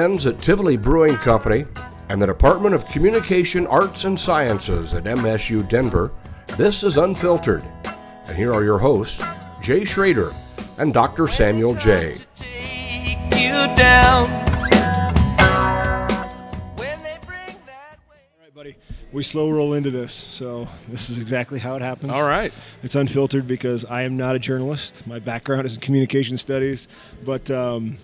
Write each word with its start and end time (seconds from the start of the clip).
friends 0.00 0.24
at 0.24 0.40
Tivoli 0.40 0.78
Brewing 0.78 1.16
Company 1.16 1.66
and 2.08 2.22
the 2.22 2.26
Department 2.26 2.74
of 2.74 2.86
Communication 2.86 3.66
Arts 3.66 4.04
and 4.04 4.18
Sciences 4.18 4.94
at 4.94 5.04
MSU 5.04 5.68
Denver, 5.68 6.10
this 6.56 6.82
is 6.82 6.96
Unfiltered. 6.96 7.62
And 8.24 8.34
here 8.34 8.50
are 8.54 8.64
your 8.64 8.78
hosts, 8.78 9.22
Jay 9.60 9.84
Schrader 9.84 10.32
and 10.78 10.94
Dr. 10.94 11.28
Samuel 11.28 11.74
J. 11.74 12.16
We 19.12 19.22
slow 19.22 19.50
roll 19.50 19.74
into 19.74 19.90
this, 19.90 20.14
so 20.14 20.66
this 20.88 21.10
is 21.10 21.18
exactly 21.18 21.58
how 21.58 21.76
it 21.76 21.82
happens. 21.82 22.12
All 22.12 22.26
right. 22.26 22.54
It's 22.82 22.94
unfiltered 22.94 23.46
because 23.46 23.84
I 23.84 24.02
am 24.02 24.16
not 24.16 24.34
a 24.34 24.38
journalist. 24.38 25.06
My 25.06 25.18
background 25.18 25.66
is 25.66 25.74
in 25.74 25.82
communication 25.82 26.38
studies, 26.38 26.88
but 27.22 27.50
um, 27.50 27.98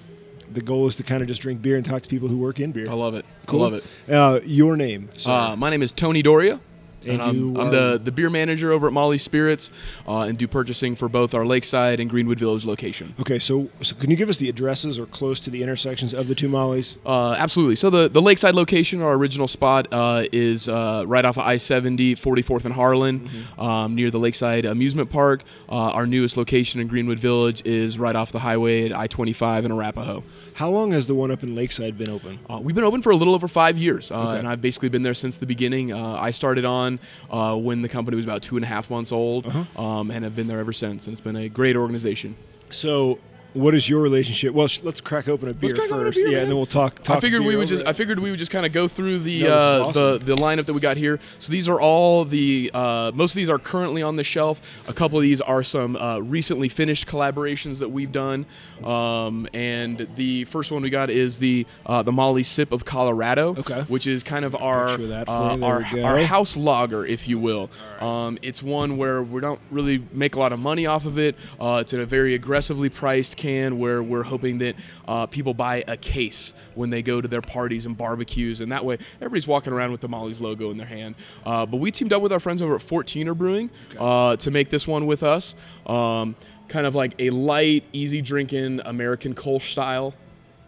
the 0.57 0.63
goal 0.63 0.87
is 0.89 0.97
to 0.97 1.03
kind 1.05 1.23
of 1.23 1.29
just 1.29 1.41
drink 1.43 1.63
beer 1.63 1.77
and 1.77 1.85
talk 1.87 2.03
to 2.03 2.09
people 2.09 2.27
who 2.29 2.39
work 2.39 2.59
in 2.59 2.73
beer. 2.73 2.89
I 2.91 2.95
love 2.95 3.15
it. 3.15 3.25
Cool. 3.47 3.61
I 3.61 3.65
love 3.69 3.75
it. 3.75 3.85
Uh, 4.13 4.41
your 4.45 4.77
name? 4.77 5.09
Uh, 5.25 5.55
my 5.57 5.71
name 5.71 5.83
is 5.83 5.93
Tony 5.93 6.23
Doria. 6.23 6.59
And 7.03 7.21
And, 7.21 7.23
I'm, 7.23 7.57
I'm 7.57 7.71
the, 7.71 8.01
the 8.03 8.11
beer 8.11 8.29
manager 8.31 8.73
over 8.73 8.89
at 8.89 8.93
Molly 8.93 9.19
Spirits 9.19 9.71
uh, 10.09 10.23
and 10.23 10.37
do 10.37 10.49
purchasing 10.49 10.97
for 10.97 11.09
both 11.09 11.35
our 11.35 11.47
Lakeside 11.47 12.01
and 12.01 12.11
Greenwood 12.11 12.41
Village 12.41 12.65
location. 12.65 13.15
okay, 13.21 13.39
so, 13.39 13.71
so 13.81 13.95
can 13.95 14.11
you 14.11 14.17
give 14.17 14.29
us 14.29 14.39
the 14.39 14.49
addresses 14.49 14.99
or 14.99 15.07
close 15.07 15.39
to 15.41 15.51
the 15.51 15.63
intersections 15.63 16.13
of 16.13 16.27
the 16.27 16.35
two 16.35 16.49
mollies? 16.49 16.97
Uh, 17.07 17.37
absolutely. 17.39 17.77
So 17.77 17.91
the, 17.91 18.09
the 18.09 18.21
Lakeside 18.21 18.57
location, 18.57 19.03
our 19.03 19.15
original 19.15 19.47
spot, 19.47 19.87
uh, 19.93 20.25
is 20.33 20.69
uh, 20.69 21.05
right 21.07 21.25
off 21.25 21.37
of 21.39 21.45
I-70, 21.45 22.15
44th 22.19 22.65
and 22.65 22.75
Harlan, 22.75 23.21
Mm-hmm. 23.21 23.61
um, 23.61 23.95
near 23.95 24.11
the 24.11 24.19
Lakeside 24.19 24.65
Amusement 24.65 25.09
Park. 25.09 25.45
Uh, 25.69 25.75
our 25.75 26.09
newest 26.09 26.37
location 26.37 26.81
in 26.81 26.89
Greenwood 26.89 27.21
Village 27.21 27.65
is 27.65 28.01
right 28.01 28.17
off 28.17 28.33
the 28.33 28.41
highway 28.41 28.87
at 28.87 28.97
I-25 28.99 29.65
in 29.65 29.71
Arapahoe. 29.71 30.25
How 30.57 30.71
long 30.71 30.93
has 30.93 31.07
the 31.07 31.15
one 31.15 31.31
up 31.31 31.43
in 31.43 31.55
Lakeside 31.55 31.99
been 31.99 32.09
open? 32.09 32.39
Uh, 32.49 32.59
we've 32.63 32.75
been 32.75 32.83
open 32.85 33.03
for 33.03 33.11
a 33.11 33.17
little 33.17 33.35
over 33.35 33.47
five 33.47 33.77
years, 33.77 34.11
uh, 34.11 34.15
Okay. 34.31 34.39
and 34.39 34.49
I've 34.49 34.63
basically 34.63 34.89
been 34.89 35.03
there 35.03 35.13
since 35.13 35.37
the 35.37 35.45
beginning. 35.45 35.93
Uh, 35.93 36.15
I 36.19 36.31
started 36.31 36.65
on 36.65 36.99
uh, 37.31 37.55
when 37.57 37.83
the 37.83 37.91
company 37.91 38.17
was 38.17 38.25
about 38.25 38.41
two 38.41 38.57
and 38.57 38.65
a 38.65 38.69
half 38.69 38.89
months 38.89 39.13
old, 39.13 39.47
Uh-huh. 39.47 39.83
um, 39.85 40.11
and 40.11 40.25
have 40.25 40.35
been 40.35 40.47
there 40.47 40.59
ever 40.59 40.73
since. 40.73 41.07
And 41.07 41.13
it's 41.13 41.21
been 41.21 41.37
a 41.37 41.51
great 41.51 41.77
organization. 41.77 42.37
So, 42.71 43.19
what 43.57 43.75
is 43.75 43.89
your 43.89 44.01
relationship? 44.01 44.55
Well, 44.55 44.67
sh- 44.69 44.81
let's 44.83 45.01
crack 45.01 45.29
open 45.29 45.49
a 45.49 45.55
beer 45.55 45.73
open 45.75 45.85
a 45.85 45.89
first. 45.89 46.19
beer, 46.19 46.27
yeah, 46.27 46.33
man. 46.35 46.43
and 46.43 46.51
then 46.51 46.57
we'll 46.57 46.67
talk. 46.67 46.97
talk 47.03 47.17
I 47.17 47.21
figured 47.21 47.43
we 47.43 47.57
would 47.57 47.69
just 47.69 47.83
it. 47.83 47.89
I 47.89 47.93
figured 47.93 48.19
we 48.19 48.31
would 48.31 48.39
just 48.39 48.51
kind 48.51 48.67
of 48.67 48.73
go 48.73 48.87
through 48.89 49.21
the 49.21 49.43
No, 49.45 49.49
uh, 49.55 49.85
awesome. 49.87 50.19
the 50.19 50.35
the 50.35 50.37
lineup 50.37 50.67
that 50.67 50.75
we 50.75 50.81
got 50.81 50.97
here. 50.97 51.19
So 51.39 51.51
these 51.53 51.69
are 51.69 51.81
all 51.81 52.25
the 52.25 52.71
uh, 52.75 53.13
most 53.15 53.33
of 53.33 53.37
these 53.37 53.49
are 53.51 53.59
currently 53.59 54.03
on 54.03 54.17
the 54.17 54.25
shelf. 54.25 54.61
A 54.89 54.93
couple 54.93 55.19
of 55.19 55.23
these 55.23 55.41
are 55.41 55.63
some 55.63 55.97
uh, 55.97 56.19
recently 56.21 56.69
finished 56.69 57.07
collaborations 57.07 57.79
that 57.79 57.89
we've 57.91 58.13
done. 58.13 58.47
Um, 58.85 59.49
and 59.55 60.07
the 60.17 60.45
first 60.45 60.71
one 60.71 60.83
we 60.83 60.91
got 60.91 61.11
is 61.11 61.39
the 61.39 61.67
uh, 61.87 62.03
the 62.03 62.13
Molly 62.13 62.43
Sip 62.43 62.73
of 62.73 62.85
Colorado, 62.85 63.55
Okay. 63.59 63.83
which 63.83 64.07
is 64.07 64.23
kind 64.23 64.45
of 64.45 64.55
our 64.55 64.89
uh, 64.89 65.59
our, 65.63 65.85
our 66.05 66.23
house 66.25 66.57
lager, 66.57 67.05
if 67.05 67.27
you 67.29 67.39
will. 67.39 67.71
Um, 68.01 68.39
it's 68.43 68.63
one 68.63 68.97
where 68.97 69.23
we 69.23 69.41
don't 69.41 69.61
really 69.71 70.03
make 70.13 70.35
a 70.35 70.39
lot 70.39 70.53
of 70.53 70.59
money 70.61 70.87
off 70.87 71.05
of 71.07 71.19
it. 71.19 71.37
Uh, 71.61 71.79
it's 71.81 71.93
in 71.93 72.01
a 72.01 72.07
very 72.07 72.35
aggressively 72.35 72.89
priced 72.89 73.37
can 73.47 73.79
where 73.79 74.03
we're 74.03 74.25
hoping 74.25 74.59
that 74.59 74.75
uh, 75.07 75.27
people 75.27 75.55
buy 75.55 75.85
a 75.87 75.97
case 75.97 76.53
when 76.75 76.91
they 76.91 77.01
go 77.01 77.21
to 77.21 77.29
their 77.29 77.41
parties 77.41 77.87
and 77.87 77.97
barbecues, 77.97 78.61
and 78.61 78.73
that 78.73 78.85
way 78.85 78.99
everybody's 79.21 79.47
walking 79.47 79.73
around 79.73 79.93
with 79.93 80.01
the 80.01 80.09
Molly's 80.09 80.41
logo 80.41 80.73
in 80.73 80.77
their 80.77 80.87
hand. 80.87 81.15
Uh, 81.45 81.65
but 81.65 81.77
we 81.77 81.93
teamed 81.93 82.13
up 82.13 82.23
with 82.23 82.33
our 82.33 82.41
friends 82.41 82.61
over 82.61 82.75
at 82.75 82.81
14er 82.81 83.37
Brewing 83.37 83.71
uh, 84.01 84.35
to 84.37 84.51
make 84.51 84.69
this 84.69 84.89
one 84.89 85.07
with 85.07 85.23
us. 85.23 85.55
Um, 85.87 86.35
kind 86.67 86.87
of 86.87 86.97
like 86.97 87.15
a 87.21 87.31
light, 87.31 87.85
easy 87.93 88.21
drinking 88.21 88.81
American 88.85 89.35
Kolsch 89.35 89.71
style. 89.71 90.13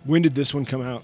When 0.04 0.22
did 0.22 0.36
this 0.36 0.54
one 0.54 0.64
come 0.64 0.82
out? 0.82 1.02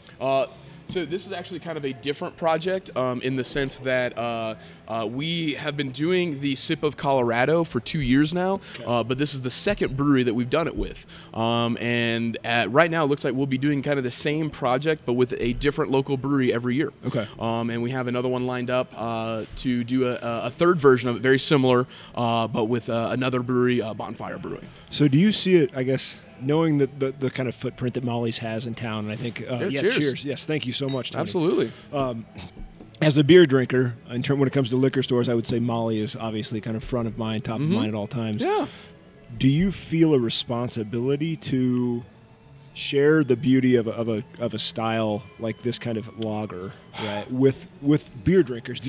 So 0.86 1.04
this 1.04 1.26
is 1.26 1.32
actually 1.32 1.60
kind 1.60 1.76
of 1.76 1.84
a 1.84 1.92
different 1.92 2.36
project 2.36 2.94
um, 2.96 3.20
in 3.22 3.36
the 3.36 3.44
sense 3.44 3.78
that 3.78 4.16
uh, 4.16 4.54
uh, 4.86 5.08
we 5.10 5.54
have 5.54 5.76
been 5.76 5.90
doing 5.90 6.40
the 6.40 6.54
Sip 6.56 6.82
of 6.82 6.96
Colorado 6.96 7.64
for 7.64 7.80
two 7.80 8.00
years 8.00 8.34
now, 8.34 8.60
uh, 8.86 9.02
but 9.02 9.18
this 9.18 9.34
is 9.34 9.40
the 9.40 9.50
second 9.50 9.96
brewery 9.96 10.22
that 10.22 10.34
we've 10.34 10.50
done 10.50 10.66
it 10.66 10.76
with. 10.76 11.06
Um, 11.34 11.76
and 11.80 12.38
at, 12.44 12.70
right 12.70 12.90
now, 12.90 13.04
it 13.04 13.08
looks 13.08 13.24
like 13.24 13.34
we'll 13.34 13.46
be 13.46 13.58
doing 13.58 13.82
kind 13.82 13.98
of 13.98 14.04
the 14.04 14.10
same 14.10 14.50
project, 14.50 15.02
but 15.06 15.14
with 15.14 15.34
a 15.38 15.54
different 15.54 15.90
local 15.90 16.16
brewery 16.16 16.52
every 16.52 16.76
year. 16.76 16.92
Okay. 17.06 17.26
Um, 17.38 17.70
and 17.70 17.82
we 17.82 17.90
have 17.90 18.06
another 18.06 18.28
one 18.28 18.46
lined 18.46 18.70
up 18.70 18.92
uh, 18.94 19.44
to 19.56 19.84
do 19.84 20.08
a, 20.08 20.18
a 20.22 20.50
third 20.50 20.78
version 20.78 21.08
of 21.08 21.16
it, 21.16 21.22
very 21.22 21.38
similar, 21.38 21.86
uh, 22.14 22.46
but 22.46 22.66
with 22.66 22.90
uh, 22.90 23.08
another 23.10 23.42
brewery, 23.42 23.80
uh, 23.80 23.94
Bonfire 23.94 24.38
Brewing. 24.38 24.68
So 24.90 25.08
do 25.08 25.18
you 25.18 25.32
see 25.32 25.56
it? 25.56 25.70
I 25.74 25.82
guess 25.82 26.20
knowing 26.46 26.78
the, 26.78 26.86
the, 26.86 27.12
the 27.12 27.30
kind 27.30 27.48
of 27.48 27.54
footprint 27.54 27.94
that 27.94 28.04
Molly's 28.04 28.38
has 28.38 28.66
in 28.66 28.74
town, 28.74 29.00
and 29.00 29.12
I 29.12 29.16
think 29.16 29.40
uh, 29.42 29.56
Yeah, 29.56 29.66
yeah, 29.66 29.80
cheers. 29.82 29.96
cheers. 29.98 30.24
Yes, 30.24 30.46
thank 30.46 30.66
you 30.66 30.72
so 30.72 30.88
much. 30.88 31.10
Tony. 31.12 31.20
Absolutely. 31.22 31.72
As 33.02 33.18
a 33.18 33.24
beer 33.24 33.44
drinker, 33.44 33.96
in 34.08 34.22
term 34.22 34.38
when 34.38 34.46
it 34.46 34.52
comes 34.52 34.70
to 34.70 34.76
liquor 34.76 35.02
stores, 35.02 35.28
I 35.28 35.34
would 35.34 35.46
say 35.46 35.58
Molly 35.58 35.98
is 35.98 36.16
obviously 36.16 36.60
kind 36.60 36.76
of 36.76 36.84
front 36.84 37.06
of 37.08 37.18
mind, 37.18 37.44
top 37.44 37.56
of 37.60 37.68
mind 37.68 37.88
at 37.88 37.94
all 37.94 38.06
times. 38.06 38.42
Mm-hmm. 38.42 38.60
Yeah. 38.62 38.66
Do 39.36 39.48
you 39.48 39.72
feel 39.72 40.14
a 40.14 40.18
responsibility 40.18 41.36
to 41.36 42.04
share 42.72 43.24
the 43.24 43.36
beauty 43.36 43.76
of 43.76 43.86
a, 43.88 43.90
of 43.92 44.08
a 44.08 44.24
of 44.38 44.54
a 44.54 44.58
style 44.58 45.24
like 45.38 45.60
this 45.62 45.78
kind 45.78 45.98
of 45.98 46.24
lager, 46.24 46.72
right? 47.02 47.30
With 47.30 47.66
with 47.82 48.12
beer 48.24 48.42
drinkers. 48.44 48.80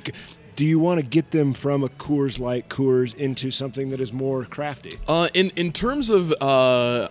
Do 0.55 0.63
you, 0.63 0.79
want 0.79 0.99
to 0.99 1.05
get 1.05 1.31
them 1.31 1.53
from 1.53 1.83
a 1.83 1.87
Coors 1.87 2.39
Light 2.39 2.69
Coors 2.69 3.13
into 3.15 3.51
something 3.51 3.89
that 3.89 3.99
is 3.99 4.13
more 4.13 4.45
crafty? 4.45 4.97
Uh, 5.07 5.27
in 5.33 5.51
in 5.55 5.71
terms 5.71 6.09
of 6.09 6.31
uh, 6.31 6.35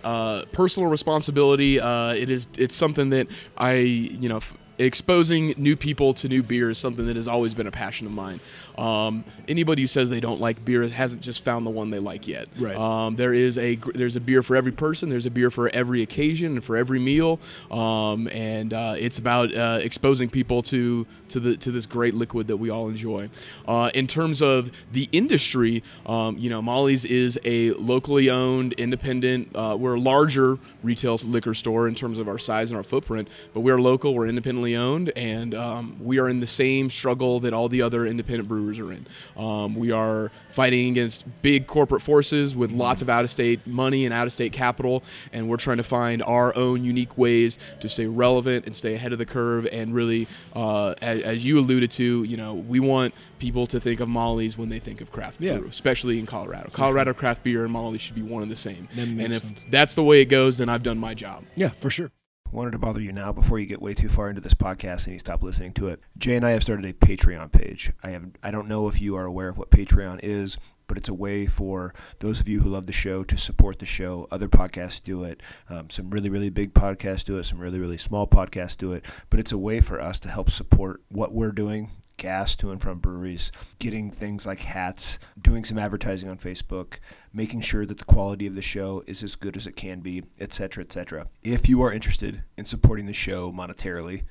uh, 0.05 0.45
personal 0.53 0.89
responsibility, 0.89 1.81
uh, 1.81 2.15
it 2.15 2.31
is 2.31 2.49
it's 2.57 2.75
something 2.75 3.11
that 3.11 3.27
I 3.57 3.75
you 3.75 4.29
know. 4.29 4.39
F- 4.39 4.57
Exposing 4.79 5.55
new 5.57 5.77
people 5.77 6.13
to 6.15 6.29
new 6.29 6.43
beer 6.43 6.71
is 6.71 6.79
something 6.79 7.07
that 7.07 7.17
has 7.17 7.29
always 7.29 7.55
been 7.55 7.67
a 7.67 7.71
passion 7.71 8.07
of 8.07 8.13
mine. 8.13 8.41
Um, 8.77 9.25
anybody 9.47 9.83
who 9.83 9.87
says 9.87 10.11
they 10.11 10.21
don't 10.21 10.41
like 10.41 10.65
beer 10.65 10.87
hasn't 10.89 11.23
just 11.23 11.45
found 11.45 11.65
the 11.65 11.71
one 11.71 11.91
they 11.91 12.01
like 12.01 12.27
yet. 12.27 12.49
Right. 12.59 12.77
Um, 12.77 13.15
there 13.17 13.33
is 13.33 13.57
a 13.57 13.77
there's 13.95 14.17
a 14.17 14.21
beer 14.21 14.43
for 14.43 14.57
every 14.57 14.73
person. 14.73 15.09
There's 15.09 15.27
a 15.27 15.31
beer 15.31 15.51
for 15.51 15.69
every 15.69 16.03
occasion 16.03 16.53
and 16.55 16.65
for 16.65 16.77
every 16.77 16.99
meal. 16.99 17.39
Um, 17.71 18.29
and 18.33 18.73
uh, 18.73 18.95
it's 18.99 19.19
about 19.19 19.55
uh, 19.55 19.79
exposing 19.81 20.29
people 20.29 20.63
to 20.63 21.07
to 21.29 21.41
the 21.41 21.57
to 21.59 21.71
this 21.71 21.87
great 21.87 22.15
liquid 22.15 22.49
that 22.49 22.57
we 22.57 22.71
all 22.71 22.89
enjoy. 22.89 23.31
Uh, 23.67 23.91
in 23.95 24.07
terms 24.07 24.43
of 24.43 24.73
the 24.93 25.09
industry, 25.13 25.83
um, 26.07 26.37
you 26.37 26.51
know, 26.51 26.61
Molly's 26.61 27.05
is 27.05 27.39
a 27.45 27.71
locally 27.73 28.29
owned, 28.29 28.73
independent. 28.75 29.55
Uh, 29.55 29.77
we're 29.79 29.95
a 29.95 30.01
larger 30.01 30.59
retail 30.83 31.17
liquor 31.25 31.55
store 31.55 31.87
in 31.87 31.95
terms 31.95 32.19
of 32.19 32.29
our 32.29 32.39
size 32.39 32.71
and 32.71 32.77
our 32.77 32.85
footprint, 32.85 33.29
but 33.53 33.61
we're 33.61 33.81
local. 33.81 34.15
We're 34.15 34.27
independently 34.65 34.77
owned, 34.77 35.13
and 35.17 35.55
um, 35.55 35.97
we 36.01 36.19
are 36.19 36.29
in 36.29 36.41
the 36.41 36.47
same 36.47 36.91
struggle 36.91 37.41
that 37.41 37.53
all 37.53 37.69
the 37.69 37.83
other 37.83 38.07
independent 38.07 38.49
brewers 38.49 38.79
are 38.79 38.93
in. 38.93 39.07
Um, 39.37 39.75
we 39.75 39.93
are 39.93 40.31
fighting 40.51 40.91
against 40.91 41.25
big 41.43 41.67
corporate 41.67 42.03
forces 42.03 42.55
with 42.57 42.71
lots 42.73 43.03
of 43.03 43.11
out-of-state 43.11 43.67
money 43.67 44.05
and 44.05 44.15
out-of-state 44.15 44.53
capital, 44.53 45.03
and 45.33 45.49
we're 45.49 45.57
trying 45.57 45.79
to 45.79 45.83
find 45.83 46.23
our 46.23 46.57
own 46.57 46.85
unique 46.85 47.17
ways 47.19 47.59
to 47.81 47.89
stay 47.89 48.07
relevant 48.07 48.67
and 48.67 48.77
stay 48.77 48.95
ahead 48.95 49.13
of 49.13 49.19
the 49.19 49.27
curve. 49.27 49.67
And 49.73 49.95
really, 49.95 50.27
uh, 50.55 50.95
as, 51.03 51.23
as 51.23 51.45
you 51.45 51.59
alluded 51.59 51.91
to, 51.93 52.23
you 52.25 52.37
know, 52.37 52.55
we 52.55 52.81
want 52.81 53.15
people 53.39 53.67
to 53.67 53.81
think 53.81 54.01
of 54.01 54.09
Molly's 54.09 54.57
when 54.57 54.69
they 54.69 54.79
think 54.79 55.01
of 55.01 55.11
craft 55.11 55.43
Yeah. 55.43 55.59
brew, 55.59 55.69
especially 55.69 56.19
in 56.19 56.27
Colorado. 56.27 56.71
Colorado 56.73 57.13
craft 57.13 57.43
beer 57.43 57.65
and 57.65 57.73
Molly 57.73 57.99
should 57.99 58.15
be 58.15 58.23
one 58.23 58.43
and 58.43 58.51
the 58.51 58.57
same. 58.57 58.89
And 58.97 59.21
if 59.21 59.43
sense. 59.43 59.65
that's 59.71 59.95
the 59.95 60.05
way 60.05 60.23
it 60.23 60.27
goes, 60.27 60.59
then 60.59 60.69
I've 60.69 60.83
done 60.83 60.99
my 60.99 61.15
job. 61.15 61.45
Yeah, 61.57 61.69
for 61.69 61.91
sure. 61.91 62.11
Wanted 62.55 62.71
to 62.71 62.79
bother 62.79 63.01
you 63.01 63.13
now 63.13 63.33
before 63.33 63.59
you 63.59 63.67
get 63.67 63.83
way 63.83 63.95
too 63.95 64.09
far 64.09 64.29
into 64.29 64.41
this 64.41 64.55
podcast 64.55 65.05
and 65.05 65.13
you 65.13 65.19
stop 65.19 65.43
listening 65.43 65.73
to 65.73 65.89
it. 65.89 66.01
Jay 66.17 66.37
and 66.37 66.47
I 66.47 66.51
have 66.51 66.63
started 66.63 66.85
a 66.85 66.93
Patreon 66.93 67.51
page. 67.51 67.93
I 68.03 68.11
have 68.11 68.27
I 68.45 68.53
don't 68.53 68.69
know 68.69 68.87
if 68.87 69.01
you 69.01 69.17
are 69.17 69.25
aware 69.25 69.49
of 69.49 69.59
what 69.59 69.71
Patreon 69.71 70.21
is, 70.23 70.57
but 70.87 70.97
it's 70.97 71.09
a 71.09 71.15
way 71.15 71.47
for 71.47 71.93
those 72.21 72.39
of 72.39 72.47
you 72.47 72.61
who 72.61 72.71
love 72.71 72.87
the 72.87 72.93
show 72.93 73.25
to 73.25 73.37
support 73.37 73.81
the 73.81 73.87
show. 73.87 74.29
Other 74.31 74.49
podcasts 74.49 75.03
do 75.03 75.25
it. 75.25 75.43
Um, 75.69 75.91
some 75.91 76.11
really 76.11 76.31
really 76.31 76.49
big 76.49 76.75
podcasts 76.75 77.25
do 77.25 77.39
it. 77.39 77.45
Some 77.45 77.59
really 77.59 77.81
really 77.81 77.99
small 77.99 78.27
podcasts 78.29 78.77
do 78.77 78.93
it. 78.93 79.05
But 79.31 79.41
it's 79.41 79.53
a 79.53 79.59
way 79.59 79.81
for 79.81 80.01
us 80.01 80.21
to 80.21 80.29
help 80.29 80.49
support 80.49 81.03
what 81.09 81.33
we're 81.33 81.53
doing. 81.53 81.91
Gas 82.17 82.57
to 82.57 82.71
and 82.71 82.81
from 82.81 82.99
breweries, 82.99 83.51
getting 83.79 84.11
things 84.11 84.47
like 84.47 84.61
hats, 84.61 85.19
doing 85.41 85.65
some 85.65 85.79
advertising 85.79 86.29
on 86.29 86.39
Facebook, 86.39 86.99
making 87.33 87.61
sure 87.61 87.85
that 87.85 87.99
the 87.99 88.05
quality 88.05 88.47
of 88.47 88.55
the 88.55 88.63
show 88.63 89.03
is 89.07 89.23
as 89.23 89.35
good 89.35 89.57
as 89.57 89.67
it 89.67 89.77
can 89.77 90.01
be, 90.01 90.23
etc., 90.41 90.85
etc. 90.85 91.27
If 91.43 91.69
you 91.69 91.83
are 91.83 91.93
interested 91.93 92.43
in 92.57 92.65
supporting 92.65 93.07
the 93.07 93.13
show 93.13 93.53
monetarily, 93.53 94.23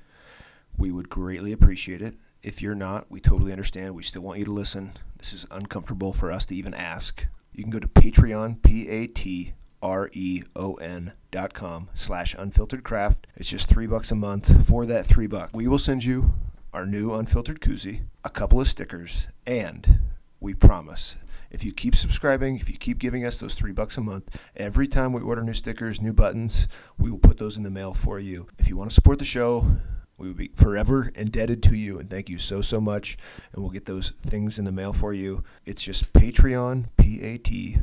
we 0.77 0.91
would 0.91 1.09
greatly 1.09 1.51
appreciate 1.51 2.01
it. 2.01 2.15
If 2.41 2.61
you're 2.61 2.75
not, 2.75 3.09
we 3.09 3.19
totally 3.19 3.51
understand. 3.51 3.95
We 3.95 4.03
still 4.03 4.21
want 4.21 4.39
you 4.39 4.45
to 4.45 4.51
listen. 4.51 4.93
This 5.17 5.33
is 5.33 5.47
uncomfortable 5.51 6.13
for 6.13 6.31
us 6.31 6.45
to 6.45 6.55
even 6.55 6.73
ask. 6.73 7.25
You 7.53 7.63
can 7.63 7.71
go 7.71 7.79
to 7.79 7.87
Patreon, 7.87 8.61
P 8.63 8.89
A 8.89 9.07
T 9.07 9.53
R 9.81 10.09
E 10.13 10.43
O 10.55 10.75
N 10.75 11.13
dot 11.31 11.53
com 11.53 11.89
slash 11.93 12.35
unfiltered 12.37 12.83
craft. 12.83 13.27
It's 13.35 13.49
just 13.49 13.69
three 13.69 13.87
bucks 13.87 14.11
a 14.11 14.15
month. 14.15 14.67
For 14.67 14.85
that 14.85 15.05
three 15.05 15.27
bucks, 15.27 15.53
we 15.53 15.67
will 15.67 15.79
send 15.79 16.03
you 16.03 16.33
our 16.73 16.85
new 16.87 17.13
unfiltered 17.13 17.61
koozie, 17.61 18.01
a 18.23 18.29
couple 18.29 18.59
of 18.59 18.67
stickers, 18.67 19.27
and 19.45 19.99
we 20.39 20.53
promise 20.55 21.15
If 21.53 21.63
you 21.63 21.71
keep 21.71 21.95
subscribing, 21.95 22.57
if 22.57 22.67
you 22.67 22.77
keep 22.77 22.97
giving 22.97 23.23
us 23.23 23.37
those 23.37 23.53
three 23.53 23.71
bucks 23.71 23.95
a 23.95 24.01
month, 24.01 24.39
every 24.55 24.87
time 24.87 25.13
we 25.13 25.21
order 25.21 25.43
new 25.43 25.53
stickers, 25.53 26.01
new 26.01 26.11
buttons, 26.11 26.67
we 26.97 27.11
will 27.11 27.19
put 27.19 27.37
those 27.37 27.57
in 27.57 27.63
the 27.63 27.69
mail 27.69 27.93
for 27.93 28.19
you. 28.19 28.47
If 28.57 28.67
you 28.67 28.75
want 28.75 28.89
to 28.89 28.93
support 28.95 29.19
the 29.19 29.25
show, 29.25 29.77
we 30.17 30.27
will 30.27 30.33
be 30.33 30.49
forever 30.55 31.11
indebted 31.13 31.61
to 31.63 31.75
you, 31.75 31.99
and 31.99 32.09
thank 32.09 32.27
you 32.27 32.39
so, 32.39 32.61
so 32.61 32.81
much. 32.81 33.17
And 33.53 33.61
we'll 33.61 33.71
get 33.71 33.85
those 33.85 34.09
things 34.09 34.57
in 34.57 34.65
the 34.65 34.71
mail 34.71 34.93
for 34.93 35.13
you. 35.13 35.43
It's 35.63 35.83
just 35.83 36.11
Patreon, 36.11 36.85
P 36.97 37.21
A 37.21 37.37
T 37.37 37.77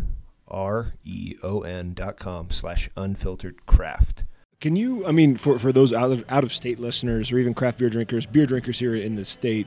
R 0.49 0.95
E 1.05 1.37
O 1.45 1.61
N 1.61 1.95
dot 1.95 2.19
com 2.19 2.51
slash 2.51 2.91
unfiltered 2.97 3.67
craft. 3.67 4.25
Can 4.61 4.77
you? 4.77 5.07
I 5.07 5.12
mean, 5.12 5.37
for, 5.37 5.59
for 5.59 5.73
those 5.73 5.93
out 5.93 6.12
of 6.12 6.25
out 6.29 6.45
of 6.45 6.53
state 6.53 6.79
listeners 6.79 7.33
or 7.33 7.39
even 7.39 7.55
craft 7.55 7.79
beer 7.79 7.89
drinkers, 7.89 8.27
beer 8.27 8.45
drinkers 8.45 8.79
here 8.79 8.95
in 8.95 9.17
the 9.17 9.25
state 9.25 9.67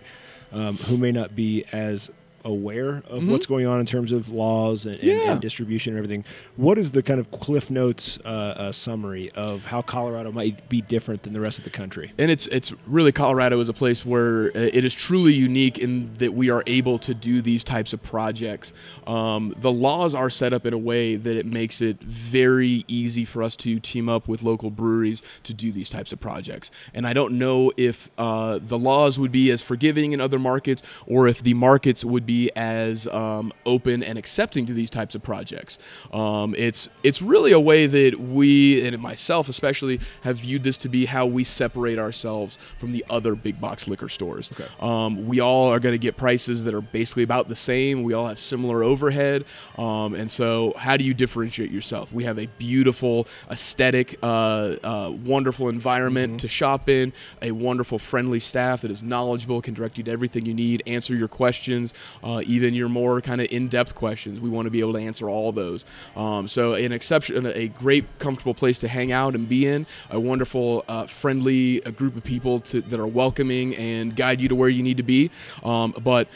um, 0.52 0.78
who 0.78 0.98
may 0.98 1.12
not 1.12 1.36
be 1.36 1.66
as 1.72 2.12
aware 2.46 3.04
of 3.08 3.28
what's 3.28 3.46
going 3.46 3.66
on 3.66 3.80
in 3.80 3.86
terms 3.86 4.12
of 4.12 4.30
laws 4.30 4.86
and, 4.86 4.96
and, 4.98 5.04
Mm-hmm. 5.04 5.20
Yeah. 5.26 5.32
and 5.34 5.42
distribution 5.42 5.94
and 5.94 5.98
everything. 6.04 6.26
What 6.56 6.78
is 6.78 6.92
the 6.92 7.04
kind 7.04 7.20
of 7.20 7.30
Cliff 7.32 7.70
Notes 7.72 8.20
uh, 8.26 8.28
uh, 8.28 8.72
summary 8.72 9.30
of 9.32 9.66
how 9.66 9.82
Colorado 9.82 10.32
might 10.32 10.68
be 10.70 10.82
different 10.82 11.24
than 11.24 11.34
the 11.34 11.40
rest 11.42 11.58
of 11.60 11.64
the 11.64 11.70
country? 11.70 12.12
and 12.18 12.30
it's 12.32 12.48
it's 12.48 12.74
really 12.88 13.12
Colorado 13.12 13.60
is 13.60 13.70
a 13.70 13.74
place 13.74 14.06
where 14.06 14.48
uh, 14.48 14.70
it 14.74 14.84
is 14.86 14.94
truly 14.94 15.34
unique 15.34 15.78
in 15.80 16.14
that 16.16 16.34
we 16.34 16.50
are 16.50 16.64
able 16.68 16.98
to 17.00 17.14
do 17.14 17.42
these 17.42 17.64
types 17.64 17.94
of 17.94 18.02
projects. 18.04 18.74
Um, 19.08 19.54
the 19.60 19.72
laws 19.72 20.14
are 20.16 20.30
set 20.30 20.52
up 20.54 20.66
in 20.66 20.74
a 20.74 20.78
way 20.78 21.16
that 21.16 21.36
it 21.36 21.46
makes 21.46 21.82
it 21.82 22.02
very 22.02 22.84
easy 22.88 23.24
for 23.26 23.44
us 23.44 23.56
to 23.58 23.80
team 23.80 24.10
up 24.10 24.28
with 24.28 24.42
local 24.44 24.70
breweries 24.70 25.22
to 25.44 25.54
do 25.54 25.72
these 25.72 25.90
types 25.90 26.12
of 26.12 26.20
projects. 26.20 26.72
And 26.94 27.06
I 27.06 27.14
don't 27.14 27.34
know 27.38 27.72
if 27.78 28.10
uh, 28.18 28.60
the 28.62 28.78
laws 28.78 29.20
would 29.20 29.32
be 29.32 29.52
as 29.52 29.62
forgiving 29.62 30.12
in 30.12 30.20
other 30.22 30.40
markets 30.40 30.82
or 31.06 31.28
if 31.28 31.42
the 31.44 31.54
markets 31.54 32.04
would 32.04 32.26
be 32.26 32.33
as 32.56 33.08
um, 33.08 33.52
open 33.66 34.04
and 34.04 34.18
accepting 34.18 34.66
to 34.66 34.74
these 34.74 34.90
types 34.90 35.16
of 35.16 35.24
projects. 35.24 35.80
Um, 36.12 36.56
it's 36.58 36.90
it's 37.04 37.22
really 37.22 37.52
a 37.52 37.60
way 37.60 37.88
that 37.88 38.20
we 38.20 38.86
and 38.86 39.00
myself 39.02 39.50
especially 39.50 40.00
have 40.22 40.38
viewed 40.38 40.64
this 40.64 40.78
to 40.80 40.90
be 40.90 41.06
how 41.06 41.26
we 41.26 41.44
separate 41.44 42.00
ourselves 42.00 42.58
from 42.78 42.92
the 42.92 43.04
other 43.10 43.36
big 43.36 43.60
box 43.60 43.88
liquor 43.88 44.10
stores. 44.10 44.52
Um, 44.80 45.28
we 45.28 45.40
all 45.40 45.68
are 45.72 45.80
going 45.80 45.94
to 45.94 46.04
get 46.08 46.18
prices 46.18 46.64
that 46.64 46.74
are 46.74 46.82
basically 46.82 47.24
about 47.24 47.50
the 47.50 47.56
same. 47.56 48.04
We 48.04 48.14
all 48.14 48.28
have 48.28 48.40
similar 48.40 48.84
overhead, 48.84 49.46
um, 49.78 50.14
and 50.14 50.30
so 50.30 50.74
how 50.78 50.98
do 50.98 51.04
you 51.04 51.14
differentiate 51.14 51.72
yourself? 51.72 52.12
We 52.14 52.24
have 52.24 52.40
a 52.40 52.48
beautiful 52.58 53.28
aesthetic, 53.50 54.18
uh, 54.24 54.76
uh, 54.84 55.12
wonderful 55.26 55.70
environment 55.70 56.40
to 56.42 56.48
shop 56.48 56.90
in, 56.90 57.14
a 57.42 57.52
wonderful, 57.52 58.00
friendly 58.00 58.40
staff 58.40 58.82
that 58.82 58.92
is 58.92 59.04
knowledgeable, 59.04 59.62
can 59.62 59.74
direct 59.74 59.98
you 59.98 60.04
to 60.04 60.12
everything 60.12 60.46
you 60.46 60.54
need, 60.54 60.84
answer 60.88 61.16
your 61.16 61.28
questions, 61.28 61.94
uh, 62.24 62.42
even 62.46 62.74
your 62.74 62.90
more 62.90 63.22
kind 63.22 63.42
of 63.42 63.48
in-depth 63.52 63.96
questions. 63.96 64.40
We 64.40 64.50
want 64.50 64.66
to 64.66 64.72
be 64.72 64.80
able 64.80 64.94
to 64.94 65.00
answer 65.00 65.30
all 65.30 65.52
those. 65.52 65.86
Um, 66.16 66.48
so 66.48 66.74
an 66.74 66.92
exception, 66.92 67.46
a 67.46 67.68
great, 67.68 68.06
comfortable 68.20 68.54
place 68.54 68.80
to 68.80 68.88
hang 68.88 69.12
out 69.12 69.36
and 69.36 69.48
be 69.48 69.68
in. 69.68 69.86
A 70.10 70.20
wonderful, 70.20 70.86
uh, 70.88 71.06
friendly 71.08 71.84
uh, 71.86 71.92
group 71.92 72.16
of 72.16 72.24
people 72.24 72.60
to, 72.62 72.82
that 72.82 73.00
are 73.00 73.08
welcoming 73.08 73.76
and 73.76 74.16
guide 74.16 74.42
you 74.42 74.48
to 74.48 74.56
where 74.56 74.70
you 74.70 74.84
need 74.84 74.98
to 74.98 75.04
be. 75.04 75.32
Um, 75.64 75.94
but 76.04 76.28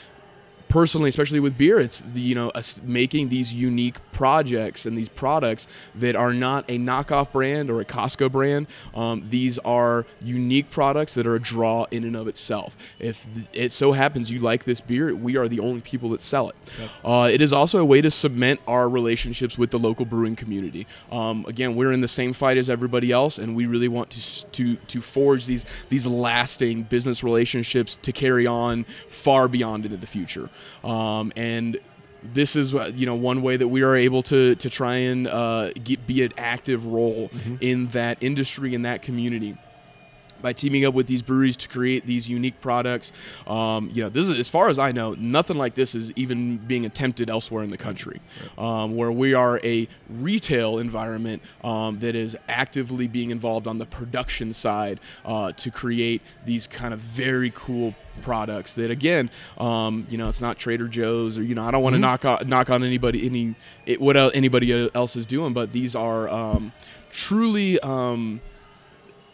personally, 0.70 1.10
especially 1.10 1.40
with 1.40 1.58
beer, 1.58 1.80
it's 1.80 2.02
the, 2.02 2.22
you 2.22 2.36
know 2.36 2.50
us 2.50 2.80
making 2.84 3.30
these 3.30 3.54
unique 3.54 3.96
projects 4.12 4.86
and 4.86 4.98
these 4.98 5.10
products 5.10 5.68
that 5.96 6.16
are 6.16 6.34
not 6.34 6.66
a 6.68 6.78
knockoff 6.78 7.32
brand 7.32 7.70
or 7.70 7.82
a 7.82 7.86
Costco 7.86 8.32
brand. 8.32 8.68
Um, 8.96 9.24
these 9.30 9.60
are 9.60 10.06
unique 10.22 10.70
products 10.70 11.14
that 11.16 11.28
are 11.28 11.36
a 11.36 11.40
draw 11.40 11.86
in 11.92 12.04
and 12.04 12.16
of 12.16 12.28
itself. 12.28 12.78
If 13.00 13.28
th- 13.34 13.48
it 13.54 13.72
so 13.72 13.92
happens 13.92 14.32
you 14.32 14.40
like 14.40 14.64
this 14.64 14.82
beer, 14.82 15.14
we 15.16 15.38
are 15.38 15.48
the 15.48 15.60
only 15.60 15.82
people 15.82 16.10
that 16.10 16.22
sell 16.22 16.50
it. 16.50 16.56
Uh, 17.06 17.30
it 17.32 17.42
is 17.42 17.54
also 17.54 17.80
a 17.80 17.86
way 17.86 18.02
to 18.02 18.12
cement 18.12 18.60
our 18.68 18.90
relationships 18.90 19.58
with 19.58 19.72
the 19.72 19.80
local 19.80 20.06
brewing 20.06 20.36
community. 20.36 20.88
Um, 21.12 21.46
again, 21.48 21.76
we're 21.76 21.92
in 21.92 22.02
the 22.02 22.08
same 22.08 22.34
fight 22.34 22.58
as 22.58 22.70
everybody 22.70 23.12
else, 23.12 23.38
and 23.38 23.56
we 23.56 23.66
really 23.66 23.88
want 23.88 24.10
to 24.12 24.46
to 24.52 24.76
to 24.76 25.02
forge 25.02 25.46
these 25.46 25.66
these 25.90 26.08
lasting 26.08 26.84
business 26.84 27.24
relationships 27.24 27.96
to 28.02 28.12
carry 28.12 28.48
on 28.48 28.84
far 29.08 29.48
beyond 29.48 29.86
into 29.86 29.98
the 29.98 30.08
future. 30.08 30.50
Um, 30.84 31.32
and 31.36 31.80
this 32.34 32.56
is 32.56 32.74
uh, 32.74 32.92
you 32.94 33.06
know 33.06 33.16
one 33.16 33.42
way 33.42 33.58
that 33.58 33.68
we 33.68 33.84
are 33.84 33.96
able 33.96 34.22
to 34.24 34.56
to 34.56 34.70
try 34.70 34.96
and 34.96 35.28
uh, 35.28 35.72
get, 35.84 36.06
be 36.08 36.24
an 36.24 36.34
active 36.38 36.86
role 36.86 37.30
in 37.62 37.88
that 37.88 38.22
industry 38.22 38.74
in 38.74 38.82
that 38.84 39.02
community 39.02 39.58
by 40.42 40.54
teaming 40.54 40.86
up 40.86 40.94
with 40.94 41.08
these 41.08 41.22
breweries 41.22 41.58
to 41.58 41.70
create 41.70 42.06
these 42.06 42.30
unique 42.30 42.60
products. 42.62 43.12
Um, 43.46 43.90
you 43.94 44.04
know, 44.04 44.10
this 44.10 44.28
is 44.28 44.40
as 44.40 44.50
far 44.50 44.70
as 44.70 44.80
I 44.80 44.92
know, 44.92 45.14
nothing 45.18 45.58
like 45.58 45.76
this 45.76 45.96
is 45.96 46.12
even 46.14 46.58
being 46.58 46.86
attempted 46.86 47.30
elsewhere 47.30 47.64
in 47.64 47.70
the 47.70 47.78
country, 47.78 48.22
um, 48.58 48.96
where 48.96 49.12
we 49.12 49.34
are 49.34 49.60
a 49.64 49.88
retail 50.10 50.80
environment 50.80 51.42
um, 51.64 52.00
that 52.00 52.16
is 52.16 52.38
actively 52.48 53.08
being 53.08 53.30
involved 53.30 53.68
on 53.68 53.78
the 53.78 53.86
production 53.86 54.54
side 54.54 55.00
uh, 55.26 55.52
to 55.54 55.72
create 55.72 56.22
these 56.46 56.68
kind 56.68 56.94
of 56.94 57.00
very 57.00 57.52
cool 57.54 57.96
products 58.22 58.74
that 58.74 58.90
again 58.90 59.30
um, 59.60 60.08
you 60.10 60.18
know 60.18 60.28
it's 60.28 60.42
not 60.42 60.58
trader 60.58 60.88
joe's 60.88 61.38
or 61.38 61.44
you 61.44 61.54
know 61.54 61.62
i 61.62 61.70
don't 61.70 61.84
want 61.84 61.94
to 61.94 62.00
knock 62.00 62.26
on 62.26 62.40
knock 62.50 62.70
on 62.72 62.84
anybody 62.84 63.26
any 63.28 63.54
it, 63.86 64.02
what 64.02 64.18
el- 64.18 64.32
anybody 64.34 64.90
else 64.96 65.16
is 65.16 65.28
doing 65.28 65.54
but 65.54 65.72
these 65.72 65.96
are 65.96 66.28
um, 66.30 66.72
truly 67.12 67.80
um, 67.82 68.42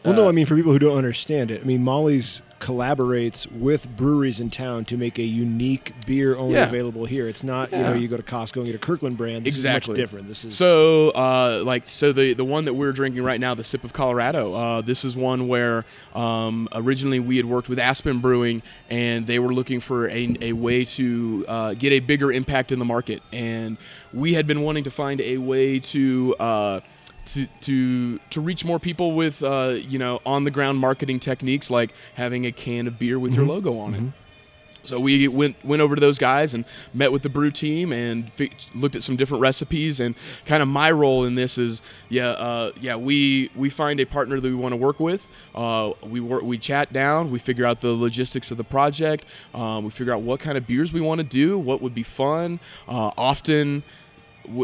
Well, 0.03 0.13
no, 0.13 0.27
I 0.27 0.31
mean 0.31 0.45
for 0.45 0.55
people 0.55 0.73
who 0.73 0.79
don't 0.79 0.97
understand 0.97 1.51
it, 1.51 1.61
I 1.61 1.65
mean 1.65 1.83
Molly's 1.83 2.41
collaborates 2.59 3.45
with 3.51 3.93
breweries 3.97 4.39
in 4.39 4.49
town 4.49 4.85
to 4.85 4.95
make 4.95 5.19
a 5.19 5.23
unique 5.23 5.91
beer 6.07 6.37
only 6.37 6.55
Yeah. 6.55 6.67
available 6.69 7.03
here. 7.03 7.27
It's 7.27 7.43
not 7.43 7.71
you 7.73 7.79
know 7.79 7.93
you 7.93 8.07
go 8.07 8.15
to 8.15 8.23
Costco 8.23 8.57
and 8.57 8.65
get 8.67 8.75
a 8.75 8.79
Kirkland 8.79 9.17
brand. 9.17 9.45
This 9.45 9.55
exactly 9.55 9.93
is 9.93 9.97
much 9.97 9.97
different. 9.97 10.27
This 10.29 10.45
is 10.45 10.55
so 10.57 11.09
uh, 11.09 11.61
like 11.65 11.87
so 11.87 12.13
the 12.13 12.33
the 12.33 12.45
one 12.45 12.63
that 12.65 12.73
we're 12.73 12.93
drinking 12.93 13.23
right 13.23 13.39
now 13.39 13.53
the 13.53 13.63
sip 13.65 13.83
of 13.83 13.91
colorado 13.91 14.53
uh, 14.53 14.81
this 14.81 15.03
is 15.03 15.17
one 15.17 15.47
where 15.49 15.83
um, 16.15 16.69
originally 16.73 17.19
we 17.19 17.35
had 17.35 17.45
worked 17.45 17.67
with 17.67 17.79
aspen 17.79 18.19
brewing 18.19 18.61
and 18.89 19.27
they 19.27 19.39
were 19.39 19.53
looking 19.53 19.81
for 19.81 20.07
a, 20.09 20.35
a 20.39 20.53
way 20.53 20.85
to 20.85 21.43
uh, 21.49 21.73
get 21.73 21.91
a 21.91 21.99
bigger 21.99 22.31
impact 22.31 22.71
in 22.71 22.79
the 22.79 22.85
market 22.85 23.21
and 23.33 23.77
we 24.13 24.33
had 24.33 24.47
been 24.47 24.61
wanting 24.61 24.85
to 24.85 24.91
find 24.91 25.19
a 25.21 25.37
way 25.37 25.79
to 25.79 26.33
uh, 26.39 26.79
to, 27.25 27.47
to 27.61 28.19
to 28.29 28.41
reach 28.41 28.65
more 28.65 28.79
people 28.79 29.13
with 29.13 29.43
uh, 29.43 29.75
you 29.77 29.97
know 29.97 30.19
on 30.25 30.43
the 30.43 30.51
ground 30.51 30.79
marketing 30.79 31.19
techniques 31.19 31.69
like 31.71 31.93
having 32.15 32.45
a 32.45 32.51
can 32.51 32.87
of 32.87 32.99
beer 32.99 33.17
with 33.19 33.33
your 33.33 33.45
logo 33.45 33.77
on 33.77 33.93
it. 33.93 34.03
So 34.83 34.99
we 34.99 35.27
went 35.27 35.63
went 35.63 35.81
over 35.81 35.95
to 35.95 36.01
those 36.01 36.17
guys 36.17 36.53
and 36.53 36.65
met 36.93 37.11
with 37.11 37.21
the 37.21 37.29
brew 37.29 37.51
team 37.51 37.91
and 37.93 38.31
fi- 38.31 38.51
looked 38.75 38.95
at 38.95 39.03
some 39.03 39.15
different 39.15 39.41
recipes 39.41 39.99
and 39.99 40.15
kind 40.45 40.61
of 40.61 40.67
my 40.67 40.91
role 40.91 41.23
in 41.23 41.35
this 41.35 41.57
is 41.57 41.81
yeah 42.09 42.29
uh, 42.31 42.71
yeah 42.81 42.97
we 42.97 43.49
we 43.55 43.69
find 43.69 43.99
a 43.99 44.05
partner 44.05 44.39
that 44.39 44.47
we 44.47 44.55
want 44.55 44.73
to 44.73 44.77
work 44.77 44.99
with. 44.99 45.29
Uh, 45.55 45.91
we 46.03 46.19
work 46.19 46.43
we 46.43 46.57
chat 46.57 46.91
down 46.91 47.31
we 47.31 47.39
figure 47.39 47.65
out 47.65 47.81
the 47.81 47.93
logistics 47.93 48.51
of 48.51 48.57
the 48.57 48.63
project 48.63 49.25
um, 49.53 49.85
we 49.85 49.89
figure 49.89 50.13
out 50.13 50.21
what 50.21 50.39
kind 50.39 50.57
of 50.57 50.67
beers 50.67 50.91
we 50.91 51.01
want 51.01 51.19
to 51.19 51.23
do 51.23 51.57
what 51.57 51.81
would 51.81 51.95
be 51.95 52.03
fun. 52.03 52.59
Uh, 52.87 53.11
often 53.17 53.83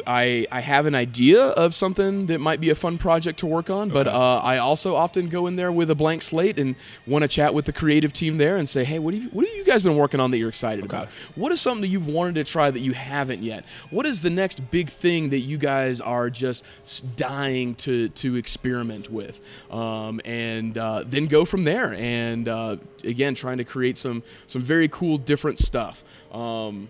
I, 0.05 0.45
I 0.51 0.59
have 0.59 0.85
an 0.85 0.95
idea 0.95 1.41
of 1.41 1.73
something 1.73 2.25
that 2.27 2.39
might 2.39 2.59
be 2.59 2.69
a 2.69 2.75
fun 2.75 2.97
project 2.97 3.39
to 3.39 3.45
work 3.47 3.69
on, 3.69 3.89
but 3.89 4.07
uh, 4.07 4.41
I 4.43 4.57
also 4.57 4.95
often 4.95 5.29
go 5.29 5.47
in 5.47 5.55
there 5.55 5.71
with 5.71 5.89
a 5.89 5.95
blank 5.95 6.21
slate 6.21 6.59
and 6.59 6.75
want 7.07 7.23
to 7.23 7.27
chat 7.27 7.53
with 7.53 7.65
the 7.65 7.73
creative 7.73 8.11
team 8.11 8.37
there 8.37 8.57
and 8.57 8.67
say, 8.67 8.83
hey, 8.83 8.99
what 8.99 9.13
have 9.13 9.23
you, 9.23 9.29
what 9.29 9.47
have 9.47 9.55
you 9.55 9.63
guys 9.63 9.83
been 9.83 9.95
working 9.97 10.19
on 10.19 10.31
that 10.31 10.37
you're 10.37 10.49
excited 10.49 10.83
about? 10.83 11.07
What 11.35 11.51
is 11.51 11.61
something 11.61 11.81
that 11.81 11.87
you've 11.87 12.07
wanted 12.07 12.35
to 12.35 12.43
try 12.43 12.69
that 12.69 12.79
you 12.79 12.93
haven't 12.93 13.41
yet? 13.41 13.65
What 13.89 14.05
is 14.05 14.21
the 14.21 14.29
next 14.29 14.69
big 14.69 14.89
thing 14.89 15.29
that 15.29 15.39
you 15.39 15.57
guys 15.57 16.01
are 16.01 16.29
just 16.29 16.65
dying 17.15 17.75
to 17.75 18.09
to 18.09 18.35
experiment 18.35 19.09
with? 19.09 19.39
Um, 19.71 20.19
and 20.25 20.77
uh, 20.77 21.03
then 21.05 21.25
go 21.27 21.45
from 21.45 21.63
there. 21.63 21.93
And 21.93 22.47
uh, 22.47 22.77
again, 23.03 23.35
trying 23.35 23.57
to 23.57 23.63
create 23.63 23.97
some 23.97 24.23
some 24.47 24.61
very 24.61 24.87
cool 24.89 25.17
different 25.17 25.59
stuff. 25.59 26.03
Um, 26.31 26.89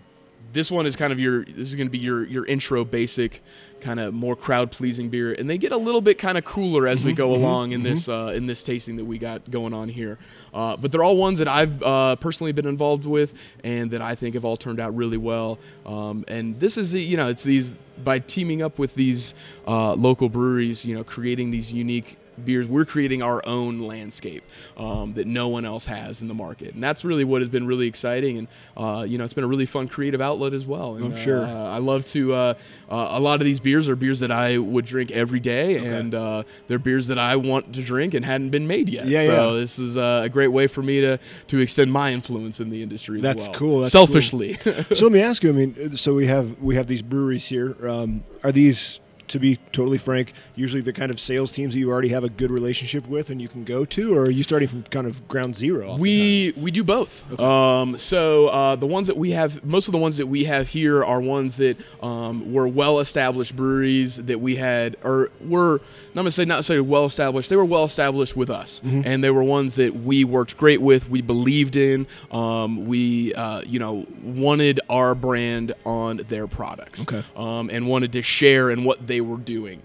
this 0.52 0.70
one 0.70 0.86
is 0.86 0.96
kind 0.96 1.12
of 1.12 1.20
your 1.20 1.44
this 1.44 1.68
is 1.68 1.74
going 1.74 1.86
to 1.86 1.90
be 1.92 1.98
your 1.98 2.26
your 2.26 2.44
intro 2.46 2.84
basic 2.84 3.42
kind 3.80 3.98
of 4.00 4.12
more 4.12 4.34
crowd 4.36 4.70
pleasing 4.70 5.08
beer 5.08 5.32
and 5.32 5.48
they 5.48 5.56
get 5.56 5.72
a 5.72 5.76
little 5.76 6.00
bit 6.00 6.18
kind 6.18 6.36
of 6.36 6.44
cooler 6.44 6.86
as 6.86 7.02
we 7.04 7.12
go 7.12 7.34
along 7.34 7.72
in 7.72 7.82
this 7.82 8.08
uh, 8.08 8.32
in 8.34 8.46
this 8.46 8.62
tasting 8.62 8.96
that 8.96 9.04
we 9.04 9.18
got 9.18 9.50
going 9.50 9.72
on 9.72 9.88
here. 9.88 10.18
Uh, 10.52 10.76
but 10.76 10.92
they're 10.92 11.04
all 11.04 11.16
ones 11.16 11.38
that 11.38 11.48
I've 11.48 11.82
uh, 11.82 12.16
personally 12.16 12.52
been 12.52 12.66
involved 12.66 13.06
with 13.06 13.32
and 13.64 13.90
that 13.92 14.02
I 14.02 14.14
think 14.14 14.34
have 14.34 14.44
all 14.44 14.56
turned 14.56 14.80
out 14.80 14.94
really 14.96 15.16
well. 15.16 15.58
Um, 15.86 16.24
and 16.28 16.58
this 16.60 16.76
is 16.76 16.92
the- 16.92 17.00
you 17.02 17.16
know 17.16 17.28
it's 17.28 17.42
these 17.44 17.74
by 18.04 18.18
teaming 18.18 18.60
up 18.62 18.78
with 18.78 18.94
these 18.94 19.34
uh, 19.66 19.94
local 19.94 20.28
breweries 20.28 20.84
you 20.84 20.94
know 20.94 21.04
creating 21.04 21.50
these 21.50 21.72
unique 21.72 22.16
beers. 22.44 22.66
We're 22.66 22.84
creating 22.84 23.22
our 23.22 23.42
own 23.46 23.80
landscape 23.80 24.44
um, 24.76 25.14
that 25.14 25.26
no 25.26 25.48
one 25.48 25.64
else 25.64 25.86
has 25.86 26.22
in 26.22 26.28
the 26.28 26.34
market, 26.34 26.74
and 26.74 26.82
that's 26.82 27.04
really 27.04 27.24
what 27.24 27.40
has 27.40 27.48
been 27.48 27.66
really 27.66 27.86
exciting. 27.86 28.38
And 28.38 28.48
uh, 28.76 29.04
you 29.06 29.18
know, 29.18 29.24
it's 29.24 29.34
been 29.34 29.44
a 29.44 29.48
really 29.48 29.66
fun 29.66 29.88
creative 29.88 30.20
outlet 30.20 30.52
as 30.52 30.66
well. 30.66 30.96
And, 30.96 31.04
I'm 31.04 31.16
sure. 31.16 31.44
Uh, 31.44 31.70
I 31.70 31.78
love 31.78 32.04
to. 32.06 32.32
Uh, 32.32 32.54
uh, 32.90 33.08
a 33.10 33.20
lot 33.20 33.40
of 33.40 33.44
these 33.44 33.60
beers 33.60 33.88
are 33.88 33.96
beers 33.96 34.20
that 34.20 34.30
I 34.30 34.58
would 34.58 34.84
drink 34.84 35.10
every 35.10 35.40
day, 35.40 35.76
and 35.78 36.14
uh, 36.14 36.42
they're 36.68 36.78
beers 36.78 37.06
that 37.08 37.18
I 37.18 37.36
want 37.36 37.74
to 37.74 37.82
drink 37.82 38.14
and 38.14 38.24
hadn't 38.24 38.50
been 38.50 38.66
made 38.66 38.88
yet. 38.88 39.06
Yeah, 39.06 39.24
so 39.24 39.54
yeah. 39.54 39.60
this 39.60 39.78
is 39.78 39.96
uh, 39.96 40.22
a 40.24 40.28
great 40.28 40.48
way 40.48 40.66
for 40.66 40.82
me 40.82 41.00
to 41.00 41.18
to 41.48 41.58
extend 41.58 41.92
my 41.92 42.12
influence 42.12 42.60
in 42.60 42.70
the 42.70 42.82
industry. 42.82 43.16
as 43.16 43.22
That's 43.22 43.48
well. 43.48 43.58
cool, 43.58 43.80
that's 43.80 43.92
Selfishly. 43.92 44.54
so 44.54 45.04
let 45.06 45.12
me 45.12 45.20
ask 45.30 45.42
you. 45.42 45.50
I 45.50 45.52
mean, 45.52 45.96
so 45.96 46.14
we 46.14 46.26
have 46.26 46.58
we 46.60 46.74
have 46.74 46.86
these 46.86 47.02
breweries 47.02 47.48
here. 47.48 47.76
Um, 47.86 48.24
are 48.42 48.52
these, 48.52 49.00
to 49.30 49.38
be 49.40 49.56
totally 49.72 49.98
frank, 49.98 50.32
usually 50.54 50.82
the 50.82 50.92
kind 50.92 51.10
of 51.10 51.18
sales 51.18 51.50
teams 51.50 51.74
that 51.74 51.80
you 51.80 51.90
already 51.90 52.08
have 52.08 52.22
a 52.24 52.28
good 52.28 52.50
relationship 52.50 53.08
with 53.08 53.30
and 53.30 53.40
you 53.40 53.48
can 53.48 53.64
go 53.64 53.84
to, 53.86 54.14
or 54.14 54.22
are 54.26 54.30
you 54.30 54.42
starting 54.42 54.68
from 54.68 54.82
kind 54.84 55.06
of 55.06 55.26
ground 55.28 55.56
zero? 55.56 55.96
We 55.98 56.52
we 56.56 56.70
do 56.70 56.84
both. 56.84 57.24
Um, 57.40 57.96
so 57.98 58.46
uh, 58.48 58.76
the 58.76 58.86
ones 58.86 59.06
that 59.06 59.16
we 59.16 59.30
have, 59.30 59.64
most 59.64 59.88
of 59.88 59.92
the 59.92 59.98
ones 59.98 60.16
that 60.18 60.26
we 60.26 60.44
have 60.44 60.68
here 60.68 61.02
are 61.04 61.20
ones 61.20 61.56
that 61.56 61.76
um, 62.02 62.52
were 62.52 62.68
well 62.68 62.98
established 63.00 63.56
breweries 63.56 64.16
that 64.16 64.40
we 64.40 64.56
had, 64.56 64.96
or 65.02 65.30
were 65.40 65.80
not 66.14 66.22
gonna 66.22 66.30
say 66.30 66.44
not 66.44 66.56
necessarily 66.56 66.86
well 66.88 67.04
established. 67.06 67.48
They 67.50 67.56
were 67.56 67.64
well 67.64 67.84
established 67.84 68.36
with 68.36 68.50
us, 68.50 68.80
and 68.84 69.22
they 69.24 69.30
were 69.30 69.42
ones 69.44 69.76
that 69.76 69.94
we 69.94 70.24
worked 70.24 70.56
great 70.56 70.80
with. 70.82 71.08
We 71.08 71.22
believed 71.22 71.76
in. 71.76 72.06
Um, 72.30 72.86
we 72.86 73.32
uh, 73.34 73.62
you 73.66 73.78
know 73.78 74.06
wanted 74.22 74.80
our 74.90 75.14
brand 75.14 75.72
on 75.84 76.18
their 76.28 76.46
products, 76.46 77.02
Okay. 77.02 77.22
um, 77.36 77.70
and 77.70 77.86
wanted 77.86 78.12
to 78.12 78.22
share 78.22 78.70
in 78.70 78.84
what 78.84 79.06
they 79.06 79.19
were 79.20 79.36
doing. 79.36 79.82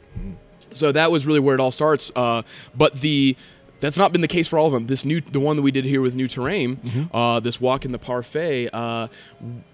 So 0.74 0.92
that 0.92 1.12
was 1.12 1.26
really 1.26 1.40
where 1.40 1.56
it 1.56 1.62
all 1.62 1.72
starts. 1.72 2.12
Uh, 2.16 2.42
but 2.76 3.00
the 3.02 3.36
that's 3.82 3.98
not 3.98 4.12
been 4.14 4.22
the 4.22 4.28
case 4.28 4.48
for 4.48 4.58
all 4.58 4.68
of 4.68 4.74
them. 4.74 4.88
This 4.88 5.04
new, 5.04 5.20
the 5.20 5.40
one 5.40 5.58
that 5.58 5.62
we 5.62 5.70
did 5.70 5.84
here 5.84 6.02
with 6.02 6.16
New 6.16 6.28
Terrain, 6.30 6.80
uh, 7.14 7.42
this 7.42 7.60
walk 7.60 7.84
in 7.84 7.92
the 7.92 8.00
parfait. 8.00 8.70
Uh, 8.74 9.10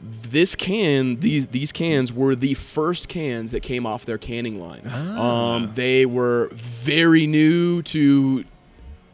this 0.02 0.56
can, 0.56 1.20
these 1.20 1.48
these 1.48 1.72
cans 1.72 2.12
were 2.12 2.36
the 2.36 2.56
first 2.56 3.08
cans 3.10 3.52
that 3.52 3.62
came 3.62 3.86
off 3.86 4.06
their 4.06 4.18
canning 4.18 4.60
line. 4.60 4.82
Um, 4.88 5.72
they 5.76 6.06
were 6.06 6.50
very 6.54 7.28
new 7.28 7.84
to 7.84 8.44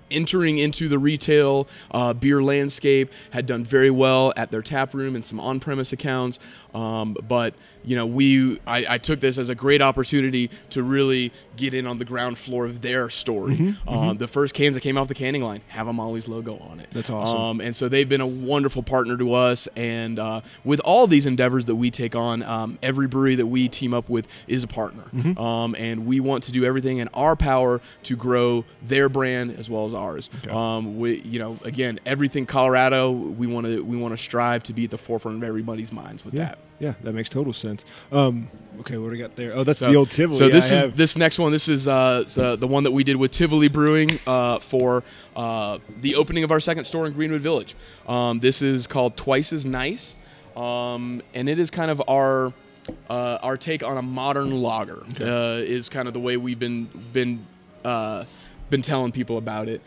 entering 0.10 0.58
into 0.58 0.88
the 0.88 0.98
retail 0.98 1.68
uh, 1.92 2.14
beer 2.14 2.42
landscape 2.42 3.12
had 3.32 3.46
done 3.46 3.66
very 3.66 3.90
well 3.92 4.32
at 4.38 4.52
their 4.52 4.62
tap 4.62 4.94
room 4.94 5.16
and 5.16 5.26
some 5.26 5.38
on-premise 5.38 5.92
accounts 5.92 6.40
um, 6.74 7.16
but 7.28 7.54
you 7.84 7.96
know 7.96 8.06
we 8.06 8.60
I, 8.68 8.86
I 8.90 8.98
took 8.98 9.20
this 9.20 9.38
as 9.38 9.50
a 9.50 9.56
great 9.56 9.82
opportunity 9.82 10.50
to 10.72 10.84
really 10.84 11.32
get 11.56 11.74
in 11.74 11.88
on 11.88 11.98
the 11.98 12.06
ground 12.06 12.38
floor 12.38 12.66
of 12.66 12.82
their 12.82 13.10
story. 13.10 13.56
Mm-hmm, 13.56 13.90
um, 13.90 14.18
the 14.18 14.28
first 14.28 14.54
cans 14.54 14.76
that 14.76 14.82
came 14.82 14.98
off 14.98 15.08
the 15.08 15.16
canning 15.16 15.42
line 15.42 15.62
have 15.70 15.88
a 15.88 15.94
Molly's 15.94 16.28
logo 16.28 16.58
on 16.58 16.80
it. 16.80 16.90
That's 16.92 17.10
awesome. 17.10 17.40
um, 17.40 17.62
and 17.62 17.76
so 17.76 17.90
they've 17.90 18.08
been 18.08 18.22
a 18.22 18.28
wonderful 18.28 18.84
partner 18.84 19.18
to 19.18 19.34
us. 19.34 19.68
And 19.76 20.20
uh, 20.20 20.42
with 20.64 20.80
all 20.82 21.08
these 21.08 21.26
endeavors 21.26 21.66
that 21.66 21.76
we 21.76 21.92
take 21.92 22.16
on 22.16 22.44
um, 22.44 22.78
every 22.82 23.08
brewery 23.08 23.36
that 23.36 23.48
we 23.48 23.68
team 23.68 23.94
up 23.94 24.10
with 24.10 24.28
is 24.48 24.64
a 24.64 24.68
partner. 24.68 25.04
Mm-hmm. 25.14 25.40
um, 25.40 25.76
and 25.78 26.06
we 26.06 26.20
want 26.20 26.44
to 26.46 26.52
do 26.52 26.66
everything 26.66 26.98
in 26.98 27.08
our 27.10 27.36
power 27.36 27.82
to 28.04 28.16
grow 28.16 28.66
their 28.82 29.10
brand 29.10 29.58
as 29.58 29.70
well 29.70 29.86
as 29.86 29.94
ours. 29.94 30.30
Um, 30.50 30.98
we 30.98 31.22
you 31.22 31.40
know 31.40 31.58
again 31.64 32.00
everything 32.06 32.46
colorado 32.46 33.12
we 33.12 33.48
want 33.48 33.66
to 33.66 33.84
we 33.84 33.98
want 33.98 34.14
to 34.14 34.18
strive 34.18 34.64
to 34.64 34.74
be 34.74 34.86
at 34.86 34.92
the 34.92 34.98
forefront 34.98 35.38
of 35.38 35.44
everybody's 35.44 35.92
minds 35.92 36.24
with 36.24 36.34
yeah, 36.34 36.46
that 36.46 36.60
yeah, 36.80 36.94
that 37.04 37.14
makes 37.14 37.30
total 37.30 37.54
sense. 37.54 37.86
Um, 38.12 38.50
okay, 38.82 38.98
what 38.98 39.10
do 39.10 39.16
I 39.16 39.20
got 39.20 39.36
there? 39.36 39.54
Oh, 39.54 39.64
that's 39.64 39.80
So- 39.80 39.90
the 39.90 39.96
old 39.96 40.12
Tivoli. 40.12 40.38
So 40.38 40.50
this 40.50 40.72
I 40.72 40.76
is 40.76 40.82
have- 40.84 40.98
this 40.98 41.18
next 41.18 41.40
one. 41.40 41.52
This 41.52 41.68
is 41.68 41.88
uh, 41.88 42.24
uh, 42.38 42.56
the 42.56 42.68
one 42.68 42.84
that 42.84 42.92
we 42.92 43.04
did 43.04 43.16
with 43.16 43.32
Tivoli 43.32 43.68
Brewing 43.68 44.10
uh, 44.28 44.60
for 44.60 45.04
uh, 45.36 45.80
the 46.02 46.16
opening 46.16 46.44
of 46.44 46.52
our 46.52 46.60
second 46.60 46.86
store 46.86 47.08
in 47.08 47.14
Greenwood 47.14 47.42
Village. 47.42 47.76
Um, 48.08 48.40
this 48.40 48.62
is 48.62 48.86
called 48.88 49.18
Twice 49.18 49.52
as 49.54 49.66
Nice, 49.66 50.16
um, 50.56 51.22
and 51.34 51.50
it 51.50 51.60
is 51.60 51.70
kind 51.72 51.90
of 51.92 52.02
our 52.08 52.54
uh, 53.10 53.38
our 53.44 53.58
take 53.58 53.84
on 53.84 53.98
a 53.98 54.02
modern 54.02 54.62
lager. 54.62 55.04
Uh, 55.20 55.60
is 55.62 55.90
kind 55.90 56.08
of 56.08 56.14
the 56.14 56.20
way 56.20 56.38
we've 56.38 56.60
been 56.60 56.88
been 57.12 57.46
uh, 57.84 58.24
been 58.70 58.82
telling 58.82 59.12
people 59.12 59.38
about 59.38 59.68
it. 59.68 59.82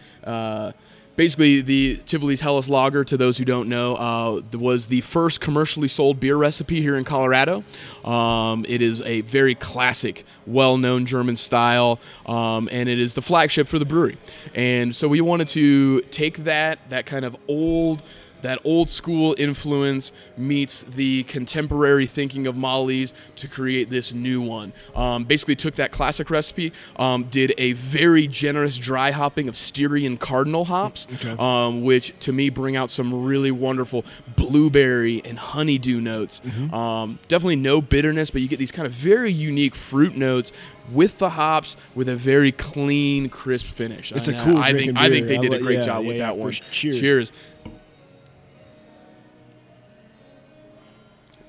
Basically, 1.21 1.61
the 1.61 1.99
Tivoli's 2.07 2.41
Helles 2.41 2.71
Lager, 2.71 3.05
to 3.05 3.15
those 3.15 3.37
who 3.37 3.45
don't 3.45 3.69
know, 3.69 3.95
uh, 3.95 4.41
was 4.57 4.87
the 4.87 5.03
first 5.03 5.39
commercially 5.39 5.87
sold 5.87 6.19
beer 6.19 6.35
recipe 6.35 6.81
here 6.81 6.97
in 6.97 7.05
Colorado. 7.05 7.63
Um, 8.07 8.65
it 8.67 8.81
is 8.81 9.03
a 9.03 9.21
very 9.21 9.55
classic, 9.55 10.25
well-known 10.47 11.05
German 11.05 11.37
style, 11.37 12.01
um, 12.25 12.71
and 12.73 12.89
it 12.89 12.99
is 12.99 13.13
the 13.13 13.21
flagship 13.21 13.69
for 13.69 13.79
the 13.79 13.85
brewery. 13.85 14.17
And 14.55 14.97
so 14.97 15.09
we 15.09 15.21
wanted 15.21 15.49
to 15.49 16.01
take 16.11 16.39
that 16.45 16.89
that 16.89 17.05
kind 17.05 17.27
of 17.27 17.37
old 17.49 18.03
that 18.43 18.59
old 18.65 18.91
school 18.91 19.35
influence 19.39 20.13
meets 20.37 20.83
the 20.83 21.23
contemporary 21.25 22.07
thinking 22.07 22.47
of 22.47 22.57
Molly's 22.57 23.13
to 23.37 23.49
create 23.49 23.91
this 23.91 24.13
new 24.13 24.41
one. 24.41 24.73
Um, 24.95 25.25
basically, 25.25 25.57
took 25.57 25.75
that 25.77 25.91
classic 25.93 26.31
recipe, 26.31 26.73
um, 26.97 27.25
did 27.25 27.53
a 27.59 27.73
very 27.73 28.27
generous 28.27 28.79
dry 28.79 29.11
hopping 29.11 29.49
of 29.49 29.57
Styrian 29.57 30.17
Cardinal 30.17 30.65
hops, 30.67 31.07
um, 31.39 31.83
which 31.83 32.19
to 32.21 32.33
me 32.33 32.49
bring 32.51 32.77
out 32.77 32.91
some 32.91 33.25
really 33.25 33.51
wonderful 33.51 34.05
blueberry 34.37 35.23
and 35.25 35.39
honeydew 35.39 36.01
notes. 36.01 36.41
Um, 36.73 37.19
definitely 37.29 37.57
no 37.57 37.81
bitterness, 37.81 38.31
but 38.31 38.43
you 38.43 38.49
get 38.49 38.59
these 38.59 38.73
kind 38.73 38.87
of 38.87 38.93
very 38.93 39.33
unique 39.33 39.75
fruit 39.75 40.17
notes 40.17 40.53
with 40.93 41.19
the 41.19 41.31
hops 41.31 41.77
with 41.95 42.09
a 42.09 42.17
very 42.17 42.51
clean, 42.51 43.29
crisp 43.29 43.67
finish. 43.67 44.11
It's 44.13 44.27
a 44.29 44.33
And, 44.33 44.41
uh, 44.41 44.45
cool 44.45 44.57
I 44.59 44.73
think 44.73 44.99
I 44.99 45.09
think 45.09 45.29
they 45.29 45.39
I 45.39 45.41
did 45.41 45.53
a 45.53 45.61
great 45.61 45.79
yeah, 45.79 45.85
job 45.85 46.05
with 46.05 46.17
yeah, 46.17 46.27
that 46.29 46.37
yeah, 46.37 46.43
one. 46.43 46.53
for- 46.53 46.63
cheers. 46.73 47.01
Cheers. 47.01 47.33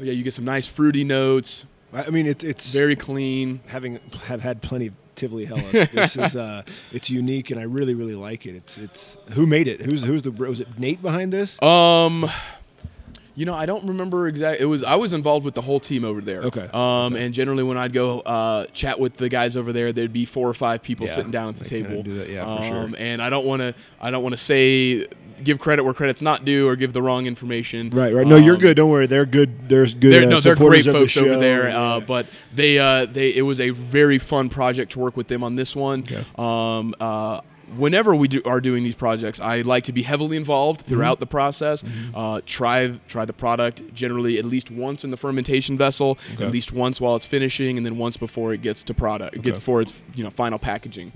Yeah, 0.02 0.14
you 0.14 0.24
get 0.24 0.34
some 0.34 0.46
nice 0.46 0.68
fruity 0.68 1.04
notes. 1.04 1.66
I 1.94 2.10
mean, 2.10 2.26
it, 2.26 2.44
it's 2.44 2.74
Very 2.74 2.96
clean. 2.96 3.60
having 3.68 4.00
have 4.26 4.42
had 4.42 4.62
plenty 4.62 4.88
of 4.88 4.96
Tivoli 5.16 5.46
Helles. 5.46 5.72
this 5.72 6.16
is 6.16 6.36
uh, 6.36 6.64
it's 6.94 7.10
unique, 7.10 7.52
and 7.52 7.60
I 7.60 7.64
really 7.64 7.94
really 7.94 8.16
like 8.16 8.46
it. 8.46 8.56
It's 8.56 8.78
it's 8.78 9.18
who 9.34 9.46
made 9.46 9.68
it? 9.68 9.82
Who's 9.82 10.04
who's 10.04 10.22
the 10.22 10.32
was 10.32 10.62
it 10.62 10.80
Nate 10.80 11.02
behind 11.02 11.32
this? 11.34 11.62
Um, 11.62 12.30
you 13.36 13.46
know, 13.46 13.54
I 13.54 13.66
don't 13.66 13.86
remember 13.88 14.28
exactly. 14.28 14.64
It 14.64 14.68
was 14.68 14.84
I 14.84 14.96
was 14.96 15.14
involved 15.14 15.46
with 15.46 15.54
the 15.54 15.62
whole 15.62 15.80
team 15.80 16.04
over 16.06 16.22
there. 16.22 16.42
Okay. 16.44 16.68
Um, 16.74 17.16
and 17.16 17.34
generally 17.34 17.64
when 17.64 17.78
I'd 17.78 17.94
go 17.94 18.20
uh, 18.22 18.66
chat 18.68 19.00
with 19.00 19.16
the 19.16 19.30
guys 19.30 19.56
over 19.56 19.72
there, 19.72 19.92
there'd 19.94 20.12
be 20.14 20.26
four 20.26 20.48
or 20.50 20.54
five 20.54 20.82
people 20.82 21.06
Yeah, 21.08 21.14
sitting 21.14 21.32
down 21.32 21.50
at 21.50 21.58
the 21.58 21.66
table. 21.66 22.04
do 22.04 22.14
that, 22.16 22.30
yeah, 22.30 22.58
for 22.58 22.64
sure. 22.64 22.80
Um, 22.84 22.96
and 22.98 23.22
I 23.22 23.30
don't 23.30 23.46
want 23.46 23.62
to. 23.62 23.74
I 24.02 24.12
don't 24.12 24.24
want 24.24 24.34
to 24.34 24.38
say 24.38 25.08
give 25.44 25.60
credit 25.60 25.84
where 25.84 25.94
credit's 25.94 26.22
not 26.22 26.46
due 26.46 26.68
or 26.68 26.76
give 26.76 26.94
the 26.94 27.02
wrong 27.02 27.26
information. 27.26 27.90
Right, 27.90 28.14
right. 28.14 28.26
No, 28.28 28.36
you're 28.38 28.56
Um, 28.56 28.62
good. 28.62 28.78
Don't 28.78 28.90
worry. 28.90 29.08
They're 29.08 29.26
good. 29.26 29.70
There's 29.70 29.94
good. 29.94 30.14
They're, 30.14 30.28
uh, 30.28 30.30
no, 30.30 30.40
they're 30.40 30.56
great 30.56 30.86
of 30.88 30.94
the 30.94 31.00
folks 31.00 31.18
over 31.18 31.38
there. 31.38 31.70
Yeah. 31.70 31.82
Uh, 31.82 32.00
but 32.00 32.28
they, 32.54 32.80
uh, 32.80 33.06
they, 33.06 33.30
it 33.36 33.42
was 33.42 33.60
a 33.60 33.70
very 33.72 34.18
fun 34.18 34.50
project 34.50 34.94
to 34.94 35.00
work 35.00 35.18
with 35.18 35.28
them 35.28 35.44
on 35.44 35.56
this 35.56 35.76
one. 35.76 36.02
Okay. 36.02 36.24
Um, 36.38 36.94
uh, 37.00 37.42
whenever 37.78 38.14
we 38.16 38.28
do, 38.28 38.42
are 38.46 38.60
doing 38.62 38.84
these 38.84 38.96
projects, 38.96 39.40
I 39.40 39.62
like 39.62 39.84
to 39.86 39.92
be 39.94 40.02
heavily 40.04 40.38
involved 40.38 40.82
throughout 40.82 41.16
Mm-hmm. 41.16 41.20
the 41.22 41.26
process. 41.28 41.84
Uh, 42.14 42.42
try 42.46 43.00
try 43.08 43.26
the 43.26 43.34
product 43.34 43.94
generally 43.94 44.38
at 44.40 44.46
least 44.46 44.72
once 44.72 45.04
in 45.04 45.12
the 45.12 45.18
fermentation 45.18 45.78
vessel, 45.78 46.18
Okay. 46.34 46.46
at 46.46 46.52
least 46.52 46.72
once 46.72 47.00
while 47.02 47.16
it's 47.16 47.26
finishing, 47.26 47.78
and 47.78 47.86
then 47.86 47.98
once 47.98 48.18
before 48.18 48.54
it 48.54 48.62
gets 48.62 48.84
to 48.84 48.94
product, 48.94 49.42
get 49.42 49.54
before 49.56 49.82
it's 49.82 49.94
you 50.16 50.24
know 50.24 50.30
final 50.30 50.60
packaging. 50.60 51.12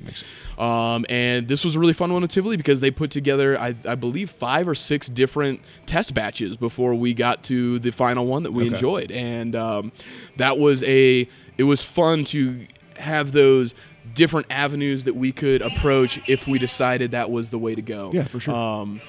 Um, 0.57 1.05
and 1.09 1.47
this 1.47 1.63
was 1.65 1.75
a 1.75 1.79
really 1.79 1.93
fun 1.93 2.11
one 2.13 2.21
with 2.21 2.31
Tivoli 2.31 2.57
because 2.57 2.81
they 2.81 2.91
put 2.91 3.11
together, 3.11 3.59
I, 3.59 3.75
I 3.85 3.95
believe, 3.95 4.29
five 4.29 4.67
or 4.67 4.75
six 4.75 5.07
different 5.09 5.61
test 5.85 6.13
batches 6.13 6.57
before 6.57 6.95
we 6.95 7.13
got 7.13 7.43
to 7.43 7.79
the 7.79 7.91
final 7.91 8.25
one 8.25 8.43
that 8.43 8.51
we 8.53 8.65
Okay. 8.65 8.73
enjoyed, 8.75 9.11
and 9.11 9.55
um, 9.55 9.91
that 10.37 10.57
was 10.57 10.83
a 10.83 11.27
it 11.57 11.63
was 11.63 11.83
fun 11.83 12.23
to 12.25 12.65
have 12.97 13.31
those 13.31 13.73
different 14.15 14.47
avenues 14.49 15.03
that 15.03 15.15
we 15.15 15.31
could 15.31 15.61
approach 15.61 16.19
if 16.27 16.47
we 16.47 16.57
decided 16.57 17.11
that 17.11 17.29
was 17.29 17.51
the 17.51 17.59
way 17.59 17.75
to 17.75 17.81
go. 17.83 18.09
Yeah, 18.13 18.23
for 18.23 18.39
sure. 18.39 18.55
Um, 18.55 19.01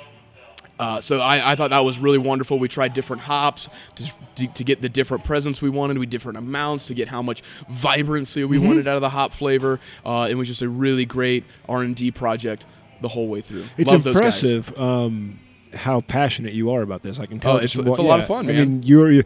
uh, 0.79 1.01
so 1.01 1.21
I, 1.21 1.53
I 1.53 1.57
thought 1.57 1.71
that 1.71 1.79
was 1.81 1.99
really 1.99 2.19
wonderful. 2.19 2.59
We 2.59 2.69
tried 2.69 2.93
different 2.93 3.23
hops 3.23 3.71
to, 3.95 4.13
to, 4.35 4.47
to 4.49 4.63
get 4.65 4.83
the 4.83 4.91
different 4.91 5.25
presence 5.25 5.63
we 5.63 5.71
wanted. 5.71 5.97
We 5.97 6.05
different 6.05 6.37
amounts 6.37 6.85
to 6.87 6.95
get 6.95 7.09
how 7.09 7.23
much 7.23 7.41
vibrancy 7.71 8.45
we 8.45 8.59
Mm-hmm. 8.59 8.67
wanted 8.67 8.87
out 8.89 8.97
of 8.97 9.01
the 9.01 9.09
hop 9.09 9.33
flavor. 9.33 9.81
Uh, 10.05 10.29
it 10.31 10.35
was 10.35 10.49
just 10.49 10.61
a 10.61 10.69
really 10.69 11.07
great 11.07 11.45
R 11.67 11.81
and 11.81 11.97
D 11.97 12.11
project 12.11 12.67
the 13.01 13.09
whole 13.09 13.29
way 13.29 13.41
through. 13.41 13.65
It's 13.79 13.91
Love 13.91 14.03
those 14.05 14.21
guys. 14.21 14.43
impressive 14.45 14.79
um, 14.79 15.39
how 15.75 16.01
passionate 16.01 16.53
you 16.55 16.71
are 16.73 16.83
about 16.83 17.03
this. 17.03 17.19
I 17.21 17.27
can 17.27 17.39
tell. 17.41 17.55
Oh, 17.55 17.57
it's- 17.57 17.79
it's 17.79 17.99
a 17.99 18.03
lot 18.03 18.21
of 18.21 18.27
fun, 18.27 18.49
I 18.49 18.53
mean, 18.53 18.83
you're. 18.85 19.11
You, 19.11 19.23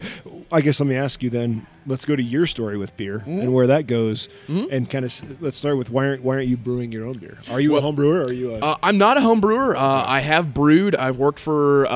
I 0.53 0.59
guess 0.59 0.79
let 0.81 0.87
me 0.87 0.95
ask 0.95 1.23
you 1.23 1.29
then. 1.29 1.65
Let's 1.87 2.05
go 2.05 2.15
to 2.15 2.21
your 2.21 2.45
story 2.45 2.77
with 2.77 2.95
beer 2.95 3.19
Mm-hmm. 3.19 3.39
and 3.41 3.53
where 3.53 3.65
that 3.67 3.87
goes, 3.87 4.29
and 4.47 4.87
kind 4.87 5.03
of 5.03 5.41
let's 5.41 5.57
start 5.57 5.77
with 5.77 5.89
why 5.89 6.05
aren't 6.07 6.23
why 6.23 6.35
aren't 6.35 6.47
you 6.47 6.57
brewing 6.57 6.91
your 6.91 7.07
own 7.07 7.13
beer? 7.17 7.39
Are 7.49 7.59
you 7.59 7.71
a 7.71 7.73
Well- 7.73 7.81
home 7.83 7.95
brewer? 7.95 8.19
Or 8.21 8.25
are 8.25 8.33
you 8.33 8.53
a 8.55 8.59
Uh, 8.59 8.75
I'm 8.83 8.97
not 8.99 9.17
a 9.17 9.21
home 9.21 9.39
brewer. 9.41 9.75
Uh, 9.75 10.03
I 10.05 10.19
have 10.19 10.53
brewed. 10.53 10.93
I've 10.95 11.17
worked 11.17 11.39
for 11.39 11.87
uh, 11.87 11.91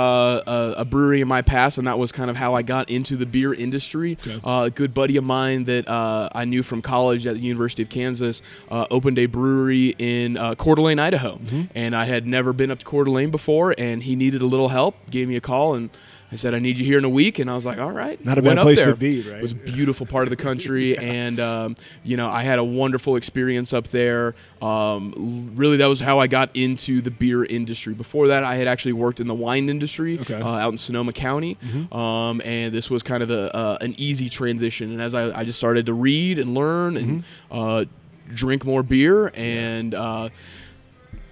a, 0.48 0.74
a 0.78 0.86
brewery 0.86 1.22
in 1.22 1.28
my 1.28 1.42
past, 1.44 1.78
and 1.78 1.86
that 1.88 2.00
was 2.00 2.12
kind 2.12 2.30
of 2.32 2.36
how 2.36 2.56
I 2.56 2.62
got 2.64 2.90
into 2.90 3.16
the 3.16 3.26
beer 3.28 3.54
industry. 3.54 4.18
Okay. 4.26 4.40
Uh, 4.44 4.64
a 4.64 4.70
good 4.72 4.94
buddy 4.94 5.18
of 5.18 5.24
mine 5.24 5.66
that 5.66 5.88
uh, 5.88 6.30
I 6.34 6.46
knew 6.46 6.64
from 6.64 6.82
college 6.82 7.28
at 7.28 7.36
the 7.36 7.42
University 7.42 7.84
of 7.84 7.90
Kansas 7.90 8.42
uh, 8.72 8.88
opened 8.90 9.20
a 9.20 9.28
brewery 9.28 9.94
in 10.00 10.38
uh, 10.38 10.56
Coeur 10.56 10.76
d'Alene, 10.76 10.98
Idaho, 11.00 11.40
and 11.76 11.96
I 11.96 12.06
had 12.06 12.26
never 12.26 12.54
been 12.54 12.72
up 12.72 12.80
to 12.80 12.86
Coeur 12.86 13.04
d'Alene 13.04 13.30
before, 13.30 13.76
and 13.78 14.02
he 14.02 14.16
needed 14.16 14.35
a 14.42 14.46
little 14.46 14.70
help. 14.70 14.96
Gave 15.10 15.28
me 15.28 15.36
a 15.36 15.42
call 15.42 15.76
and. 15.76 15.90
I 16.32 16.38
said 16.38 16.56
I 16.56 16.60
need 16.60 16.80
you 16.80 16.86
here 16.86 16.98
in 16.98 17.06
a 17.06 17.10
week, 17.10 17.38
and 17.38 17.50
I 17.50 17.56
was 17.56 17.66
like, 17.68 17.78
"All 17.78 17.92
right." 17.92 18.24
Not 18.26 18.40
a 18.40 18.42
bad 18.42 18.58
place 18.58 18.82
to 18.82 18.96
be, 18.96 19.22
right? 19.22 19.38
It 19.38 19.42
was 19.44 19.52
a 19.52 19.56
beautiful 19.56 20.08
part 20.08 20.24
of 20.24 20.32
the 20.32 20.36
country, 20.36 20.98
and 21.22 21.40
um, 21.40 21.76
you 22.04 22.18
know 22.18 22.28
I 22.30 22.42
had 22.42 22.58
a 22.58 22.64
wonderful 22.64 23.16
experience 23.16 23.72
up 23.74 23.88
there. 23.90 24.34
Um, 24.60 25.52
really, 25.56 25.78
that 25.78 25.86
was 25.86 26.00
how 26.00 26.20
I 26.20 26.26
got 26.26 26.50
into 26.56 27.00
the 27.00 27.12
beer 27.12 27.46
industry. 27.46 27.94
Before 27.94 28.28
that, 28.30 28.44
I 28.44 28.56
had 28.56 28.68
actually 28.68 28.94
worked 28.94 29.20
in 29.20 29.28
the 29.28 29.36
wine 29.36 29.70
industry 29.70 30.20
Okay. 30.20 30.34
uh, 30.42 30.48
out 30.48 30.72
in 30.72 30.78
Sonoma 30.80 31.14
County, 31.14 31.58
um, 31.92 32.42
and 32.44 32.74
this 32.74 32.90
was 32.90 33.04
kind 33.04 33.22
of 33.22 33.30
a, 33.30 33.56
uh, 33.56 33.78
an 33.82 33.94
easy 34.00 34.28
transition. 34.28 34.92
And 34.92 35.02
as 35.04 35.14
I, 35.14 35.40
I 35.40 35.44
just 35.44 35.60
started 35.60 35.86
to 35.86 35.94
read 35.94 36.40
and 36.40 36.56
learn 36.56 36.98
and 36.98 37.24
uh, 37.52 37.86
drink 38.34 38.66
more 38.66 38.82
beer, 38.82 39.32
and 39.36 39.94
uh, 39.94 40.30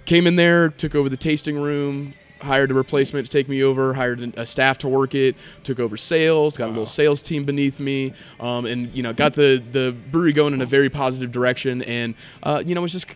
came 0.06 0.28
in 0.28 0.36
there, 0.36 0.70
took 0.70 0.96
over 0.96 1.10
the 1.10 1.18
tasting 1.18 1.60
room, 1.60 2.14
hired 2.44 2.70
a 2.72 2.74
replacement 2.74 3.26
to 3.26 3.32
take 3.32 3.50
me 3.50 3.64
over, 3.64 3.94
hired 3.94 4.22
a 4.38 4.46
staff 4.46 4.78
to 4.80 4.88
work 4.88 5.16
it, 5.16 5.36
took 5.64 5.80
over 5.80 5.98
sales, 5.98 6.58
got 6.58 6.66
a 6.66 6.70
little 6.70 6.86
sales 6.86 7.22
team 7.22 7.44
beneath 7.44 7.80
me, 7.80 8.14
um, 8.40 8.66
and 8.66 8.94
you 8.96 9.02
know 9.02 9.14
got 9.14 9.34
the 9.34 9.64
the 9.72 9.96
brewery 10.12 10.34
going 10.34 10.54
in 10.54 10.62
a 10.62 10.66
very 10.66 10.90
positive 10.90 11.32
direction, 11.32 11.82
and 11.84 12.16
uh, 12.44 12.62
you 12.66 12.76
know 12.76 12.82
was 12.82 12.92
just 12.92 13.08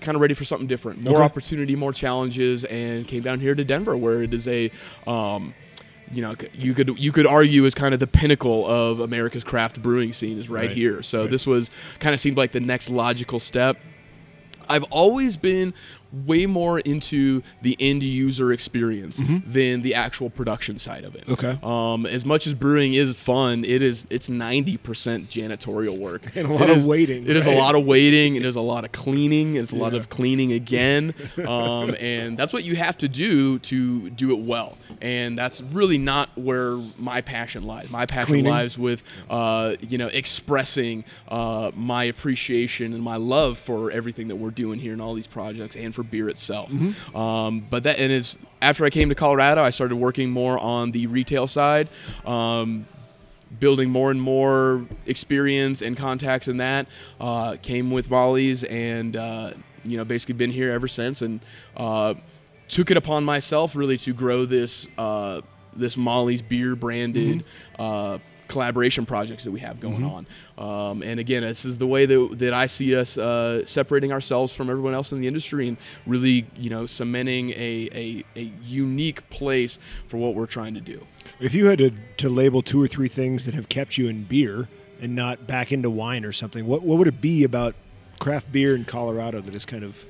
kind 0.00 0.14
of 0.14 0.20
ready 0.20 0.34
for 0.34 0.44
something 0.44 0.66
different, 0.68 1.04
more 1.04 1.16
Okay. 1.16 1.24
opportunity, 1.24 1.74
more 1.74 1.92
challenges, 1.92 2.64
and 2.64 3.06
came 3.08 3.22
down 3.22 3.40
here 3.40 3.54
to 3.54 3.64
Denver 3.64 3.96
where 3.96 4.22
it 4.22 4.32
is 4.32 4.46
a 4.46 4.70
um, 5.06 5.54
you 6.12 6.22
know, 6.22 6.34
you 6.52 6.72
could 6.72 6.96
you 6.98 7.10
could 7.10 7.26
argue 7.26 7.64
is 7.64 7.74
kind 7.74 7.92
of 7.92 7.98
the 7.98 8.06
pinnacle 8.06 8.64
of 8.66 9.00
America's 9.00 9.42
craft 9.42 9.82
brewing 9.82 10.12
scene 10.12 10.38
is 10.38 10.48
right, 10.48 10.68
Right. 10.68 10.70
here. 10.70 11.02
So 11.02 11.22
Right. 11.22 11.30
this 11.30 11.46
was 11.48 11.70
kind 11.98 12.14
of 12.14 12.20
seemed 12.20 12.36
like 12.36 12.52
the 12.52 12.60
next 12.60 12.90
logical 12.90 13.40
step. 13.40 13.76
I've 14.68 14.84
always 14.84 15.36
been 15.36 15.74
way 16.12 16.46
more 16.46 16.78
into 16.80 17.42
the 17.62 17.76
end 17.80 18.02
user 18.02 18.52
experience 18.52 19.20
than 19.46 19.82
the 19.82 19.94
actual 19.94 20.30
production 20.30 20.78
side 20.78 21.04
of 21.04 21.14
it. 21.14 21.26
Mm-hmm. 21.26 21.46
Okay. 21.46 21.58
Um, 21.62 22.06
as 22.06 22.24
much 22.24 22.46
as 22.46 22.54
brewing 22.54 22.94
is 22.94 23.14
fun, 23.14 23.64
it 23.64 23.82
is 23.82 24.06
it's 24.10 24.28
ninety 24.28 24.76
percent 24.76 25.28
janitorial 25.28 25.98
work 25.98 26.22
And 26.36 26.48
a 26.48 26.52
lot 26.52 26.62
It 26.62 26.70
of 26.70 26.76
is- 26.78 26.86
waiting, 26.86 27.26
It 27.26 27.36
is 27.36 27.46
right? 27.46 27.56
a 27.56 27.58
lot 27.58 27.74
of 27.74 27.84
waiting. 27.84 28.36
It 28.36 28.44
is 28.44 28.56
a 28.56 28.60
lot 28.60 28.84
of 28.84 28.92
cleaning. 28.92 29.54
It's 29.56 29.72
a 29.72 29.76
lot 29.76 29.94
of 29.94 30.08
cleaning 30.08 30.52
again, 30.52 31.14
um, 31.48 31.94
and 32.00 32.38
that's 32.38 32.52
what 32.52 32.64
you 32.64 32.76
have 32.76 32.96
to 32.98 33.08
do 33.08 33.58
to 33.60 34.10
do 34.10 34.30
it 34.32 34.38
well. 34.40 34.78
And 35.00 35.36
that's 35.36 35.60
really 35.60 35.98
not 35.98 36.30
where 36.36 36.76
my 36.98 37.20
passion 37.20 37.64
lies. 37.64 37.90
My 37.90 38.06
passion 38.06 38.26
Cleaning? 38.34 38.50
lies 38.52 38.78
with 38.78 39.02
uh, 39.28 39.74
you 39.88 39.98
know 39.98 40.06
expressing 40.08 41.04
uh, 41.28 41.70
my 41.74 42.04
appreciation 42.04 42.92
and 42.92 43.02
my 43.02 43.16
love 43.16 43.58
for 43.58 43.90
everything 43.90 44.28
that 44.28 44.36
we're 44.36 44.50
doing 44.50 44.78
here 44.78 44.92
in 44.92 45.00
all 45.00 45.14
these 45.14 45.26
projects 45.26 45.74
and 45.76 45.94
for 45.96 46.04
beer 46.04 46.28
itself. 46.28 46.70
Mm-hmm. 46.70 47.16
Um, 47.16 47.66
but 47.68 47.82
that 47.82 47.98
and 47.98 48.12
it's 48.12 48.38
after 48.62 48.84
I 48.84 48.90
came 48.90 49.08
to 49.08 49.14
Colorado, 49.14 49.62
I 49.62 49.70
started 49.70 49.96
working 49.96 50.30
more 50.30 50.58
on 50.58 50.92
the 50.92 51.06
retail 51.08 51.46
side. 51.46 51.88
Um, 52.24 52.86
building 53.60 53.88
more 53.88 54.10
and 54.10 54.20
more 54.20 54.84
experience 55.06 55.80
and 55.80 55.96
contacts 55.96 56.48
in 56.48 56.58
that 56.58 56.88
uh, 57.20 57.56
came 57.62 57.90
with 57.90 58.10
Molly's 58.10 58.64
and 58.64 59.16
uh, 59.16 59.52
you 59.84 59.96
know 59.96 60.04
basically 60.04 60.34
been 60.34 60.50
here 60.50 60.72
ever 60.72 60.88
since 60.88 61.22
and 61.22 61.40
uh, 61.76 62.14
took 62.68 62.90
it 62.90 62.96
upon 62.96 63.24
myself 63.24 63.76
really 63.76 63.96
to 63.98 64.12
grow 64.12 64.44
this 64.44 64.88
uh, 64.98 65.40
this 65.74 65.96
Molly's 65.96 66.42
beer 66.42 66.76
branded 66.76 67.44
uh, 67.78 68.18
collaboration 68.48 69.06
projects 69.06 69.44
that 69.44 69.50
we 69.50 69.60
have 69.60 69.80
going 69.80 70.04
on. 70.04 70.26
Um, 70.58 71.02
and 71.02 71.20
again 71.20 71.42
this 71.42 71.64
is 71.64 71.78
the 71.78 71.86
way 71.86 72.06
that, 72.06 72.38
that 72.38 72.54
I 72.54 72.66
see 72.66 72.96
us 72.96 73.18
uh, 73.18 73.64
separating 73.64 74.12
ourselves 74.12 74.54
from 74.54 74.70
everyone 74.70 74.94
else 74.94 75.12
in 75.12 75.20
the 75.20 75.26
industry 75.26 75.68
and 75.68 75.76
really 76.06 76.46
you 76.56 76.70
know 76.70 76.86
cementing 76.86 77.50
a, 77.50 77.88
a, 77.92 78.24
a 78.36 78.52
unique 78.62 79.28
place 79.30 79.78
for 80.08 80.16
what 80.16 80.34
we're 80.34 80.46
trying 80.46 80.74
to 80.74 80.80
do. 80.80 81.06
If 81.40 81.54
you 81.54 81.66
had 81.66 81.78
to, 81.78 81.90
to 82.18 82.28
label 82.28 82.62
two 82.62 82.82
or 82.82 82.86
three 82.86 83.08
things 83.08 83.44
that 83.46 83.54
have 83.54 83.68
kept 83.68 83.98
you 83.98 84.08
in 84.08 84.24
beer 84.24 84.68
and 85.00 85.14
not 85.14 85.46
back 85.46 85.72
into 85.72 85.90
wine 85.90 86.24
or 86.24 86.32
something, 86.32 86.66
what, 86.66 86.82
what 86.82 86.98
would 86.98 87.08
it 87.08 87.20
be 87.20 87.44
about 87.44 87.74
craft 88.18 88.50
beer 88.50 88.74
in 88.74 88.84
Colorado 88.84 89.40
that 89.40 89.54
is 89.54 89.66
kind 89.66 89.84
of 89.84 90.04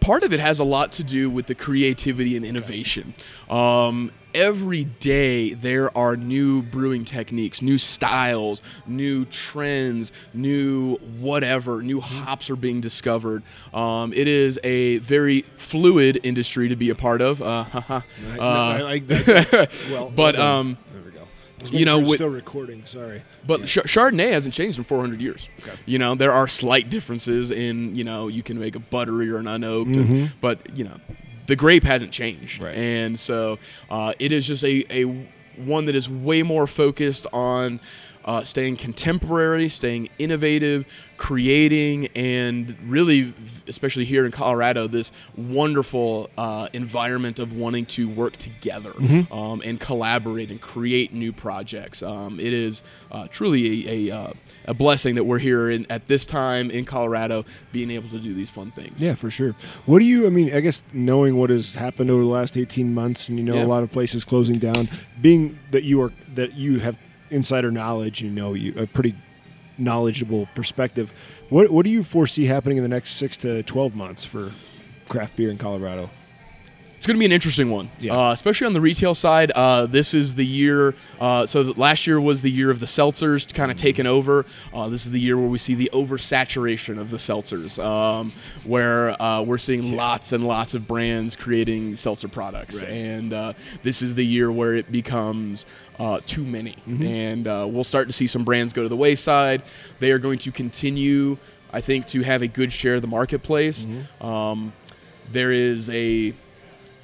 part 0.00 0.24
of 0.24 0.32
it 0.32 0.40
has 0.40 0.58
a 0.58 0.64
lot 0.64 0.92
to 0.92 1.04
do 1.04 1.30
with 1.30 1.46
the 1.46 1.54
creativity 1.54 2.36
and 2.36 2.44
innovation. 2.44 3.14
Um, 3.48 4.12
every 4.34 4.84
day 4.84 5.54
there 5.54 5.96
are 5.96 6.16
new 6.16 6.62
brewing 6.62 7.04
techniques, 7.04 7.60
new 7.62 7.78
styles, 7.78 8.62
new 8.86 9.24
trends, 9.26 10.12
new 10.34 10.96
whatever, 11.18 11.82
new 11.82 12.00
hops 12.00 12.50
are 12.50 12.56
being 12.56 12.80
discovered. 12.80 13.42
Um, 13.74 14.12
it 14.12 14.28
is 14.28 14.58
a 14.64 14.98
very 14.98 15.42
fluid 15.56 16.20
industry 16.22 16.68
to 16.68 16.76
be 16.76 16.90
a 16.90 16.94
part 16.94 17.20
of. 17.22 17.40
Uh. 17.42 17.64
I, 17.72 18.02
Uh, 18.38 18.42
I 18.42 18.80
like 18.82 19.06
that. 19.08 19.70
well, 19.90 20.10
but 20.14 20.38
um, 20.38 20.76
there 20.92 21.02
we 21.02 21.10
go. 21.10 21.78
you 21.78 21.84
know, 21.84 21.98
with- 22.00 22.16
still 22.16 22.28
recording. 22.30 22.84
Sorry. 22.84 23.22
but 23.46 23.64
Ch- 23.66 23.78
Chardonnay 23.84 24.32
hasn't 24.32 24.54
changed 24.54 24.78
in 24.78 24.84
400 24.84 25.20
years. 25.20 25.48
Okay. 25.60 25.72
You 25.86 25.98
know, 25.98 26.14
there 26.14 26.32
are 26.32 26.48
slight 26.48 26.88
differences 26.88 27.50
in, 27.50 27.94
you 27.94 28.04
know, 28.04 28.28
you 28.28 28.42
can 28.42 28.58
make 28.58 28.74
a 28.76 28.80
buttery 28.80 29.30
or 29.30 29.38
an 29.38 29.46
unoaked, 29.46 29.94
and- 29.96 30.32
but, 30.40 30.76
you 30.76 30.84
know, 30.84 30.96
the 31.46 31.56
grape 31.56 31.84
hasn't 31.84 32.12
changed. 32.12 32.62
Right. 32.62 32.76
And 32.76 33.18
so 33.18 33.58
uh, 33.90 34.12
it 34.18 34.32
is 34.32 34.46
just 34.46 34.64
a, 34.64 34.84
a 34.90 35.26
one 35.56 35.84
that 35.86 35.94
is 35.94 36.08
way 36.08 36.42
more 36.42 36.66
focused 36.66 37.26
on 37.32 37.80
uh, 38.24 38.42
staying 38.42 38.76
contemporary, 38.76 39.68
staying 39.68 40.08
innovative, 40.18 40.84
creating, 41.16 42.08
and 42.14 42.76
really, 42.86 43.32
especially 43.68 44.04
here 44.04 44.24
in 44.26 44.32
Colorado, 44.32 44.86
this 44.86 45.12
wonderful 45.36 46.28
uh, 46.36 46.68
environment 46.72 47.38
of 47.38 47.52
wanting 47.52 47.86
to 47.86 48.08
work 48.08 48.36
together 48.36 48.92
um, 49.30 49.62
and 49.64 49.78
collaborate 49.80 50.50
and 50.50 50.60
create 50.60 51.12
new 51.12 51.32
projects. 51.32 52.02
Um, 52.02 52.38
it 52.40 52.52
is 52.52 52.82
uh, 53.10 53.28
truly 53.28 53.88
a, 53.88 54.08
a, 54.10 54.16
uh, 54.16 54.32
a 54.66 54.74
blessing 54.74 55.14
that 55.14 55.24
we're 55.24 55.38
here 55.38 55.70
in, 55.70 55.86
at 55.90 56.08
this 56.08 56.26
time 56.26 56.70
in 56.70 56.84
Colorado 56.84 57.44
being 57.72 57.90
able 57.90 58.08
to 58.10 58.18
do 58.18 58.34
these 58.34 58.50
fun 58.50 58.70
things. 58.72 59.02
Yeah, 59.02 59.14
for 59.14 59.30
sure. 59.30 59.54
What 59.86 60.00
do 60.00 60.04
you? 60.04 60.26
I 60.26 60.30
mean, 60.30 60.54
I 60.54 60.60
guess 60.60 60.82
knowing 60.92 61.36
what 61.36 61.50
has 61.50 61.74
happened 61.74 62.10
over 62.10 62.22
the 62.22 62.28
last 62.28 62.56
eighteen 62.56 62.94
months, 62.94 63.28
and 63.28 63.38
you 63.38 63.44
know 63.44 63.54
Yeah. 63.54 63.64
a 63.64 63.66
lot 63.66 63.82
of 63.82 63.90
places 63.90 64.24
closing 64.24 64.56
down, 64.58 64.88
being 65.20 65.58
that 65.70 65.84
you 65.84 66.02
are 66.02 66.12
that 66.34 66.54
you 66.54 66.80
have 66.80 66.98
insider 67.32 67.72
knowledge, 67.72 68.22
you 68.22 68.30
know, 68.30 68.54
you 68.54 68.74
a 68.76 68.86
pretty 68.86 69.14
knowledgeable 69.78 70.46
perspective. 70.54 71.12
What 71.48 71.70
what 71.70 71.84
do 71.84 71.90
you 71.90 72.02
foresee 72.02 72.44
happening 72.44 72.76
in 72.76 72.82
the 72.82 72.88
next 72.88 73.12
six 73.12 73.36
to 73.38 73.62
twelve 73.62 73.94
months 73.94 74.24
for 74.24 74.52
craft 75.08 75.36
beer 75.36 75.50
in 75.50 75.58
Colorado? 75.58 76.10
It's 77.02 77.06
going 77.08 77.16
to 77.16 77.18
be 77.18 77.24
an 77.26 77.32
interesting 77.32 77.68
one, 77.68 77.88
Yeah. 77.98 78.16
uh, 78.16 78.30
especially 78.30 78.68
on 78.68 78.74
the 78.74 78.80
retail 78.80 79.12
side. 79.16 79.50
Uh, 79.56 79.86
this 79.86 80.14
is 80.14 80.36
the 80.36 80.46
year. 80.46 80.94
Uh, 81.20 81.44
so 81.46 81.62
last 81.76 82.06
year 82.06 82.20
was 82.20 82.42
the 82.42 82.50
year 82.52 82.70
of 82.70 82.78
the 82.78 82.86
seltzers 82.86 83.52
kind 83.52 83.72
of 83.72 83.76
taking 83.76 84.06
over. 84.06 84.46
Uh, 84.72 84.88
this 84.88 85.04
is 85.04 85.10
the 85.10 85.18
year 85.18 85.36
where 85.36 85.48
we 85.48 85.58
see 85.58 85.74
the 85.74 85.90
oversaturation 85.92 87.00
of 87.00 87.10
the 87.10 87.16
seltzers, 87.16 87.84
um, 87.84 88.30
where 88.64 89.20
uh, 89.20 89.42
we're 89.42 89.58
seeing 89.58 89.96
lots 89.96 90.32
and 90.32 90.46
lots 90.46 90.74
of 90.74 90.86
brands 90.86 91.34
creating 91.34 91.96
seltzer 91.96 92.28
products, 92.28 92.80
Right. 92.82 92.92
and 92.92 93.32
uh, 93.32 93.54
this 93.82 94.00
is 94.00 94.14
the 94.14 94.24
year 94.24 94.52
where 94.52 94.76
it 94.76 94.92
becomes 94.92 95.66
uh, 95.98 96.20
too 96.24 96.44
many, 96.44 96.76
and 96.86 97.48
uh, 97.48 97.66
we'll 97.68 97.82
start 97.82 98.06
to 98.06 98.12
see 98.12 98.28
some 98.28 98.44
brands 98.44 98.72
go 98.72 98.84
to 98.84 98.88
the 98.88 98.94
wayside. 98.96 99.62
They 99.98 100.12
are 100.12 100.20
going 100.20 100.38
to 100.38 100.52
continue, 100.52 101.36
I 101.72 101.80
think, 101.80 102.06
to 102.06 102.22
have 102.22 102.42
a 102.42 102.46
good 102.46 102.70
share 102.70 102.94
of 102.94 103.02
the 103.02 103.08
marketplace. 103.08 103.88
Um, 104.20 104.72
there 105.32 105.50
is 105.50 105.90
a 105.90 106.34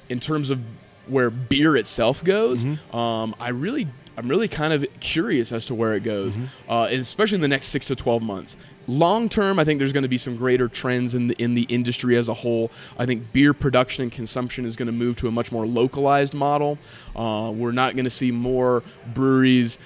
in 0.09 0.19
terms 0.19 0.49
of 0.49 0.59
where 1.07 1.29
beer 1.29 1.75
itself 1.77 2.23
goes, 2.23 2.63
um, 2.93 3.33
I 3.39 3.49
really, 3.49 3.87
I'm 4.17 4.27
really 4.27 4.47
kind 4.47 4.73
of 4.73 4.85
curious 4.99 5.51
as 5.51 5.65
to 5.67 5.75
where 5.75 5.95
it 5.95 6.03
goes, 6.03 6.35
uh, 6.67 6.87
especially 6.91 7.35
in 7.35 7.41
the 7.41 7.47
next 7.47 7.67
six 7.67 7.87
to 7.87 7.95
twelve 7.95 8.21
months. 8.21 8.55
Long 8.87 9.29
term, 9.29 9.59
I 9.59 9.63
think 9.63 9.79
there's 9.79 9.93
going 9.93 10.03
to 10.03 10.09
be 10.09 10.17
some 10.17 10.35
greater 10.35 10.67
trends 10.67 11.15
in 11.15 11.27
the 11.27 11.35
in 11.41 11.53
the 11.55 11.63
industry 11.69 12.17
as 12.17 12.27
a 12.27 12.33
whole. 12.33 12.69
I 12.97 13.05
think 13.05 13.31
beer 13.33 13.53
production 13.53 14.03
and 14.03 14.11
consumption 14.11 14.65
is 14.65 14.75
going 14.75 14.87
to 14.87 14.91
move 14.91 15.15
to 15.17 15.27
a 15.27 15.31
much 15.31 15.51
more 15.51 15.65
localized 15.65 16.33
model. 16.33 16.77
Uh, 17.15 17.51
we're 17.55 17.71
not 17.71 17.93
going 17.93 18.05
to 18.05 18.09
see 18.11 18.31
more 18.31 18.83
breweries 19.13 19.79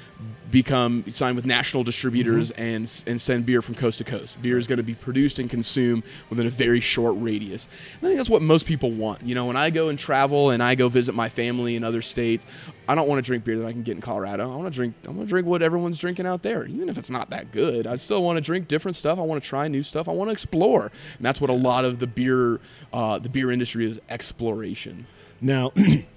become 0.53 1.03
signed 1.09 1.35
with 1.35 1.47
national 1.47 1.83
distributors 1.83 2.51
and 2.51 2.83
and 3.07 3.19
send 3.19 3.45
beer 3.45 3.61
from 3.61 3.73
coast 3.73 3.97
to 3.97 4.03
coast. 4.03 4.39
Beer 4.41 4.59
is 4.59 4.67
going 4.67 4.77
to 4.77 4.83
be 4.83 4.93
produced 4.93 5.39
and 5.39 5.49
consumed 5.49 6.03
within 6.29 6.45
a 6.45 6.49
very 6.51 6.79
short 6.79 7.15
radius. 7.17 7.67
And 7.99 8.03
I 8.03 8.07
think 8.09 8.17
that's 8.17 8.29
what 8.29 8.43
most 8.43 8.67
people 8.67 8.91
want. 8.91 9.23
You 9.23 9.33
know, 9.33 9.47
when 9.47 9.57
I 9.57 9.71
go 9.71 9.89
and 9.89 9.97
travel 9.97 10.51
and 10.51 10.61
I 10.61 10.75
go 10.75 10.89
visit 10.89 11.15
my 11.15 11.27
family 11.27 11.75
in 11.75 11.83
other 11.83 12.03
states, 12.03 12.45
I 12.87 12.93
don't 12.93 13.07
want 13.07 13.17
to 13.17 13.27
drink 13.27 13.43
beer 13.43 13.57
that 13.57 13.65
I 13.65 13.71
can 13.71 13.81
get 13.81 13.95
in 13.95 14.01
Colorado. 14.01 14.43
I 14.43 14.55
want 14.55 14.71
to 14.71 14.77
drink. 14.77 14.93
I 15.05 15.09
want 15.09 15.21
to 15.21 15.25
drink 15.25 15.47
what 15.47 15.63
everyone's 15.63 15.97
drinking 15.97 16.27
out 16.27 16.43
there, 16.43 16.67
even 16.67 16.87
if 16.87 16.99
it's 16.99 17.09
not 17.09 17.31
that 17.31 17.51
good. 17.51 17.87
I 17.87 17.95
still 17.95 18.21
want 18.21 18.37
to 18.37 18.41
drink 18.41 18.67
different 18.67 18.95
stuff. 18.95 19.17
I 19.17 19.23
want 19.23 19.41
to 19.41 19.49
try 19.49 19.67
new 19.67 19.81
stuff. 19.81 20.07
I 20.07 20.11
want 20.11 20.27
to 20.27 20.33
explore, 20.33 20.83
and 20.83 21.25
that's 21.25 21.41
what 21.41 21.49
a 21.49 21.53
lot 21.53 21.83
of 21.83 21.97
the 21.97 22.07
beer, 22.07 22.59
uh, 22.93 23.17
the 23.17 23.29
beer 23.29 23.51
industry 23.51 23.85
is 23.85 23.99
exploration. 24.07 25.07
Now, 25.41 25.71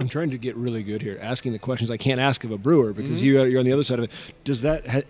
I'm 0.00 0.08
trying 0.08 0.30
to 0.30 0.38
get 0.38 0.56
really 0.56 0.82
good 0.82 1.02
here, 1.02 1.18
asking 1.20 1.52
the 1.52 1.58
questions 1.58 1.90
I 1.90 1.96
can't 1.96 2.20
ask 2.20 2.44
of 2.44 2.50
a 2.50 2.58
brewer 2.58 2.92
because 2.92 3.18
Mm-hmm. 3.18 3.24
you 3.26 3.44
you're 3.44 3.58
on 3.60 3.66
the 3.66 3.72
other 3.72 3.84
side 3.84 3.98
of 3.98 4.04
it. 4.06 4.10
Does 4.44 4.62
that 4.62 4.86
ha- 4.88 5.02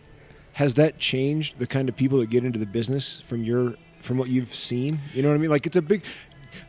has 0.55 0.75
that 0.75 0.99
changed 0.99 1.59
the 1.59 1.66
kind 1.66 1.88
of 1.88 1.97
people 1.97 2.18
that 2.18 2.31
get 2.31 2.45
into 2.45 2.59
the 2.59 2.66
business 2.66 3.21
from 3.21 3.42
your 3.45 3.75
from 4.01 4.18
what 4.18 4.29
you've 4.29 4.53
seen? 4.55 4.99
You 5.14 5.23
know 5.23 5.29
what 5.29 5.35
I 5.37 5.38
mean? 5.38 5.51
Like 5.51 5.66
it's 5.66 5.77
a 5.77 5.83
big. 5.83 6.05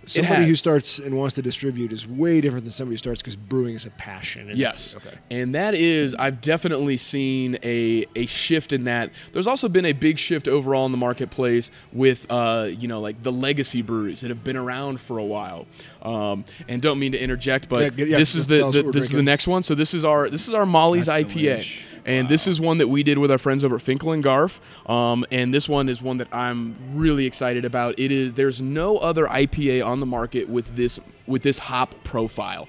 Somebody 0.05 0.45
who 0.45 0.55
starts 0.55 0.99
and 0.99 1.17
wants 1.17 1.35
to 1.35 1.41
distribute 1.41 1.91
is 1.93 2.07
way 2.07 2.41
different 2.41 2.65
than 2.65 2.71
somebody 2.71 2.93
who 2.93 2.97
starts 2.97 3.21
because 3.21 3.35
brewing 3.35 3.75
is 3.75 3.85
a 3.85 3.91
passion. 3.91 4.49
and 4.49 4.57
Yes. 4.57 4.95
Okay. 4.95 5.15
And 5.31 5.55
that 5.55 5.73
is, 5.73 6.13
I've 6.15 6.41
definitely 6.41 6.97
seen 6.97 7.57
a, 7.63 8.05
a 8.15 8.25
shift 8.25 8.73
in 8.73 8.83
that. 8.85 9.11
There's 9.31 9.47
also 9.47 9.69
been 9.69 9.85
a 9.85 9.93
big 9.93 10.19
shift 10.19 10.47
overall 10.47 10.85
in 10.85 10.91
the 10.91 10.97
marketplace 10.97 11.71
with, 11.91 12.25
uh, 12.29 12.69
you 12.69 12.87
know, 12.87 12.99
like 12.99 13.23
the 13.23 13.31
legacy 13.31 13.81
breweries 13.81 14.21
that 14.21 14.29
have 14.29 14.43
been 14.43 14.57
around 14.57 14.99
for 14.99 15.17
a 15.17 15.25
while. 15.25 15.67
Um, 16.01 16.45
and 16.67 16.81
don't 16.81 16.99
mean 16.99 17.13
to 17.13 17.21
interject, 17.21 17.69
but 17.69 17.97
Yeah, 17.97 18.05
yeah, 18.05 18.17
this 18.17 18.35
is 18.35 18.47
the, 18.47 18.69
the 18.71 18.91
this 18.91 19.05
is 19.05 19.11
the 19.11 19.23
next 19.23 19.47
one. 19.47 19.63
So 19.63 19.75
this 19.75 19.93
is 19.93 20.03
our 20.03 20.29
this 20.29 20.47
is 20.47 20.53
our 20.53 20.65
Molly's 20.65 21.05
That's 21.05 21.23
IPA. 21.23 21.57
delish. 21.59 21.85
And 22.05 22.27
this 22.27 22.47
is 22.47 22.59
one 22.59 22.79
that 22.79 22.87
we 22.87 23.03
did 23.03 23.17
with 23.17 23.31
our 23.31 23.37
friends 23.37 23.63
over 23.63 23.75
at 23.75 23.81
Finkel 23.81 24.11
and 24.11 24.23
Garf. 24.23 24.59
Um, 24.89 25.25
and 25.31 25.53
this 25.53 25.69
one 25.69 25.89
is 25.89 26.01
one 26.01 26.17
that 26.17 26.27
I'm 26.33 26.75
really 26.93 27.25
excited 27.25 27.65
about. 27.65 27.97
It 27.97 28.11
is 28.11 28.33
there's 28.33 28.61
no 28.61 28.97
other 28.97 29.25
IPA 29.25 29.85
on 29.85 29.99
the 29.99 30.05
market 30.05 30.49
with 30.49 30.75
this 30.75 30.99
with 31.25 31.43
this 31.43 31.57
hop 31.57 31.95
profile. 32.03 32.67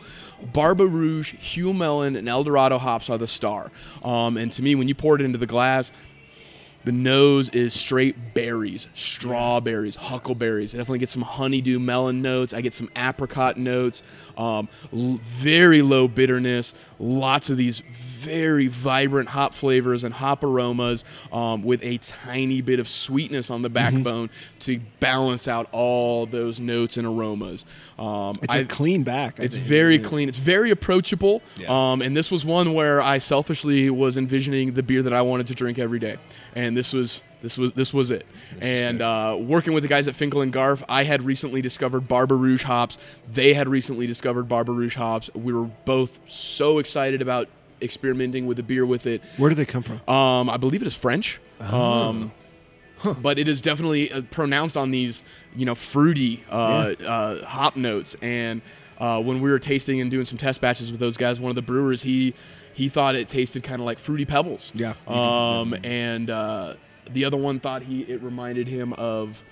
Barbe 0.52 0.80
Rouge, 0.80 1.34
Huell 1.34 1.76
Melon, 1.76 2.16
and 2.16 2.28
El 2.28 2.44
Dorado 2.44 2.78
hops 2.78 3.10
are 3.10 3.18
the 3.18 3.26
star. 3.26 3.70
Um, 4.02 4.36
and 4.36 4.52
to 4.52 4.62
me, 4.62 4.74
when 4.74 4.88
you 4.88 4.94
pour 4.94 5.16
it 5.16 5.22
into 5.22 5.38
the 5.38 5.46
glass, 5.46 5.90
the 6.84 6.92
nose 6.92 7.48
is 7.48 7.72
straight 7.72 8.34
berries, 8.34 8.88
strawberries, 8.92 9.96
huckleberries. 9.96 10.74
I 10.74 10.78
definitely 10.78 10.98
get 10.98 11.08
some 11.08 11.22
honeydew 11.22 11.78
melon 11.78 12.20
notes. 12.20 12.52
I 12.52 12.60
get 12.60 12.74
some 12.74 12.90
apricot 12.94 13.56
notes. 13.56 14.02
Um, 14.36 14.68
l- 14.92 15.18
very 15.22 15.80
low 15.80 16.08
bitterness. 16.08 16.74
Lots 16.98 17.48
of 17.48 17.56
these 17.56 17.82
very 18.24 18.66
vibrant 18.66 19.28
hop 19.28 19.54
flavors 19.54 20.04
and 20.04 20.14
hop 20.14 20.42
aromas 20.44 21.04
um, 21.32 21.62
with 21.62 21.82
a 21.84 21.98
tiny 21.98 22.60
bit 22.60 22.80
of 22.80 22.88
sweetness 22.88 23.50
on 23.50 23.62
the 23.62 23.68
Mm-hmm. 23.68 23.96
backbone 23.96 24.30
to 24.60 24.78
balance 25.00 25.48
out 25.48 25.68
all 25.72 26.26
those 26.26 26.60
notes 26.60 26.96
and 26.96 27.06
aromas. 27.06 27.66
Um, 27.98 28.38
It's 28.42 28.54
a 28.54 28.60
I- 28.60 28.64
clean 28.64 29.02
back. 29.02 29.40
I 29.40 29.44
it's 29.44 29.54
think. 29.54 29.66
very 29.66 29.96
Yeah. 29.96 30.02
clean. 30.04 30.28
It's 30.28 30.38
very 30.38 30.70
approachable. 30.70 31.42
Yeah. 31.58 31.66
Um, 31.92 32.02
and 32.02 32.16
this 32.16 32.30
was 32.30 32.44
one 32.44 32.72
where 32.74 33.00
I 33.02 33.18
selfishly 33.18 33.90
was 33.90 34.16
envisioning 34.16 34.72
the 34.74 34.82
beer 34.82 35.02
that 35.02 35.12
I 35.12 35.22
wanted 35.22 35.46
to 35.48 35.54
drink 35.54 35.78
every 35.78 35.98
day, 35.98 36.16
and 36.54 36.76
this 36.76 36.92
was 36.92 37.22
this 37.42 37.58
was 37.58 37.72
this 37.74 37.92
was 37.92 38.10
it. 38.10 38.24
and 38.62 39.02
uh, 39.02 39.36
working 39.38 39.74
with 39.74 39.82
the 39.82 39.88
guys 39.88 40.08
at 40.08 40.14
Finkel 40.14 40.40
and 40.40 40.52
Garf, 40.52 40.82
I 40.88 41.04
had 41.04 41.22
recently 41.22 41.60
discovered 41.60 42.08
Barbe 42.08 42.32
Rouge 42.32 42.62
hops. 42.62 42.96
They 43.32 43.52
had 43.54 43.68
recently 43.68 44.06
discovered 44.06 44.44
Barbe 44.48 44.68
Rouge 44.70 44.96
hops. 44.96 45.30
We 45.34 45.52
were 45.52 45.68
both 45.84 46.20
so 46.26 46.78
excited 46.78 47.20
about 47.20 47.48
experimenting 47.80 48.46
with 48.46 48.56
the 48.56 48.62
beer 48.62 48.86
with 48.86 49.06
it. 49.06 49.22
Where 49.36 49.48
do 49.48 49.54
they 49.54 49.64
come 49.64 49.82
from? 49.82 50.00
Um, 50.08 50.48
I 50.50 50.56
believe 50.56 50.82
it 50.82 50.86
is 50.86 50.94
French. 50.94 51.40
Um, 51.60 52.32
But 53.20 53.38
it 53.38 53.48
is 53.48 53.60
definitely 53.60 54.10
uh, 54.10 54.22
pronounced 54.30 54.76
on 54.76 54.90
these, 54.90 55.24
you 55.54 55.66
know, 55.66 55.74
fruity 55.74 56.42
uh, 56.48 56.94
uh, 57.04 57.44
hop 57.44 57.76
notes. 57.76 58.16
And 58.22 58.62
uh, 58.98 59.20
when 59.20 59.42
we 59.42 59.50
were 59.50 59.58
tasting 59.58 60.00
and 60.00 60.10
doing 60.10 60.24
some 60.24 60.38
test 60.38 60.60
batches 60.60 60.90
with 60.90 61.00
those 61.00 61.16
guys, 61.16 61.38
one 61.40 61.50
of 61.50 61.56
the 61.56 61.62
brewers, 61.62 62.02
he 62.02 62.34
he 62.72 62.88
thought 62.88 63.14
it 63.14 63.28
tasted 63.28 63.62
kind 63.62 63.80
of 63.80 63.84
like 63.84 63.98
fruity 63.98 64.24
pebbles. 64.24 64.72
Yeah. 64.74 64.94
Um, 65.06 65.74
and 65.84 66.30
uh, 66.30 66.74
the 67.10 67.24
other 67.24 67.36
one 67.36 67.60
thought 67.60 67.82
he 67.82 68.02
it 68.02 68.22
reminded 68.22 68.68
him 68.68 68.92
of, 68.94 69.42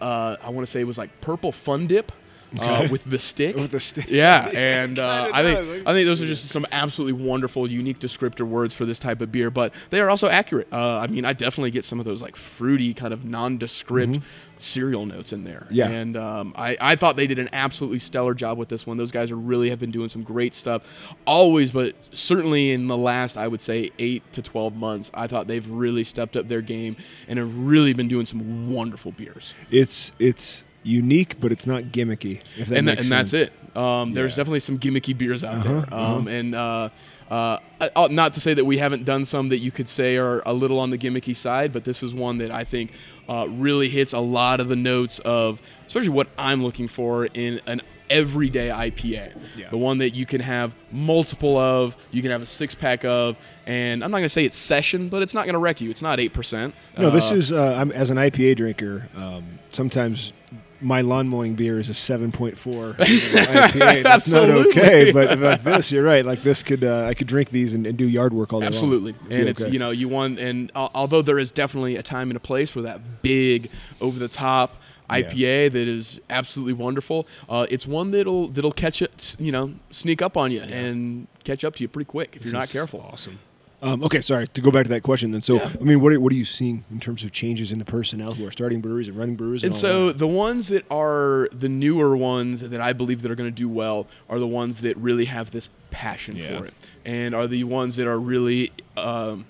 uh, 0.00 0.36
I 0.42 0.50
want 0.50 0.66
to 0.66 0.70
say 0.70 0.80
it 0.80 0.86
was 0.86 0.98
like 0.98 1.20
purple 1.20 1.52
fun 1.52 1.86
dip. 1.86 2.12
Uh, 2.60 2.88
with 2.90 3.04
the 3.04 3.18
stick, 3.18 3.56
With 3.56 3.70
the 3.70 3.80
stick. 3.80 4.06
yeah, 4.08 4.48
and 4.54 4.98
uh, 4.98 5.28
I 5.32 5.42
think 5.42 5.58
does. 5.58 5.86
I 5.86 5.92
think 5.92 6.06
those 6.06 6.22
are 6.22 6.26
just 6.26 6.48
some 6.48 6.66
absolutely 6.72 7.24
wonderful, 7.24 7.70
unique 7.70 7.98
descriptor 7.98 8.46
words 8.46 8.72
for 8.74 8.84
this 8.86 8.98
type 8.98 9.20
of 9.20 9.30
beer, 9.30 9.50
but 9.50 9.74
they 9.90 10.00
are 10.00 10.08
also 10.08 10.28
accurate. 10.28 10.66
Uh, 10.72 10.98
I 10.98 11.06
mean, 11.08 11.24
I 11.24 11.32
definitely 11.34 11.70
get 11.70 11.84
some 11.84 11.98
of 12.00 12.06
those 12.06 12.22
like 12.22 12.36
fruity, 12.36 12.94
kind 12.94 13.12
of 13.12 13.24
nondescript 13.24 14.20
cereal 14.60 15.06
notes 15.06 15.32
in 15.32 15.44
there. 15.44 15.66
Mm-hmm. 15.66 15.74
Yeah. 15.74 15.90
and 15.90 16.16
um, 16.16 16.52
I, 16.56 16.76
I 16.80 16.96
thought 16.96 17.16
they 17.16 17.26
did 17.26 17.38
an 17.38 17.48
absolutely 17.52 17.98
stellar 18.00 18.34
job 18.34 18.58
with 18.58 18.68
this 18.68 18.86
one. 18.86 18.96
Those 18.96 19.12
guys 19.12 19.30
are 19.30 19.36
really 19.36 19.70
have 19.70 19.78
been 19.78 19.90
doing 19.92 20.08
some 20.08 20.22
great 20.22 20.54
stuff, 20.54 21.14
always, 21.26 21.70
but 21.70 21.94
certainly 22.16 22.72
in 22.72 22.86
the 22.86 22.96
last, 22.96 23.36
I 23.36 23.46
would 23.46 23.60
say 23.60 23.90
eight 23.98 24.30
to 24.32 24.42
twelve 24.42 24.74
months, 24.74 25.10
I 25.14 25.26
thought 25.26 25.46
they've 25.48 25.68
really 25.68 26.04
stepped 26.04 26.36
up 26.36 26.48
their 26.48 26.62
game 26.62 26.96
and 27.28 27.38
have 27.38 27.56
really 27.58 27.92
been 27.92 28.08
doing 28.08 28.24
some 28.24 28.72
wonderful 28.72 29.12
beers. 29.12 29.54
It's 29.70 30.12
it's 30.18 30.64
unique, 30.82 31.40
but 31.40 31.52
it's 31.52 31.66
not 31.66 31.84
gimmicky. 31.84 32.40
If 32.56 32.68
that 32.68 32.78
and, 32.78 32.88
and 32.88 32.98
that's 32.98 33.32
it. 33.32 33.52
Um, 33.76 34.12
there's 34.12 34.32
Yeah. 34.32 34.40
definitely 34.42 34.60
some 34.60 34.78
gimmicky 34.78 35.16
beers 35.16 35.44
out 35.44 35.64
Uh-huh, 35.66 35.84
there, 35.90 35.94
um, 35.94 36.26
and 36.26 36.54
uh, 36.54 36.88
uh, 37.30 37.58
uh, 37.94 38.08
not 38.10 38.34
to 38.34 38.40
say 38.40 38.54
that 38.54 38.64
we 38.64 38.78
haven't 38.78 39.04
done 39.04 39.24
some 39.24 39.48
that 39.48 39.58
you 39.58 39.70
could 39.70 39.88
say 39.88 40.16
are 40.16 40.42
a 40.46 40.52
little 40.52 40.80
on 40.80 40.90
the 40.90 40.98
gimmicky 40.98 41.36
side, 41.36 41.72
but 41.72 41.84
this 41.84 42.02
is 42.02 42.14
one 42.14 42.38
that 42.38 42.50
I 42.50 42.64
think 42.64 42.92
uh, 43.28 43.46
really 43.48 43.88
hits 43.88 44.14
a 44.14 44.18
lot 44.20 44.60
of 44.60 44.68
the 44.68 44.74
notes 44.76 45.18
of, 45.20 45.60
especially 45.86 46.08
what 46.08 46.28
I'm 46.38 46.62
looking 46.62 46.88
for 46.88 47.26
in 47.34 47.60
an 47.66 47.82
everyday 48.10 48.68
IPA. 48.68 49.36
Yeah. 49.56 49.68
The 49.70 49.76
one 49.76 49.98
that 49.98 50.10
you 50.14 50.24
can 50.26 50.40
have 50.40 50.74
multiple 50.90 51.56
of, 51.58 51.94
you 52.10 52.22
can 52.22 52.30
have 52.30 52.40
a 52.42 52.46
six 52.46 52.74
pack 52.74 53.04
of, 53.04 53.38
and 53.66 54.02
I'm 54.02 54.10
not 54.10 54.16
going 54.16 54.24
to 54.24 54.28
say 54.30 54.44
it's 54.46 54.56
session, 54.56 55.08
but 55.10 55.20
it's 55.22 55.34
not 55.34 55.44
going 55.44 55.52
to 55.52 55.58
wreck 55.60 55.80
you. 55.82 55.90
It's 55.90 56.02
not 56.02 56.18
eight 56.18 56.32
percent. 56.32 56.74
No, 56.96 57.10
this 57.10 57.30
is 57.30 57.52
uh, 57.52 57.76
I'm, 57.78 57.92
as 57.92 58.10
an 58.10 58.16
IPA 58.16 58.56
drinker. 58.56 59.08
Um, 59.14 59.58
sometimes 59.68 60.32
my 60.80 61.00
lawn 61.00 61.28
mowing 61.28 61.54
beer 61.54 61.78
is 61.78 61.88
a 61.88 61.92
7.4 61.92 62.94
IPA. 62.96 64.02
That's 64.02 64.30
not 64.30 64.48
okay. 64.48 65.12
But 65.12 65.38
like 65.38 65.62
this, 65.64 65.90
you're 65.92 66.04
right. 66.04 66.24
Like 66.24 66.42
this 66.42 66.62
could 66.62 66.84
uh, 66.84 67.04
I 67.06 67.14
could 67.14 67.26
drink 67.26 67.50
these 67.50 67.74
and, 67.74 67.86
and 67.86 67.96
do 67.98 68.08
yard 68.08 68.32
work 68.32 68.52
all 68.52 68.60
day. 68.60 68.66
Absolutely, 68.66 69.14
It'd 69.26 69.40
and 69.40 69.48
it's 69.48 69.62
okay. 69.62 69.70
you 69.72 69.78
know 69.78 69.90
you 69.90 70.08
want 70.08 70.38
and 70.38 70.70
al- 70.74 70.90
although 70.94 71.22
there 71.22 71.38
is 71.38 71.50
definitely 71.50 71.96
a 71.96 72.02
time 72.02 72.30
and 72.30 72.36
a 72.36 72.40
place 72.40 72.70
for 72.70 72.82
that 72.82 73.22
big 73.22 73.70
over 74.00 74.18
the 74.18 74.28
top 74.28 74.76
IPA 75.10 75.72
that 75.72 75.88
is 75.88 76.20
absolutely 76.28 76.74
wonderful. 76.74 77.26
Uh, 77.48 77.66
it's 77.70 77.86
one 77.86 78.10
that'll 78.10 78.48
that'll 78.48 78.72
catch 78.72 79.00
it, 79.02 79.36
you 79.38 79.50
know, 79.50 79.74
sneak 79.90 80.20
up 80.22 80.36
on 80.36 80.52
you 80.52 80.60
and 80.60 81.26
catch 81.44 81.64
up 81.64 81.74
to 81.76 81.82
you 81.84 81.88
pretty 81.88 82.04
quick 82.06 82.36
if 82.36 82.42
This 82.42 82.52
you're 82.52 82.60
not 82.60 82.68
careful. 82.68 83.00
Awesome. 83.10 83.38
Um, 83.80 84.02
okay, 84.02 84.20
sorry 84.20 84.48
to 84.48 84.60
go 84.60 84.72
back 84.72 84.84
to 84.84 84.88
that 84.90 85.04
question. 85.04 85.30
Then, 85.30 85.40
so 85.42 85.54
Yeah. 85.54 85.70
I 85.80 85.84
mean, 85.84 86.00
what 86.00 86.12
are, 86.12 86.20
what 86.20 86.32
are 86.32 86.36
you 86.36 86.44
seeing 86.44 86.84
in 86.90 86.98
terms 86.98 87.22
of 87.22 87.30
changes 87.30 87.70
in 87.70 87.78
the 87.78 87.84
personnel 87.84 88.32
who 88.34 88.44
are 88.44 88.50
starting 88.50 88.80
breweries 88.80 89.06
and 89.06 89.16
running 89.16 89.36
breweries? 89.36 89.62
And, 89.62 89.72
And 89.72 89.76
so 89.80 90.08
that? 90.08 90.18
the 90.18 90.26
ones 90.26 90.66
that 90.68 90.84
are 90.90 91.48
the 91.52 91.68
newer 91.68 92.16
ones 92.16 92.60
that 92.60 92.80
I 92.80 92.92
believe 92.92 93.22
that 93.22 93.30
are 93.30 93.36
going 93.36 93.50
to 93.50 93.54
do 93.54 93.68
well 93.68 94.08
are 94.28 94.40
the 94.40 94.48
ones 94.48 94.80
that 94.80 94.96
really 94.96 95.26
have 95.26 95.52
this 95.52 95.70
passion 95.90 96.34
Yeah. 96.36 96.58
for 96.58 96.66
it, 96.66 96.74
and 97.04 97.34
are 97.36 97.46
the 97.46 97.62
ones 97.64 97.94
that 97.96 98.08
are 98.08 98.18
really, 98.18 98.72
um, 98.96 99.44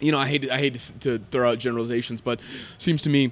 you 0.00 0.10
know, 0.10 0.18
I 0.18 0.26
hate 0.26 0.50
I 0.50 0.56
hate 0.58 0.74
to, 0.78 0.92
to 1.00 1.18
throw 1.30 1.50
out 1.50 1.58
generalizations, 1.58 2.22
but 2.22 2.40
seems 2.78 3.02
to 3.02 3.10
me 3.10 3.30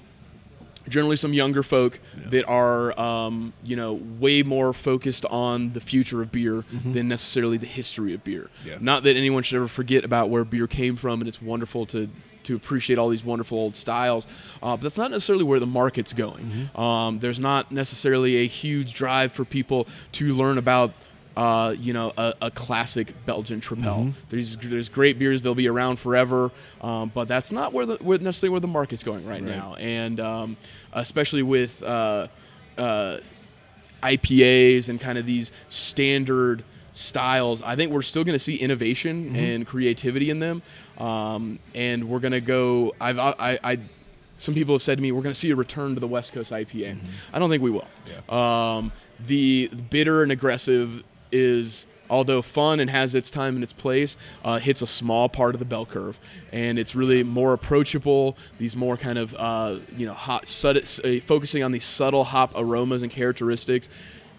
generally 0.88 1.16
some 1.16 1.32
younger 1.32 1.62
folk 1.62 2.00
that 2.16 2.44
are 2.48 2.98
um, 3.00 3.52
you 3.64 3.76
know 3.76 3.94
way 3.94 4.42
more 4.42 4.72
focused 4.72 5.24
on 5.26 5.72
the 5.72 5.80
future 5.80 6.22
of 6.22 6.32
beer 6.32 6.64
than 6.84 7.08
necessarily 7.08 7.56
the 7.56 7.66
history 7.66 8.14
of 8.14 8.24
beer. 8.24 8.50
Yeah. 8.64 8.78
Not 8.80 9.02
that 9.04 9.16
anyone 9.16 9.42
should 9.42 9.56
ever 9.56 9.68
forget 9.68 10.04
about 10.04 10.30
where 10.30 10.44
beer 10.44 10.66
came 10.66 10.96
from, 10.96 11.20
and 11.20 11.28
it's 11.28 11.40
wonderful 11.42 11.86
to 11.86 12.08
to 12.44 12.56
appreciate 12.56 12.98
all 12.98 13.08
these 13.08 13.24
wonderful 13.24 13.56
old 13.56 13.76
styles. 13.76 14.26
Uh, 14.62 14.76
but 14.76 14.80
that's 14.80 14.98
not 14.98 15.10
necessarily 15.12 15.44
where 15.44 15.60
the 15.60 15.66
market's 15.66 16.12
going. 16.12 16.68
Um, 16.74 17.20
there's 17.20 17.38
not 17.38 17.70
necessarily 17.70 18.38
a 18.38 18.46
huge 18.46 18.94
drive 18.94 19.32
for 19.32 19.44
people 19.44 19.86
to 20.12 20.32
learn 20.32 20.58
about. 20.58 20.92
Uh, 21.36 21.74
you 21.78 21.92
know, 21.94 22.12
a, 22.18 22.34
a 22.42 22.50
classic 22.50 23.14
Belgian 23.24 23.60
Tripel. 23.60 24.12
There's 24.28 24.56
there's 24.58 24.88
great 24.90 25.18
beers; 25.18 25.42
they'll 25.42 25.54
be 25.54 25.68
around 25.68 25.98
forever. 25.98 26.50
Um, 26.82 27.10
but 27.14 27.26
that's 27.28 27.50
not 27.50 27.72
where 27.72 27.86
the 27.86 27.96
where 27.96 28.18
necessarily 28.18 28.50
where 28.50 28.60
the 28.60 28.68
market's 28.68 29.02
going 29.02 29.24
right, 29.26 29.42
now, 29.42 29.74
and 29.76 30.20
um, 30.20 30.56
especially 30.92 31.42
with 31.42 31.82
uh, 31.82 32.28
uh, 32.76 33.18
IPAs 34.02 34.88
and 34.88 35.00
kind 35.00 35.16
of 35.16 35.24
these 35.24 35.52
standard 35.68 36.64
styles, 36.92 37.62
I 37.62 37.76
think 37.76 37.92
we're 37.92 38.02
still 38.02 38.24
going 38.24 38.34
to 38.34 38.38
see 38.38 38.56
innovation 38.56 39.34
and 39.34 39.66
creativity 39.66 40.28
in 40.28 40.38
them. 40.40 40.60
Um, 40.98 41.58
and 41.74 42.08
we're 42.10 42.20
going 42.20 42.32
to 42.32 42.40
go. 42.42 42.92
I've 43.00 43.18
I, 43.18 43.58
I 43.64 43.78
some 44.36 44.54
people 44.54 44.74
have 44.74 44.82
said 44.82 44.98
to 44.98 45.02
me 45.02 45.12
we're 45.12 45.22
going 45.22 45.32
to 45.32 45.38
see 45.38 45.50
a 45.50 45.56
return 45.56 45.94
to 45.94 46.00
the 46.00 46.08
West 46.08 46.32
Coast 46.32 46.52
IPA. 46.52 46.98
I 47.32 47.38
don't 47.38 47.48
think 47.48 47.62
we 47.62 47.70
will. 47.70 47.86
Um, 48.34 48.92
the 49.26 49.68
bitter 49.90 50.22
and 50.22 50.32
aggressive 50.32 51.04
is 51.32 51.86
although 52.12 52.42
fun 52.42 52.78
and 52.78 52.90
has 52.90 53.14
its 53.14 53.30
time 53.30 53.54
and 53.54 53.64
its 53.64 53.72
place, 53.72 54.18
uh, 54.44 54.58
hits 54.58 54.82
a 54.82 54.86
small 54.86 55.30
part 55.30 55.54
of 55.54 55.58
the 55.58 55.64
bell 55.64 55.86
curve, 55.86 56.20
and 56.52 56.78
it's 56.78 56.94
really 56.94 57.22
more 57.22 57.54
approachable. 57.54 58.36
These 58.58 58.76
more 58.76 58.96
kind 58.98 59.18
of 59.18 59.34
uh, 59.36 59.78
you 59.96 60.06
know 60.06 60.12
hot, 60.12 60.46
sud- 60.46 60.76
uh, 60.76 61.20
focusing 61.20 61.64
on 61.64 61.72
these 61.72 61.84
subtle 61.84 62.24
hop 62.24 62.52
aromas 62.54 63.02
and 63.02 63.10
characteristics. 63.10 63.88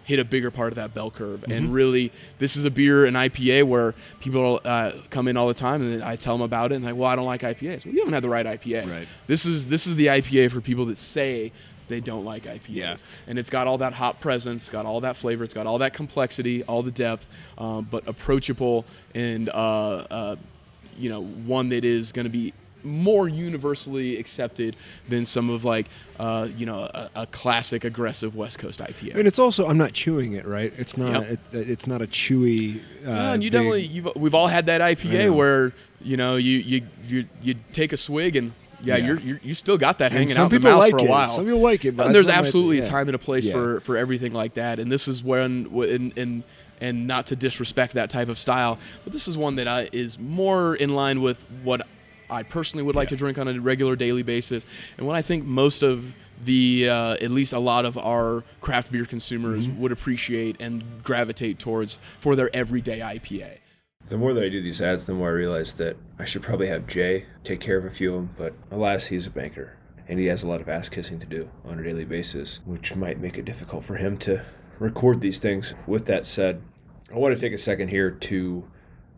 hit 0.06 0.20
a 0.20 0.26
bigger 0.26 0.52
part 0.52 0.70
of 0.70 0.76
that 0.76 0.94
bell 0.94 1.10
curve. 1.10 1.40
Mm-hmm. 1.42 1.52
And 1.54 1.74
really, 1.74 2.12
this 2.38 2.58
is 2.58 2.66
a 2.66 2.70
beer, 2.70 3.06
an 3.06 3.14
IPA, 3.14 3.64
where 3.64 3.96
people 4.20 4.60
uh, 4.66 4.92
come 5.10 5.30
in 5.30 5.38
all 5.38 5.48
the 5.48 5.54
time, 5.54 5.82
and 5.82 6.04
I 6.04 6.18
tell 6.18 6.34
them 6.38 6.44
about 6.44 6.72
it, 6.72 6.76
and 6.76 6.84
they're 6.84 6.94
like, 6.94 7.00
"Well, 7.00 7.10
I 7.10 7.16
don't 7.16 7.26
like 7.26 7.42
IPAs." 7.42 7.86
Well, 7.86 7.94
you 7.94 8.02
haven't 8.02 8.14
had 8.14 8.24
the 8.24 8.30
right 8.30 8.46
IPA. 8.46 8.92
Right. 8.92 9.08
This 9.28 9.46
is 9.46 9.68
this 9.68 9.88
is 9.88 9.96
the 9.96 10.08
IPA 10.08 10.52
for 10.52 10.62
people 10.62 10.86
that 10.88 10.98
say 10.98 11.52
they 11.94 12.00
don't 12.02 12.26
like 12.26 12.44
IPAs, 12.46 12.68
Yeah. 12.70 12.96
and 13.28 13.38
it's 13.38 13.50
got 13.52 13.68
all 13.68 13.78
that 13.78 13.94
hop 13.94 14.20
presence, 14.20 14.70
got 14.70 14.86
all 14.86 15.02
that 15.02 15.16
flavor, 15.16 15.44
it's 15.44 15.54
got 15.54 15.68
all 15.68 15.78
that 15.78 15.94
complexity, 15.94 16.64
all 16.64 16.82
the 16.82 16.92
depth, 16.92 17.30
um, 17.60 17.88
but 17.90 18.08
approachable 18.08 18.86
and 19.14 19.50
uh, 19.50 19.54
uh, 19.54 20.36
you 20.98 21.10
know 21.10 21.22
one 21.24 21.70
that 21.70 21.86
is 21.86 22.12
going 22.12 22.26
to 22.26 22.32
be 22.32 22.54
more 22.86 23.30
universally 23.30 24.18
accepted 24.18 24.76
than 25.08 25.26
some 25.26 25.50
of 25.50 25.64
like 25.64 25.86
uh, 26.20 26.48
you 26.58 26.66
know 26.66 26.80
a, 26.80 27.10
a 27.16 27.26
classic 27.28 27.86
aggressive 27.86 28.36
West 28.36 28.60
Coast 28.60 28.80
IPA. 28.82 29.16
And 29.16 29.26
it's 29.28 29.40
also 29.40 29.68
I'm 29.68 29.78
not 29.78 29.94
chewing 29.94 30.34
it, 30.34 30.46
right? 30.46 30.74
It's 30.78 30.98
not 30.98 31.22
Yep. 31.30 31.32
it, 31.32 31.40
it's 31.70 31.88
not 31.88 32.02
a 32.02 32.08
chewy. 32.08 32.78
Uh, 32.78 32.80
Yeah, 33.06 33.34
and 33.34 33.44
you 33.44 33.50
big- 33.52 33.60
definitely 33.60 33.84
you've, 33.84 34.10
we've 34.16 34.34
all 34.36 34.48
had 34.48 34.66
that 34.66 34.82
IPA 34.82 35.34
where 35.34 35.72
you 36.02 36.18
know 36.18 36.36
you 36.36 36.58
you 36.58 36.82
you 37.08 37.26
you 37.42 37.56
take 37.72 37.94
a 37.94 37.98
swig 37.98 38.36
and 38.36 38.52
yeah, 38.84 38.98
Yeah. 38.98 39.06
You're, 39.08 39.20
you're 39.20 39.40
you 39.44 39.54
still 39.54 39.78
got 39.78 39.98
that 40.00 40.12
hanging 40.12 40.38
out 40.38 40.50
the 40.50 40.58
people 40.58 40.70
mouth 40.72 40.80
like 40.80 40.92
for 40.92 41.00
a 41.00 41.04
it. 41.04 41.10
while. 41.10 41.30
Some 41.30 41.46
people 41.46 41.62
like 41.62 41.86
it, 41.86 41.96
but 41.98 42.06
and 42.08 42.16
there's 42.16 42.28
absolutely 42.30 42.78
yeah. 42.78 42.84
a 42.84 42.86
time 42.86 43.08
and 43.08 43.16
a 43.16 43.20
place 43.20 43.48
Yeah. 43.48 43.54
for 43.54 43.80
for 43.82 43.98
everything 43.98 44.34
like 44.34 44.54
that. 44.56 44.80
And 44.80 44.92
this 44.92 45.08
is 45.08 45.24
when 45.24 45.68
and 45.74 46.18
and 46.18 46.44
and 46.82 47.08
not 47.08 47.28
to 47.28 47.36
disrespect 47.36 47.94
that 47.94 48.10
type 48.10 48.28
of 48.30 48.38
style, 48.38 48.78
but 49.04 49.14
this 49.14 49.28
is 49.28 49.38
one 49.38 49.56
that 49.56 49.68
I 49.68 49.90
is 49.94 50.20
more 50.20 50.76
in 50.76 50.94
line 50.96 51.22
with 51.22 51.44
what 51.64 51.88
I 52.30 52.44
personally 52.44 52.84
would 52.84 52.96
like 52.96 53.10
to 53.10 53.16
drink 53.16 53.38
on 53.38 53.48
a 53.48 53.60
regular 53.60 53.96
daily 53.96 54.24
basis, 54.24 54.66
and 54.98 55.06
what 55.08 55.16
I 55.16 55.22
think 55.22 55.46
most 55.46 55.84
of 55.84 56.14
the 56.44 56.90
uh, 56.90 57.14
at 57.22 57.32
least 57.32 57.54
a 57.54 57.60
lot 57.60 57.86
of 57.86 57.98
our 57.98 58.44
craft 58.60 58.92
beer 58.92 59.06
consumers 59.06 59.68
Mm-hmm. 59.68 59.80
would 59.82 59.92
appreciate 59.94 60.60
and 60.60 60.84
gravitate 61.04 61.58
towards 61.60 62.00
for 62.20 62.36
their 62.36 62.50
everyday 62.54 63.00
IPA. 63.00 63.60
The 64.10 64.18
more 64.18 64.34
that 64.34 64.44
I 64.44 64.50
do 64.50 64.62
these 64.62 64.82
ads, 64.82 65.06
the 65.06 65.14
more 65.14 65.30
I 65.30 65.32
realize 65.32 65.74
that 65.74 65.96
I 66.20 66.26
should 66.26 66.44
probably 66.44 66.68
have 66.68 66.88
Jay 66.88 67.26
take 67.44 67.62
care 67.62 67.78
of 67.78 67.86
a 67.86 67.90
few 67.90 68.14
of 68.14 68.16
them. 68.16 68.36
But 68.38 68.54
alas, 68.70 69.08
he's 69.08 69.26
a 69.26 69.32
banker, 69.32 69.78
and 70.08 70.20
he 70.20 70.26
has 70.26 70.44
a 70.44 70.48
lot 70.48 70.62
of 70.62 70.70
ass 70.70 70.90
kissing 70.90 71.20
to 71.20 71.26
do 71.26 71.50
on 71.66 71.80
a 71.80 71.84
daily 71.84 72.06
basis, 72.06 72.60
which 72.66 72.96
might 72.96 73.20
make 73.20 73.38
it 73.38 73.46
difficult 73.46 73.86
for 73.86 73.96
him 73.96 74.18
to 74.20 74.44
record 74.78 75.22
these 75.22 75.40
things. 75.40 75.74
With 75.88 76.06
that 76.08 76.26
said, 76.26 76.62
I 77.14 77.18
want 77.18 77.34
to 77.34 77.40
take 77.40 77.54
a 77.54 77.58
second 77.58 77.90
here 77.90 78.12
to 78.12 78.70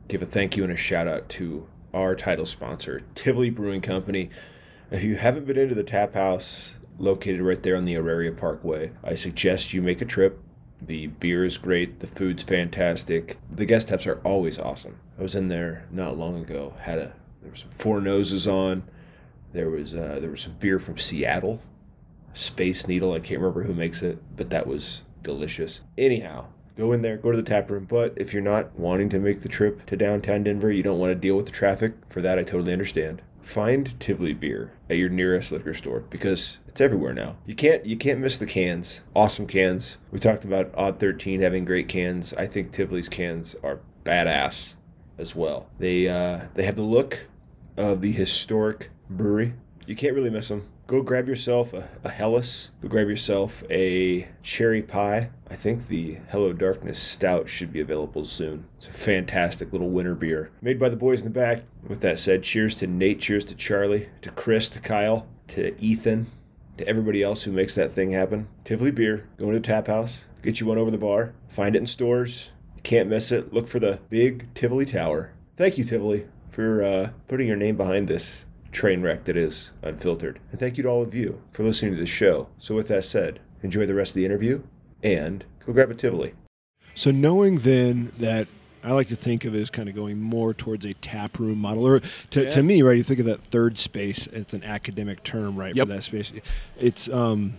give 0.07 0.21
a 0.21 0.25
thank 0.25 0.55
you 0.55 0.63
and 0.63 0.71
a 0.71 0.77
shout 0.77 1.07
out 1.07 1.29
to 1.29 1.67
our 1.93 2.15
title 2.15 2.45
sponsor, 2.45 3.01
Tivoli 3.15 3.49
Brewing 3.49 3.81
Company. 3.81 4.29
If 4.91 5.03
you 5.03 5.15
haven't 5.15 5.45
been 5.47 5.57
into 5.57 5.75
the 5.75 5.83
tap 5.83 6.13
house 6.13 6.75
located 6.99 7.41
right 7.41 7.61
there 7.61 7.75
on 7.75 7.85
the 7.85 7.95
Auraria 7.97 8.31
Parkway, 8.31 8.91
I 9.03 9.15
suggest 9.15 9.73
you 9.73 9.81
make 9.81 10.01
a 10.01 10.05
trip. 10.05 10.39
The 10.81 11.07
beer 11.07 11.45
is 11.45 11.57
great, 11.57 11.99
the 11.99 12.07
food's 12.07 12.43
fantastic. 12.43 13.37
The 13.51 13.65
guest 13.65 13.87
taps 13.87 14.05
are 14.05 14.21
always 14.23 14.59
awesome. 14.59 14.99
I 15.17 15.23
was 15.23 15.35
in 15.35 15.47
there 15.47 15.87
not 15.89 16.17
long 16.17 16.41
ago, 16.41 16.73
had 16.81 16.99
a 16.99 17.13
there 17.41 17.51
were 17.51 17.55
some 17.55 17.69
four 17.69 18.01
noses 18.01 18.47
on. 18.47 18.83
There 19.53 19.69
was 19.69 19.93
uh, 19.93 20.17
there 20.19 20.31
was 20.31 20.41
some 20.41 20.55
beer 20.59 20.79
from 20.79 20.97
Seattle, 20.97 21.61
Space 22.33 22.87
Needle. 22.87 23.13
I 23.13 23.19
can't 23.19 23.39
remember 23.39 23.63
who 23.63 23.73
makes 23.73 24.01
it, 24.01 24.17
but 24.35 24.49
that 24.49 24.65
was 24.65 25.03
delicious. 25.21 25.81
Anyhow, 25.95 26.47
go 26.75 26.91
in 26.91 27.03
there, 27.03 27.17
go 27.17 27.31
to 27.31 27.37
the 27.37 27.43
tap 27.43 27.69
room. 27.69 27.85
But 27.85 28.13
if 28.17 28.33
you're 28.33 28.41
not 28.41 28.77
wanting 28.77 29.09
to 29.09 29.19
make 29.19 29.41
the 29.41 29.49
trip 29.49 29.85
to 29.85 29.95
downtown 29.95 30.43
Denver, 30.43 30.71
you 30.71 30.81
don't 30.81 30.99
want 30.99 31.11
to 31.11 31.15
deal 31.15 31.37
with 31.37 31.45
the 31.45 31.51
traffic. 31.51 31.93
For 32.09 32.21
that, 32.21 32.39
I 32.39 32.43
totally 32.43 32.73
understand. 32.73 33.21
Find 33.45 33.97
Tivoli 33.99 34.33
beer 34.33 34.71
at 34.89 34.97
your 34.97 35.07
nearest 35.07 35.51
liquor 35.51 35.75
store 35.75 35.99
because 35.99 36.57
it's 36.67 36.81
everywhere 36.81 37.13
now. 37.13 37.37
You 37.45 37.53
can't 37.53 37.85
you 37.85 37.95
can't 37.95 38.19
miss 38.19 38.39
the 38.39 38.47
cans. 38.47 39.03
Awesome 39.15 39.45
cans. 39.45 39.97
We 40.11 40.19
talked 40.19 40.43
about 40.43 40.73
Odd 40.75 40.99
13 40.99 41.41
having 41.41 41.63
great 41.63 41.87
cans. 41.87 42.33
I 42.33 42.47
think 42.47 42.71
Tivoli's 42.71 43.07
cans 43.07 43.55
are 43.63 43.79
badass 44.03 44.73
as 45.19 45.35
well. 45.35 45.67
They 45.77 46.09
uh, 46.09 46.47
they 46.55 46.65
have 46.65 46.75
the 46.75 46.81
look 46.81 47.27
of 47.77 48.01
the 48.01 48.11
historic 48.11 48.89
brewery. 49.11 49.53
You 49.85 49.95
can't 49.95 50.15
really 50.15 50.31
miss 50.31 50.47
them. 50.47 50.67
Go 50.87 51.03
grab 51.03 51.27
yourself 51.27 51.71
a, 51.73 51.87
a 52.03 52.09
Helles. 52.09 52.71
Go 52.81 52.87
grab 52.87 53.07
yourself 53.07 53.63
a 53.69 54.27
cherry 54.41 54.81
pie. 54.81 55.29
I 55.49 55.55
think 55.55 55.87
the 55.87 56.17
Hello 56.31 56.53
Darkness 56.53 56.99
Stout 56.99 57.49
should 57.49 57.71
be 57.71 57.79
available 57.79 58.25
soon. 58.25 58.65
It's 58.77 58.87
a 58.87 58.93
fantastic 58.93 59.71
little 59.71 59.89
winter 59.89 60.15
beer 60.15 60.49
made 60.59 60.79
by 60.79 60.89
the 60.89 60.95
boys 60.95 61.21
in 61.21 61.27
the 61.27 61.39
back. 61.39 61.63
With 61.87 62.01
that 62.01 62.17
said, 62.17 62.41
cheers 62.41 62.73
to 62.75 62.87
Nate, 62.87 63.21
cheers 63.21 63.45
to 63.45 63.55
Charlie, 63.55 64.09
to 64.23 64.31
Chris, 64.31 64.69
to 64.71 64.79
Kyle, 64.79 65.27
to 65.49 65.79
Ethan, 65.79 66.27
to 66.77 66.87
everybody 66.87 67.21
else 67.21 67.43
who 67.43 67.51
makes 67.51 67.75
that 67.75 67.93
thing 67.93 68.11
happen. 68.11 68.47
Tivoli 68.63 68.89
Beer. 68.89 69.27
Go 69.37 69.51
to 69.51 69.59
the 69.59 69.59
tap 69.59 69.87
house. 69.87 70.23
Get 70.41 70.59
you 70.59 70.65
one 70.65 70.79
over 70.79 70.89
the 70.89 70.97
bar. 70.97 71.33
Find 71.47 71.75
it 71.75 71.79
in 71.79 71.85
stores. 71.85 72.51
You 72.75 72.81
can't 72.81 73.09
miss 73.09 73.31
it. 73.31 73.53
Look 73.53 73.67
for 73.67 73.79
the 73.79 73.99
big 74.09 74.51
Tivoli 74.55 74.85
Tower. 74.85 75.31
Thank 75.57 75.77
you, 75.77 75.83
Tivoli, 75.83 76.25
for 76.49 76.83
uh, 76.83 77.09
putting 77.27 77.47
your 77.47 77.55
name 77.55 77.77
behind 77.77 78.07
this 78.07 78.45
train 78.71 79.01
wreck 79.01 79.25
that 79.25 79.37
is 79.37 79.71
unfiltered. 79.83 80.39
And 80.51 80.59
thank 80.59 80.77
you 80.77 80.83
to 80.83 80.89
all 80.89 81.03
of 81.03 81.13
you 81.13 81.41
for 81.51 81.63
listening 81.63 81.93
to 81.93 81.99
the 81.99 82.07
show. 82.07 82.49
So, 82.57 82.75
with 82.75 82.87
that 82.87 83.05
said, 83.05 83.39
enjoy 83.61 83.85
the 83.85 83.93
rest 83.93 84.11
of 84.11 84.15
the 84.15 84.25
interview 84.25 84.63
and 85.03 85.43
go 85.65 85.73
grab 85.73 85.91
a 85.91 85.95
Tivoli. 85.95 86.33
So 86.93 87.11
knowing 87.11 87.57
then 87.59 88.11
that 88.19 88.47
I 88.83 88.91
like 88.91 89.07
to 89.07 89.15
think 89.15 89.45
of 89.45 89.55
it 89.55 89.59
as 89.61 89.69
kind 89.71 89.89
of 89.89 89.95
going 89.95 90.21
more 90.21 90.53
towards 90.53 90.85
a 90.85 90.93
tap 90.93 91.39
room 91.39 91.57
model, 91.59 91.87
or 91.87 92.01
to, 92.29 92.43
Yeah. 92.43 92.49
to 92.51 92.63
me, 92.63 92.83
right? 92.83 92.95
You 92.95 93.03
think 93.03 93.19
of 93.19 93.25
that 93.25 93.41
third 93.41 93.79
space. 93.79 94.27
It's 94.27 94.53
an 94.53 94.63
academic 94.63 95.23
term, 95.23 95.55
right? 95.55 95.75
Yep. 95.75 95.87
For 95.87 95.93
that 95.93 96.03
space, 96.03 96.31
it's 96.79 97.09
um, 97.09 97.55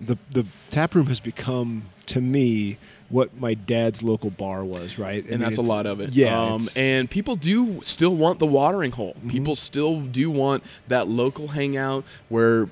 the 0.00 0.18
the 0.30 0.44
tap 0.70 0.94
room 0.94 1.06
has 1.06 1.20
become 1.20 1.84
to 2.06 2.20
me 2.20 2.78
what 3.08 3.38
my 3.38 3.54
dad's 3.54 4.02
local 4.02 4.30
bar 4.30 4.64
was, 4.64 4.98
right? 4.98 5.22
I 5.24 5.28
and 5.28 5.30
mean, 5.30 5.38
that's 5.40 5.58
a 5.58 5.62
lot 5.62 5.86
of 5.86 6.00
it. 6.00 6.10
Yeah, 6.10 6.36
um, 6.36 6.60
and 6.74 7.08
people 7.08 7.36
do 7.36 7.80
still 7.84 8.16
want 8.16 8.40
the 8.40 8.46
watering 8.46 8.90
hole. 8.90 9.14
Mm-hmm. 9.14 9.28
People 9.30 9.54
still 9.54 10.00
do 10.00 10.30
want 10.30 10.64
that 10.88 11.06
local 11.06 11.48
hangout 11.48 12.04
where 12.28 12.68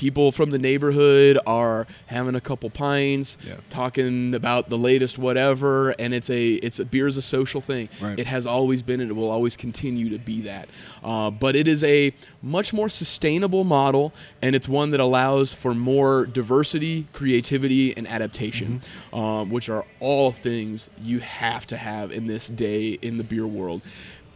people 0.00 0.32
from 0.32 0.48
the 0.48 0.58
neighborhood 0.58 1.38
are 1.46 1.86
having 2.06 2.34
a 2.34 2.40
couple 2.40 2.70
pints, 2.70 3.36
Yeah. 3.46 3.56
talking 3.68 4.34
about 4.34 4.70
the 4.70 4.78
latest 4.78 5.18
whatever, 5.18 5.90
and 5.98 6.14
it's 6.14 6.30
a 6.30 6.52
it's 6.54 6.78
a 6.80 6.86
beer 6.86 7.06
is 7.06 7.18
a 7.18 7.22
social 7.22 7.60
thing. 7.60 7.90
Right. 8.00 8.18
It 8.18 8.26
has 8.26 8.46
always 8.46 8.82
been, 8.82 9.02
and 9.02 9.10
it 9.10 9.12
will 9.14 9.28
always 9.30 9.56
continue 9.56 10.08
to 10.08 10.18
be 10.18 10.40
that. 10.40 10.70
Uh, 11.04 11.30
but 11.30 11.54
it 11.54 11.68
is 11.68 11.84
a 11.84 12.14
much 12.40 12.72
more 12.72 12.88
sustainable 12.88 13.62
model, 13.64 14.14
and 14.40 14.56
it's 14.56 14.70
one 14.70 14.90
that 14.92 15.00
allows 15.00 15.52
for 15.52 15.74
more 15.74 16.24
diversity, 16.24 17.06
creativity, 17.12 17.94
and 17.94 18.08
adaptation, 18.08 18.80
um, 19.12 19.50
which 19.50 19.68
are 19.68 19.84
all 20.00 20.32
things 20.32 20.88
you 21.02 21.18
have 21.18 21.66
to 21.66 21.76
have 21.76 22.10
in 22.10 22.26
this 22.26 22.48
day 22.48 22.92
in 23.02 23.18
the 23.18 23.24
beer 23.24 23.46
world. 23.46 23.82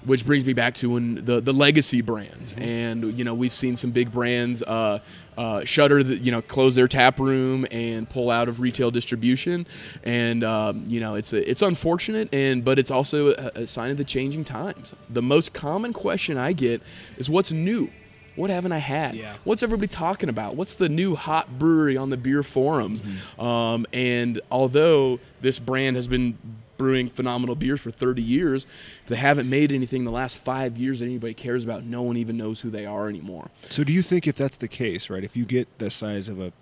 Which 0.04 0.26
brings 0.26 0.44
me 0.44 0.52
back 0.52 0.74
to 0.74 0.90
when 0.90 1.24
the, 1.24 1.40
the 1.40 1.52
legacy 1.52 2.02
brands, 2.02 2.54
and 2.58 3.16
you 3.18 3.24
know 3.24 3.32
we've 3.32 3.52
seen 3.52 3.74
some 3.74 3.90
big 3.90 4.12
brands 4.12 4.62
uh, 4.62 4.98
uh, 5.38 5.64
shutter, 5.64 6.02
the, 6.02 6.16
you 6.16 6.30
know, 6.30 6.42
close 6.42 6.74
their 6.74 6.88
tap 6.88 7.18
room 7.18 7.66
and 7.70 8.08
pull 8.08 8.30
out 8.30 8.48
of 8.48 8.60
retail 8.60 8.90
distribution, 8.90 9.66
and 10.04 10.44
um, 10.44 10.84
you 10.86 11.00
know 11.00 11.14
it's 11.14 11.32
a, 11.32 11.48
it's 11.48 11.62
unfortunate, 11.62 12.28
and 12.34 12.64
but 12.64 12.78
it's 12.78 12.90
also 12.90 13.28
a, 13.28 13.62
a 13.62 13.66
sign 13.66 13.90
of 13.90 13.96
the 13.96 14.04
changing 14.04 14.44
times. 14.44 14.94
The 15.08 15.22
most 15.22 15.54
common 15.54 15.92
question 15.92 16.36
I 16.36 16.52
get 16.52 16.82
is, 17.16 17.30
"What's 17.30 17.50
new? 17.50 17.90
What 18.36 18.50
haven't 18.50 18.72
I 18.72 18.78
had? 18.78 19.14
Yeah. 19.14 19.34
What's 19.44 19.62
everybody 19.62 19.86
talking 19.86 20.28
about? 20.28 20.56
What's 20.56 20.74
the 20.74 20.88
new 20.88 21.14
hot 21.14 21.58
brewery 21.58 21.96
on 21.96 22.10
the 22.10 22.16
beer 22.16 22.42
forums?" 22.42 23.02
Um, 23.38 23.86
and 23.92 24.40
although 24.50 25.18
this 25.40 25.58
brand 25.58 25.96
has 25.96 26.08
been 26.08 26.36
brewing 26.76 27.08
phenomenal 27.08 27.54
beers 27.54 27.80
for 27.80 27.90
30 27.90 28.22
years, 28.22 28.64
if 29.02 29.06
they 29.06 29.16
haven't 29.16 29.48
made 29.48 29.72
anything 29.72 30.04
the 30.04 30.10
last 30.10 30.36
five 30.36 30.76
years 30.76 31.00
that 31.00 31.06
anybody 31.06 31.34
cares 31.34 31.64
about, 31.64 31.84
no 31.84 32.02
one 32.02 32.16
even 32.16 32.36
knows 32.36 32.60
who 32.60 32.70
they 32.70 32.86
are 32.86 33.08
anymore. 33.08 33.50
So 33.70 33.84
do 33.84 33.92
you 33.92 34.02
think 34.02 34.26
if 34.26 34.36
that's 34.36 34.56
the 34.56 34.68
case, 34.68 35.10
right? 35.10 35.24
If 35.24 35.36
you 35.36 35.44
get 35.44 35.78
the 35.78 35.90
size 35.90 36.28
of 36.28 36.40
a 36.40 36.52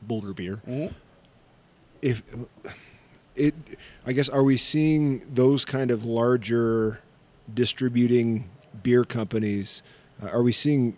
Boulder 0.00 0.32
beer, 0.32 0.60
if 2.02 2.22
it, 3.34 3.54
I 4.06 4.12
guess, 4.12 4.28
are 4.28 4.42
we 4.44 4.56
seeing 4.56 5.24
those 5.28 5.64
kind 5.64 5.90
of 5.90 6.04
larger 6.04 7.00
distributing 7.52 8.48
beer 8.82 9.04
companies? 9.04 9.82
Uh, 10.22 10.28
are 10.28 10.42
we 10.42 10.52
seeing 10.52 10.96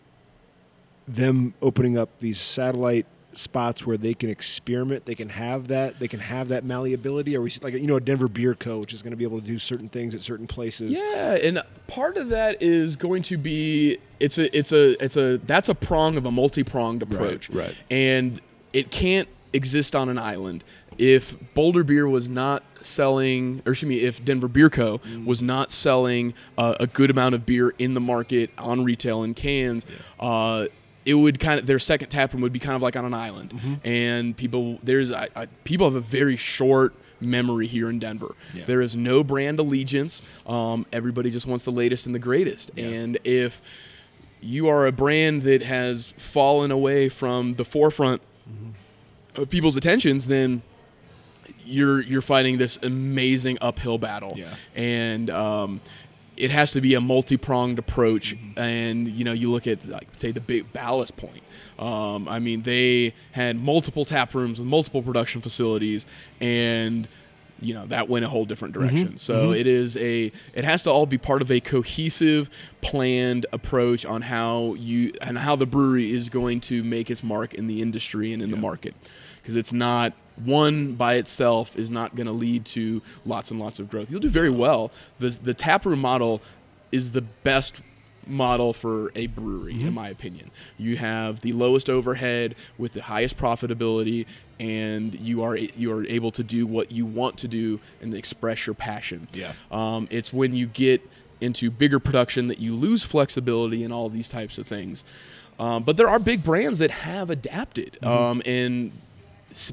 them 1.06 1.54
opening 1.62 1.96
up 1.98 2.10
these 2.18 2.38
satellite 2.38 3.06
spots 3.32 3.86
where 3.86 3.96
they 3.96 4.14
can 4.14 4.28
experiment? 4.30 5.04
They 5.06 5.14
can 5.14 5.28
have 5.28 5.68
that. 5.68 5.98
They 5.98 6.08
can 6.08 6.20
have 6.20 6.48
that 6.48 6.64
malleability. 6.64 7.36
Are 7.36 7.42
we 7.42 7.50
see- 7.50 7.60
like 7.62 7.74
you 7.74 7.86
know 7.86 7.96
a 7.96 8.00
Denver 8.00 8.28
Beer 8.28 8.54
Co. 8.54 8.78
which 8.78 8.92
is 8.92 9.02
going 9.02 9.12
to 9.12 9.16
be 9.16 9.24
able 9.24 9.40
to 9.40 9.46
do 9.46 9.58
certain 9.58 9.88
things 9.88 10.14
at 10.14 10.22
certain 10.22 10.46
places? 10.46 10.92
Yeah, 11.00 11.36
and 11.36 11.62
part 11.86 12.16
of 12.16 12.28
that 12.30 12.62
is 12.62 12.96
going 12.96 13.22
to 13.22 13.36
be 13.36 13.98
it's 14.18 14.38
a 14.38 14.56
it's 14.56 14.72
a 14.72 15.02
it's 15.02 15.16
a 15.16 15.38
that's 15.38 15.68
a 15.68 15.74
prong 15.74 16.16
of 16.16 16.26
a 16.26 16.30
multi-pronged 16.30 17.02
approach. 17.02 17.50
right. 17.50 17.74
And 17.90 18.40
it 18.72 18.90
can't 18.90 19.28
exist 19.52 19.96
on 19.96 20.08
an 20.08 20.18
island. 20.18 20.62
If 20.98 21.36
Boulder 21.54 21.82
Beer 21.82 22.06
was 22.06 22.28
not 22.28 22.62
selling, 22.82 23.62
or 23.64 23.72
excuse 23.72 23.88
me, 23.88 24.00
if 24.00 24.22
Denver 24.22 24.48
Beer 24.48 24.68
Co. 24.68 25.00
was 25.24 25.42
not 25.42 25.70
selling 25.72 26.34
uh, 26.58 26.74
a 26.78 26.86
good 26.86 27.10
amount 27.10 27.34
of 27.34 27.46
beer 27.46 27.72
in 27.78 27.94
the 27.94 28.00
market 28.00 28.50
on 28.58 28.84
retail 28.84 29.22
in 29.22 29.32
cans, 29.32 29.86
uh, 30.18 30.66
it 31.10 31.14
would 31.14 31.38
kind 31.40 31.60
of 31.60 31.66
their 31.66 31.78
second 31.78 32.08
tap 32.08 32.32
room 32.32 32.42
would 32.42 32.52
be 32.52 32.58
kind 32.58 32.76
of 32.76 32.82
like 32.82 32.96
on 32.96 33.04
an 33.04 33.14
island, 33.14 33.52
and 33.84 34.36
people 34.36 34.78
there's 34.82 35.10
I, 35.12 35.28
I, 35.34 35.46
people 35.64 35.86
have 35.86 35.96
a 35.96 36.00
very 36.00 36.36
short 36.36 36.94
memory 37.20 37.66
here 37.66 37.90
in 37.90 37.98
Denver. 37.98 38.34
Yeah. 38.54 38.64
There 38.64 38.80
is 38.80 38.94
no 38.94 39.22
brand 39.22 39.58
allegiance. 39.58 40.22
Um, 40.46 40.86
everybody 40.92 41.30
just 41.30 41.46
wants 41.46 41.64
the 41.64 41.72
latest 41.72 42.06
and 42.06 42.14
the 42.14 42.20
greatest, 42.20 42.70
and 42.78 43.18
if 43.24 43.60
you 44.40 44.68
are 44.68 44.86
a 44.86 44.92
brand 44.92 45.42
that 45.42 45.62
has 45.62 46.14
fallen 46.16 46.70
away 46.70 47.08
from 47.10 47.54
the 47.54 47.64
forefront 47.64 48.22
of 49.34 49.50
people's 49.50 49.76
attentions, 49.76 50.26
then 50.26 50.62
you're 51.64 52.00
you're 52.00 52.22
fighting 52.22 52.58
this 52.58 52.78
amazing 52.82 53.58
uphill 53.60 53.98
battle. 53.98 54.34
Yeah. 54.36 54.54
And 54.74 55.30
um, 55.30 55.80
it 56.40 56.50
has 56.50 56.72
to 56.72 56.80
be 56.80 56.94
a 56.94 57.00
multi-pronged 57.00 57.78
approach. 57.78 58.34
Mm-hmm. 58.34 58.58
And 58.58 59.08
you 59.08 59.24
know, 59.24 59.32
you 59.32 59.50
look 59.50 59.66
at 59.66 59.86
like 59.86 60.08
say 60.16 60.32
the 60.32 60.40
big 60.40 60.72
Ballast 60.72 61.16
Point. 61.16 61.42
Um, 61.78 62.28
I 62.28 62.38
mean, 62.38 62.62
they 62.62 63.14
had 63.32 63.60
multiple 63.60 64.04
tap 64.04 64.34
rooms 64.34 64.58
with 64.58 64.68
multiple 64.68 65.02
production 65.02 65.40
facilities, 65.40 66.06
and 66.40 67.08
you 67.62 67.74
know 67.74 67.86
that 67.86 68.08
went 68.08 68.24
a 68.24 68.28
whole 68.28 68.46
different 68.46 68.74
Mm-hmm. 68.74 68.86
direction. 68.86 69.18
So 69.18 69.52
it 69.52 69.66
is 69.66 69.96
a 69.96 70.32
it 70.54 70.64
has 70.64 70.82
to 70.84 70.90
all 70.90 71.06
be 71.06 71.18
part 71.18 71.42
of 71.42 71.50
a 71.50 71.60
cohesive, 71.60 72.48
planned 72.80 73.46
approach 73.52 74.06
on 74.06 74.22
how 74.22 74.74
you 74.74 75.12
and 75.20 75.38
how 75.38 75.56
the 75.56 75.66
brewery 75.66 76.10
is 76.10 76.28
going 76.28 76.60
to 76.62 76.82
make 76.82 77.10
its 77.10 77.22
mark 77.22 77.54
in 77.54 77.66
the 77.66 77.82
industry 77.82 78.32
and 78.32 78.42
in 78.42 78.50
the 78.50 78.56
market, 78.56 78.94
because 79.42 79.56
it's 79.56 79.72
not 79.72 80.12
one 80.44 80.94
by 80.94 81.14
itself 81.14 81.76
is 81.76 81.90
not 81.90 82.14
going 82.16 82.26
to 82.26 82.32
lead 82.32 82.64
to 82.66 83.02
lots 83.24 83.50
and 83.50 83.60
lots 83.60 83.78
of 83.78 83.88
growth. 83.88 84.10
You'll 84.10 84.20
do 84.20 84.30
very 84.30 84.50
well. 84.50 84.90
The 85.18 85.30
the 85.42 85.54
tap 85.54 85.84
room 85.86 86.00
model 86.00 86.40
is 86.92 87.12
the 87.12 87.22
best 87.22 87.82
model 88.26 88.72
for 88.72 89.10
a 89.16 89.26
brewery 89.28 89.80
in 89.80 89.94
my 89.94 90.08
opinion. 90.08 90.50
You 90.78 90.96
have 90.96 91.40
the 91.40 91.52
lowest 91.52 91.90
overhead 91.90 92.54
with 92.78 92.92
the 92.92 93.02
highest 93.02 93.36
profitability 93.36 94.26
and 94.58 95.18
you 95.18 95.42
are 95.42 95.56
you 95.56 95.92
are 95.92 96.04
able 96.06 96.30
to 96.32 96.42
do 96.42 96.66
what 96.66 96.92
you 96.92 97.06
want 97.06 97.38
to 97.38 97.48
do 97.48 97.80
and 98.00 98.14
express 98.14 98.66
your 98.66 98.74
passion. 98.74 99.26
Yeah. 99.32 99.52
Um, 99.70 100.06
it's 100.10 100.32
when 100.32 100.54
you 100.54 100.66
get 100.66 101.02
into 101.40 101.70
bigger 101.70 101.98
production 101.98 102.48
that 102.48 102.58
you 102.58 102.74
lose 102.74 103.02
flexibility 103.02 103.82
and 103.82 103.92
all 103.92 104.08
these 104.08 104.28
types 104.28 104.58
of 104.58 104.66
things. 104.66 105.04
Um, 105.58 105.82
but 105.82 105.96
there 105.96 106.08
are 106.08 106.18
big 106.18 106.44
brands 106.44 106.78
that 106.78 106.90
have 106.90 107.30
adapted 107.30 108.02
um, 108.04 108.42
and 108.46 108.92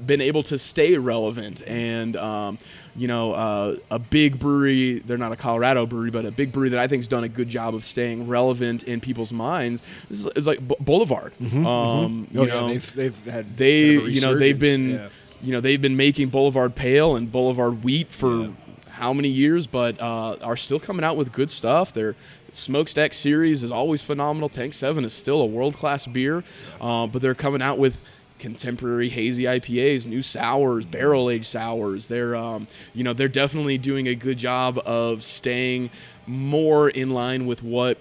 been 0.05 0.21
able 0.21 0.43
to 0.43 0.57
stay 0.57 0.97
relevant. 0.97 1.61
And 1.67 2.15
um, 2.15 2.57
you 2.95 3.07
know, 3.07 3.31
uh, 3.33 3.75
a 3.91 3.99
big 3.99 4.39
brewery, 4.39 4.99
they're 4.99 5.17
not 5.17 5.31
a 5.31 5.35
Colorado 5.35 5.85
brewery, 5.85 6.09
but 6.11 6.25
a 6.25 6.31
big 6.31 6.51
brewery 6.51 6.69
that 6.69 6.79
I 6.79 6.87
think 6.87 6.99
has 7.01 7.07
done 7.07 7.23
a 7.23 7.29
good 7.29 7.47
job 7.49 7.75
of 7.75 7.83
staying 7.85 8.27
relevant 8.27 8.83
in 8.83 8.99
people's 9.01 9.31
minds 9.33 9.81
is, 10.09 10.25
is 10.35 10.47
like 10.47 10.65
B- 10.67 10.75
Boulevard. 10.79 11.33
Um, 11.41 11.63
Oh 11.65 12.41
you 12.43 12.47
yeah, 12.47 12.53
know, 12.53 12.67
they've 12.69 12.93
they've 12.95 13.25
had 13.25 13.57
they 13.57 13.91
you 13.91 14.21
know 14.21 14.35
they've 14.35 14.57
been 14.59 14.89
Yeah. 14.89 15.09
you 15.41 15.51
know 15.51 15.61
they've 15.61 15.81
been 15.81 15.95
making 15.97 16.29
boulevard 16.29 16.73
pale 16.75 17.15
and 17.15 17.31
boulevard 17.31 17.83
wheat 17.83 18.11
for 18.11 18.51
how 18.89 19.13
many 19.13 19.27
years? 19.29 19.67
But 19.67 20.01
uh, 20.01 20.37
are 20.41 20.57
still 20.57 20.79
coming 20.79 21.03
out 21.05 21.17
with 21.17 21.31
good 21.31 21.51
stuff. 21.51 21.93
Their 21.93 22.15
smokestack 22.51 23.13
series 23.13 23.61
is 23.63 23.71
always 23.71 24.01
phenomenal. 24.01 24.49
Tank 24.49 24.73
7 24.73 25.05
is 25.05 25.13
still 25.13 25.41
a 25.41 25.45
world-class 25.45 26.07
beer. 26.07 26.43
Uh, 26.81 27.05
but 27.05 27.21
they're 27.21 27.35
coming 27.35 27.61
out 27.61 27.77
with 27.77 28.01
contemporary 28.39 29.09
hazy 29.09 29.43
IPAs, 29.43 30.05
new 30.05 30.21
sours, 30.21 30.85
barrel 30.85 31.29
aged 31.29 31.45
sours. 31.45 32.07
They're, 32.07 32.35
um, 32.35 32.67
you 32.93 33.03
know, 33.03 33.13
they're 33.13 33.27
definitely 33.27 33.77
doing 33.77 34.07
a 34.07 34.15
good 34.15 34.37
job 34.37 34.79
of 34.85 35.23
staying 35.23 35.89
more 36.25 36.89
in 36.89 37.09
line 37.09 37.47
with 37.47 37.63
what 37.63 37.97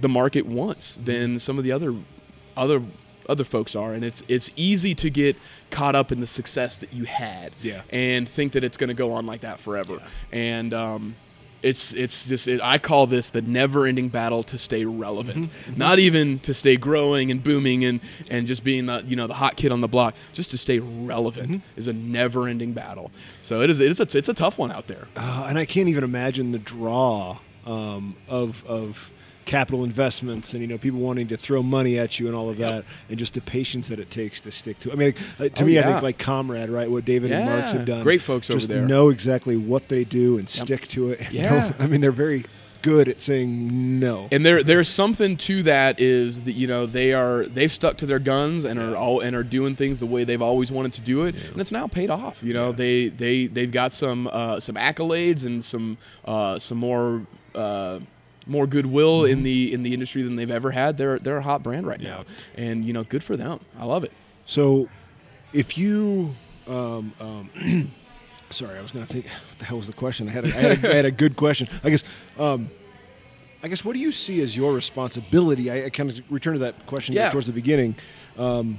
the 0.00 0.08
market 0.08 0.46
wants 0.46 0.98
than 1.02 1.38
some 1.38 1.58
of 1.58 1.64
the 1.64 1.72
other 1.72 1.94
other 2.56 2.82
other 3.28 3.44
folks 3.44 3.76
are 3.76 3.92
and 3.94 4.04
it's 4.04 4.24
it's 4.26 4.50
easy 4.56 4.92
to 4.92 5.08
get 5.08 5.36
caught 5.70 5.94
up 5.94 6.10
in 6.10 6.18
the 6.18 6.26
success 6.26 6.80
that 6.80 6.92
you 6.92 7.04
had 7.04 7.52
Yeah. 7.60 7.82
and 7.90 8.28
think 8.28 8.52
that 8.52 8.64
it's 8.64 8.76
going 8.76 8.88
to 8.88 8.94
go 8.94 9.12
on 9.12 9.24
like 9.26 9.42
that 9.42 9.60
forever 9.60 10.02
and 10.32 10.74
um 10.74 11.14
it's 11.62 11.92
it's 11.92 12.28
just 12.28 12.48
it, 12.48 12.60
I 12.62 12.78
call 12.78 13.06
this 13.06 13.30
the 13.30 13.42
never-ending 13.42 14.08
battle 14.08 14.42
to 14.44 14.58
stay 14.58 14.84
relevant. 14.84 15.50
Not 15.76 15.98
even 15.98 16.38
to 16.40 16.54
stay 16.54 16.76
growing 16.76 17.30
and 17.30 17.42
booming 17.42 17.84
and 17.84 18.00
and 18.30 18.46
just 18.46 18.64
being 18.64 18.86
the 18.86 19.02
you 19.06 19.16
know 19.16 19.26
the 19.26 19.34
hot 19.34 19.56
kid 19.56 19.72
on 19.72 19.80
the 19.80 19.88
block. 19.88 20.14
Just 20.32 20.50
to 20.50 20.58
stay 20.58 20.78
relevant 20.78 21.62
is 21.76 21.88
a 21.88 21.92
never-ending 21.92 22.72
battle. 22.72 23.10
So 23.40 23.60
it 23.60 23.70
is 23.70 23.80
it 23.80 23.90
is 23.90 24.00
a, 24.00 24.18
it's 24.18 24.28
a 24.28 24.34
tough 24.34 24.58
one 24.58 24.72
out 24.72 24.86
there. 24.86 25.08
Uh, 25.16 25.46
and 25.48 25.58
I 25.58 25.64
can't 25.64 25.88
even 25.88 26.04
imagine 26.04 26.52
the 26.52 26.58
draw 26.58 27.38
um, 27.66 28.16
of 28.28 28.64
of 28.66 29.10
capital 29.44 29.84
investments 29.84 30.52
and 30.52 30.62
you 30.62 30.68
know 30.68 30.78
people 30.78 31.00
wanting 31.00 31.26
to 31.28 31.36
throw 31.36 31.62
money 31.62 31.98
at 31.98 32.18
you 32.20 32.26
and 32.26 32.36
all 32.36 32.48
of 32.50 32.56
that 32.58 32.84
and 33.08 33.18
just 33.18 33.34
the 33.34 33.40
patience 33.40 33.88
that 33.88 33.98
it 33.98 34.10
takes 34.10 34.40
to 34.40 34.50
stick 34.50 34.78
to. 34.80 34.90
It. 34.90 34.92
I 34.92 34.96
mean, 34.96 35.14
like, 35.38 35.54
to 35.54 35.64
Oh, 35.64 35.66
me, 35.66 35.78
I 35.78 35.82
think 35.82 36.02
like 36.02 36.18
Comrade, 36.18 36.68
right? 36.70 36.90
What 36.90 37.04
David 37.04 37.32
and 37.32 37.46
Marks 37.46 37.72
have 37.72 37.86
done. 37.86 38.02
Great 38.02 38.20
folks 38.22 38.50
over 38.50 38.58
just 38.58 38.68
there. 38.68 38.86
know 38.86 39.08
exactly 39.08 39.56
what 39.56 39.88
they 39.88 40.04
do 40.04 40.38
and 40.38 40.48
stick 40.48 40.86
to 40.88 41.10
it. 41.12 41.20
Yeah. 41.32 41.72
I 41.78 41.86
mean, 41.86 42.00
they're 42.00 42.10
very 42.12 42.44
good 42.82 43.08
at 43.08 43.20
saying 43.20 43.98
no. 44.00 44.26
and 44.32 44.44
there 44.44 44.62
there's 44.62 44.88
something 44.88 45.36
to 45.36 45.62
that 45.62 46.00
is 46.00 46.42
that 46.44 46.52
you 46.52 46.66
know 46.66 46.86
they 46.86 47.12
are 47.12 47.44
they've 47.46 47.72
stuck 47.72 47.96
to 47.98 48.06
their 48.06 48.18
guns 48.18 48.64
and 48.64 48.78
are 48.80 48.96
all 48.96 49.20
and 49.20 49.36
are 49.36 49.42
doing 49.42 49.74
things 49.74 50.00
the 50.00 50.06
way 50.06 50.24
they've 50.24 50.40
always 50.42 50.72
wanted 50.72 50.92
to 50.92 51.00
do 51.02 51.24
it 51.24 51.34
and 51.52 51.60
it's 51.60 51.72
now 51.72 51.86
paid 51.86 52.08
off 52.10 52.42
you 52.42 52.54
know 52.54 52.72
they 52.72 53.08
they 53.08 53.46
they've 53.46 53.70
got 53.72 53.92
some 53.92 54.26
uh, 54.32 54.58
some 54.60 54.76
accolades 54.76 55.44
and 55.44 55.62
some 55.62 55.98
uh, 56.24 56.58
some 56.58 56.78
more 56.78 57.26
uh, 57.54 58.00
more 58.50 58.66
goodwill 58.66 59.24
in 59.24 59.42
the 59.44 59.72
in 59.72 59.82
the 59.82 59.94
industry 59.94 60.22
than 60.22 60.36
they've 60.36 60.50
ever 60.50 60.70
had 60.72 60.96
they're 60.98 61.18
they're 61.18 61.38
a 61.38 61.42
hot 61.42 61.62
brand 61.62 61.86
right 61.86 62.00
now 62.00 62.24
and 62.56 62.84
you 62.84 62.92
know 62.92 63.04
good 63.04 63.22
for 63.22 63.36
them 63.36 63.60
I 63.78 63.84
love 63.84 64.02
it 64.04 64.12
So, 64.44 64.88
if 65.52 65.78
you, 65.78 66.34
um, 66.66 67.12
um, 67.20 67.50
sorry, 68.50 68.78
I 68.78 68.82
was 68.82 68.90
going 68.90 69.06
to 69.06 69.12
think, 69.12 69.26
what 69.48 69.58
the 69.58 69.64
hell 69.64 69.76
was 69.76 69.86
the 69.86 69.92
question? 69.92 70.28
I 70.28 70.32
had 70.32 70.44
a, 70.44 70.48
I 70.48 70.60
had 70.60 70.84
a, 70.84 70.90
I 70.92 70.94
had 70.96 71.04
a 71.04 71.10
good 71.10 71.36
question. 71.36 71.68
I 71.84 71.90
guess, 71.90 72.04
um, 72.38 72.70
I 73.62 73.68
guess, 73.68 73.84
what 73.84 73.94
do 73.94 74.00
you 74.00 74.10
see 74.12 74.40
as 74.42 74.56
your 74.56 74.72
responsibility? 74.72 75.70
I, 75.70 75.86
I 75.86 75.90
kind 75.90 76.10
of 76.10 76.20
return 76.30 76.54
to 76.54 76.60
that 76.60 76.86
question 76.86 77.14
Yeah. 77.14 77.30
towards 77.30 77.46
the 77.46 77.52
beginning, 77.52 77.94
um, 78.38 78.78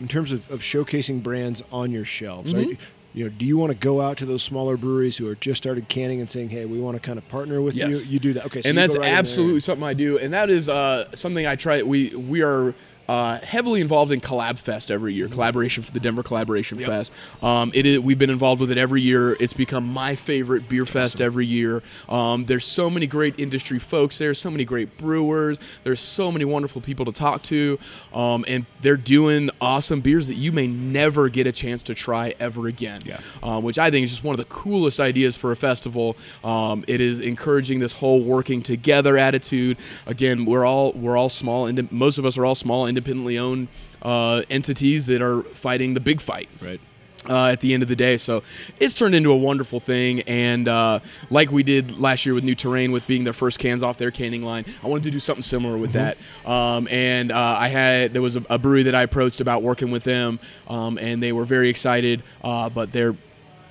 in 0.00 0.08
terms 0.08 0.32
of, 0.32 0.50
of 0.50 0.60
showcasing 0.60 1.22
brands 1.22 1.62
on 1.72 1.90
your 1.90 2.04
shelves. 2.04 2.52
Mm-hmm. 2.54 2.68
Right? 2.70 2.88
You 3.12 3.24
know, 3.24 3.30
do 3.36 3.44
you 3.44 3.58
want 3.58 3.72
to 3.72 3.78
go 3.78 4.00
out 4.00 4.18
to 4.18 4.24
those 4.26 4.42
smaller 4.42 4.76
breweries 4.76 5.16
who 5.16 5.26
are 5.28 5.34
just 5.34 5.58
started 5.58 5.88
canning 5.88 6.20
and 6.20 6.30
saying, 6.30 6.50
"Hey, 6.50 6.64
we 6.64 6.78
want 6.78 6.96
to 6.96 7.00
kind 7.00 7.18
of 7.18 7.26
partner 7.28 7.60
with 7.60 7.74
Yes. 7.74 8.06
you"? 8.06 8.12
You 8.14 8.18
do 8.20 8.32
that, 8.34 8.46
okay? 8.46 8.62
So 8.62 8.68
and 8.68 8.78
that's 8.78 8.96
right 8.96 9.08
absolutely 9.08 9.60
something 9.60 9.84
I 9.84 9.94
do, 9.94 10.16
and 10.18 10.32
that 10.32 10.48
is 10.48 10.68
uh, 10.68 11.08
something 11.16 11.44
I 11.46 11.56
try. 11.56 11.82
We 11.82 12.10
we 12.10 12.42
are. 12.42 12.74
Uh, 13.10 13.40
heavily 13.40 13.80
involved 13.80 14.12
in 14.12 14.20
Collab 14.20 14.56
Fest 14.56 14.88
every 14.88 15.12
year, 15.12 15.26
collaboration 15.26 15.82
for 15.82 15.90
the 15.90 15.98
Denver 15.98 16.22
Collaboration 16.22 16.78
Fest. 16.78 17.12
Um, 17.42 17.72
it 17.74 17.84
is, 17.84 17.98
we've 17.98 18.20
been 18.20 18.30
involved 18.30 18.60
with 18.60 18.70
it 18.70 18.78
every 18.78 19.02
year. 19.02 19.36
It's 19.40 19.52
become 19.52 19.92
my 19.92 20.14
favorite 20.14 20.68
beer 20.68 20.86
fest 20.86 21.20
every 21.20 21.44
year. 21.44 21.82
Um, 22.08 22.44
there's 22.44 22.64
so 22.64 22.88
many 22.88 23.08
great 23.08 23.40
industry 23.40 23.80
folks 23.80 24.18
there, 24.18 24.32
so 24.32 24.48
many 24.48 24.64
great 24.64 24.96
brewers. 24.96 25.58
There's 25.82 25.98
so 25.98 26.30
many 26.30 26.44
wonderful 26.44 26.80
people 26.82 27.04
to 27.06 27.10
talk 27.10 27.42
to, 27.44 27.80
um, 28.14 28.44
and 28.46 28.64
they're 28.80 28.96
doing 28.96 29.50
awesome 29.60 30.02
beers 30.02 30.28
that 30.28 30.36
you 30.36 30.52
may 30.52 30.68
never 30.68 31.28
get 31.28 31.48
a 31.48 31.52
chance 31.52 31.82
to 31.84 31.96
try 31.96 32.36
ever 32.38 32.68
again. 32.68 33.00
Yeah. 33.04 33.18
Um, 33.42 33.64
which 33.64 33.80
I 33.80 33.90
think 33.90 34.04
is 34.04 34.10
just 34.10 34.22
one 34.22 34.34
of 34.34 34.38
the 34.38 34.44
coolest 34.44 35.00
ideas 35.00 35.36
for 35.36 35.50
a 35.50 35.56
festival. 35.56 36.16
Um, 36.44 36.84
it 36.86 37.00
is 37.00 37.18
encouraging 37.18 37.80
this 37.80 37.94
whole 37.94 38.22
working 38.22 38.62
together 38.62 39.18
attitude. 39.18 39.78
Again, 40.06 40.44
we're 40.44 40.64
all 40.64 40.92
we're 40.92 41.16
all 41.16 41.28
small. 41.28 41.66
Indi- 41.66 41.88
most 41.90 42.16
of 42.16 42.24
us 42.24 42.38
are 42.38 42.46
all 42.46 42.54
small, 42.54 42.86
independently 43.00 43.38
owned 43.38 43.68
uh, 44.02 44.42
entities 44.50 45.06
that 45.06 45.22
are 45.22 45.42
fighting 45.54 45.94
the 45.94 46.00
big 46.00 46.20
fight 46.20 46.48
right. 46.60 46.80
uh, 47.28 47.46
at 47.46 47.60
the 47.60 47.72
end 47.72 47.82
of 47.82 47.88
the 47.88 47.96
day. 47.96 48.16
So 48.16 48.42
it's 48.78 48.96
turned 48.96 49.14
into 49.14 49.30
a 49.30 49.36
wonderful 49.36 49.80
thing. 49.80 50.20
And 50.22 50.68
uh, 50.68 51.00
like 51.30 51.50
we 51.50 51.62
did 51.62 51.98
last 51.98 52.26
year 52.26 52.34
with 52.34 52.44
New 52.44 52.54
Terrain, 52.54 52.92
with 52.92 53.06
being 53.06 53.24
their 53.24 53.32
first 53.32 53.58
cans 53.58 53.82
off 53.82 53.96
their 53.96 54.10
canning 54.10 54.42
line, 54.42 54.64
I 54.82 54.88
wanted 54.88 55.04
to 55.04 55.10
do 55.10 55.20
something 55.20 55.42
similar 55.42 55.76
with 55.78 55.92
that. 55.92 56.18
Um, 56.44 56.88
and 56.90 57.32
uh, 57.32 57.56
I 57.58 57.68
had 57.68 58.12
there 58.12 58.22
was 58.22 58.36
a, 58.36 58.44
a 58.50 58.58
brewery 58.58 58.84
that 58.84 58.94
I 58.94 59.02
approached 59.02 59.40
about 59.40 59.62
working 59.62 59.90
with 59.90 60.04
them, 60.04 60.38
um, 60.68 60.98
and 60.98 61.22
they 61.22 61.32
were 61.32 61.44
very 61.44 61.68
excited. 61.68 62.22
Uh, 62.42 62.68
but 62.68 62.90
their 62.90 63.14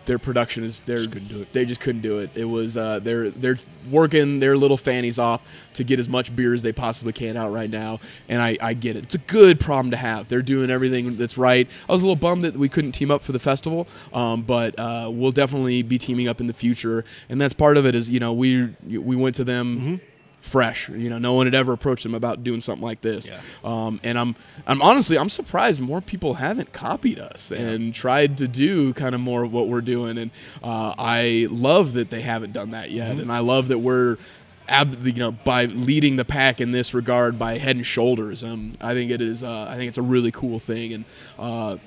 their 0.09 0.17
production 0.17 0.63
is 0.63 0.81
they're, 0.81 0.97
couldn't 0.97 1.27
do 1.27 1.39
it. 1.39 1.53
They 1.53 1.65
just 1.65 1.79
couldn't 1.79 2.01
do 2.01 2.17
it. 2.17 2.31
It 2.33 2.45
was 2.45 2.75
uh, 2.75 2.97
they're 2.97 3.29
they're 3.29 3.59
working 3.91 4.39
their 4.39 4.57
little 4.57 4.75
fannies 4.75 5.19
off 5.19 5.69
to 5.75 5.83
get 5.83 5.99
as 5.99 6.09
much 6.09 6.35
beer 6.35 6.55
as 6.55 6.63
they 6.63 6.73
possibly 6.73 7.13
can 7.13 7.37
out 7.37 7.51
right 7.51 7.69
now, 7.69 7.99
and 8.27 8.41
I, 8.41 8.57
I 8.59 8.73
get 8.73 8.95
it. 8.95 9.03
It's 9.03 9.13
a 9.13 9.19
good 9.19 9.59
problem 9.59 9.91
to 9.91 9.97
have. 9.97 10.27
They're 10.27 10.41
doing 10.41 10.71
everything 10.71 11.15
that's 11.15 11.37
right. 11.37 11.69
I 11.87 11.93
was 11.93 12.01
a 12.01 12.07
little 12.07 12.15
bummed 12.15 12.43
that 12.43 12.57
we 12.57 12.69
couldn't 12.69 12.93
team 12.93 13.11
up 13.11 13.23
for 13.23 13.33
the 13.33 13.39
festival, 13.39 13.87
um, 14.11 14.41
but 14.41 14.73
uh, 14.79 15.11
we'll 15.13 15.31
definitely 15.31 15.83
be 15.83 15.99
teaming 15.99 16.27
up 16.27 16.41
in 16.41 16.47
the 16.47 16.53
future, 16.53 17.05
and 17.29 17.39
that's 17.39 17.53
part 17.53 17.77
of 17.77 17.85
it. 17.85 17.93
Is 17.93 18.09
you 18.09 18.19
know 18.19 18.33
we 18.33 18.73
we 18.87 19.15
went 19.15 19.35
to 19.35 19.43
them. 19.43 20.01
Fresh, 20.41 20.89
you 20.89 21.09
know, 21.09 21.17
no 21.17 21.33
one 21.33 21.45
had 21.47 21.53
ever 21.53 21.73
approached 21.73 22.03
them 22.03 22.15
about 22.15 22.43
doing 22.43 22.61
something 22.61 22.83
like 22.83 23.01
this, 23.01 23.27
Yeah. 23.27 23.41
um, 23.63 23.99
and 24.03 24.17
I'm, 24.17 24.35
I'm 24.65 24.81
honestly, 24.81 25.17
I'm 25.17 25.29
surprised 25.29 25.81
more 25.81 26.01
people 26.01 26.35
haven't 26.35 26.71
copied 26.71 27.19
us 27.19 27.51
and 27.51 27.93
tried 27.93 28.37
to 28.37 28.47
do 28.47 28.93
kind 28.93 29.13
of 29.13 29.21
more 29.21 29.43
of 29.43 29.51
what 29.51 29.67
we're 29.67 29.81
doing, 29.81 30.17
and 30.17 30.31
uh, 30.63 30.93
I 30.97 31.47
love 31.51 31.93
that 31.93 32.09
they 32.09 32.21
haven't 32.21 32.53
done 32.53 32.71
that 32.71 32.89
yet, 32.89 33.17
and 33.17 33.31
I 33.31 33.39
love 33.39 33.67
that 33.67 33.79
we're 33.79 34.17
ab, 34.69 35.05
you 35.05 35.13
know, 35.13 35.31
by 35.31 35.65
leading 35.65 36.15
the 36.15 36.25
pack 36.25 36.61
in 36.61 36.71
this 36.71 36.93
regard 36.93 37.37
by 37.37 37.57
head 37.57 37.75
and 37.75 37.85
shoulders. 37.85 38.43
Um, 38.43 38.73
I 38.79 38.93
think 38.93 39.11
it 39.11 39.19
is. 39.21 39.43
Uh, 39.43 39.67
I 39.69 39.75
think 39.75 39.89
it's 39.89 39.97
a 39.97 40.01
really 40.01 40.31
cool 40.31 40.59
thing, 40.59 40.93
and. 40.93 41.05
Uh, 41.37 41.77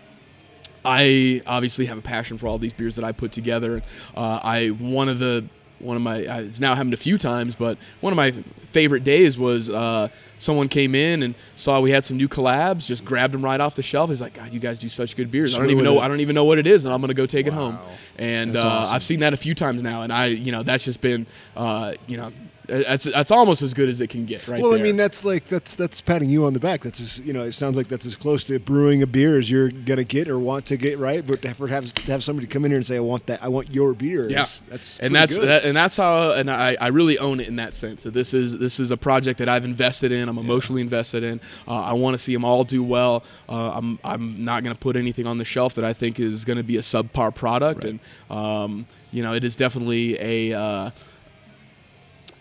I 0.85 1.43
obviously 1.47 1.87
have 1.87 1.97
a 1.99 2.03
passion 2.03 2.39
for 2.39 2.49
all 2.49 2.59
these 2.59 2.73
beers 2.73 2.97
that 2.97 3.05
I 3.05 3.13
put 3.13 3.31
together. 3.31 3.83
Uh, 4.17 4.41
I 4.43 4.69
one 4.71 5.09
of 5.09 5.21
the 5.21 5.45
one 5.83 5.97
of 5.97 6.03
my 6.03 6.17
it's 6.17 6.61
now 6.61 6.75
happened 6.75 6.95
a 6.95 6.99
few 6.99 7.19
times, 7.19 7.55
but 7.55 7.79
one 8.01 8.13
of 8.13 8.17
my 8.17 8.33
favorite 8.69 9.05
days 9.05 9.39
was 9.39 9.69
uh, 9.69 10.09
someone 10.39 10.69
came 10.69 10.95
in 10.95 11.23
and 11.23 11.35
saw 11.55 11.81
we 11.81 11.91
had 11.91 12.05
some 12.05 12.17
new 12.17 12.29
collabs, 12.29 12.87
just 12.87 13.05
grabbed 13.05 13.35
them 13.35 13.45
right 13.45 13.61
off 13.61 13.75
the 13.75 13.83
shelf. 13.83 14.11
He's 14.11 14.21
like, 14.21 14.35
"God, 14.35 14.53
you 14.53 14.61
guys 14.61 14.79
do 14.79 14.89
such 14.89 15.17
good 15.17 15.31
beers. 15.31 15.55
I 15.55 15.59
don't 15.59 15.71
even 15.71 15.85
know. 15.85 15.99
I 15.99 16.09
don't 16.09 16.21
even 16.21 16.35
know 16.35 16.45
what 16.45 16.59
it 16.59 16.67
is, 16.67 16.85
and 16.85 16.93
I'm 16.93 17.01
gonna 17.01 17.15
go 17.15 17.27
take 17.27 17.47
it 17.47 17.53
home." 17.53 17.79
And 18.17 18.57
uh, 18.57 18.61
awesome. 18.61 18.95
I've 18.95 19.03
seen 19.03 19.21
that 19.21 19.35
a 19.35 19.37
few 19.37 19.55
times 19.55 19.83
now, 19.83 20.03
and 20.03 20.13
I, 20.13 20.27
you 20.27 20.53
know, 20.53 20.63
that's 20.63 20.85
just 20.85 21.01
been, 21.01 21.27
uh, 21.57 21.95
you 22.07 22.17
know, 22.17 22.33
that's 22.67 23.05
that's 23.05 23.31
almost 23.31 23.63
as 23.63 23.75
good 23.75 23.89
as 23.89 24.01
it 24.01 24.09
can 24.09 24.25
get, 24.25 24.47
right? 24.47 24.63
Well, 24.63 24.75
I 24.75 24.79
mean, 24.79 24.97
that's 24.97 25.25
like 25.25 25.49
that's 25.49 25.75
that's 25.75 26.01
patting 26.01 26.31
you 26.31 26.45
on 26.45 26.53
the 26.53 26.61
back. 26.61 26.83
That's 26.83 27.01
as, 27.01 27.21
you 27.21 27.33
know, 27.33 27.45
it 27.45 27.53
sounds 27.53 27.77
like 27.77 27.89
that's 27.89 28.07
as 28.07 28.15
close 28.15 28.45
to 28.45 28.59
brewing 28.61 29.03
a 29.03 29.07
beer 29.07 29.37
as 29.37 29.51
you're 29.51 29.71
gonna 29.71 30.05
get 30.05 30.29
or 30.29 30.39
want 30.39 30.67
to 30.67 30.77
get, 30.77 30.99
right? 30.99 31.27
But 31.27 31.43
to 31.43 31.49
have, 31.49 31.93
to 31.95 32.13
have, 32.13 32.23
somebody 32.23 32.47
come 32.47 32.65
in 32.65 32.71
here 32.71 32.79
and 32.79 32.87
say, 32.87 32.97
"I 32.97 33.01
want 33.01 33.27
that. 33.27 33.43
I 33.43 33.49
want 33.49 33.75
your 33.75 33.95
beer." 33.95 34.29
Yeah, 34.29 34.45
that's 34.69 35.01
and 35.01 35.15
that's 35.15 35.39
that, 35.39 35.65
and 35.65 35.77
that's 35.77 35.97
how 35.97 36.33
and 36.33 36.51
I, 36.51 36.77
I 36.81 36.89
really 36.89 37.19
own 37.19 37.41
it 37.41 37.49
in 37.49 37.57
that 37.57 37.75
sense 37.75 38.05
that 38.05 38.15
this 38.15 38.33
is 38.33 38.59
this 38.59 38.79
is 38.79 38.91
a 38.91 38.97
project 38.97 39.39
that 39.41 39.49
I've 39.49 39.65
invested 39.65 40.13
in. 40.13 40.29
I'm 40.29 40.39
emotionally 40.39 40.83
invested 40.83 41.25
in. 41.25 41.41
Uh, 41.67 41.81
I 41.81 41.93
want 41.95 42.15
to 42.15 42.19
see 42.19 42.33
them 42.33 42.45
all 42.45 42.65
do 42.65 42.83
well. 42.83 43.25
Uh, 43.49 43.73
I'm 43.73 43.99
I'm 44.05 44.45
not 44.45 44.63
going 44.63 44.75
to 44.75 44.81
put 44.81 44.97
anything 44.97 45.27
on 45.27 45.39
the 45.39 45.45
shelf 45.45 45.75
that 45.75 45.85
I 45.85 45.93
think 45.93 46.21
is 46.21 46.45
going 46.45 46.59
to 46.59 46.65
be 46.65 46.77
a 46.77 46.83
subpar 46.83 47.35
product, 47.35 47.85
and 47.85 47.99
um, 48.31 48.87
you 49.11 49.23
know 49.23 49.35
it 49.35 49.43
is 49.43 49.57
definitely 49.57 50.17
a 50.21 50.57
uh, 50.57 50.91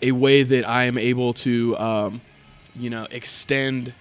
a 0.01 0.11
way 0.11 0.43
that 0.43 0.67
I 0.67 0.85
am 0.85 0.97
able 0.97 1.33
to 1.33 1.77
um, 1.77 2.21
you 2.75 2.89
know 2.89 3.07
extend 3.11 3.93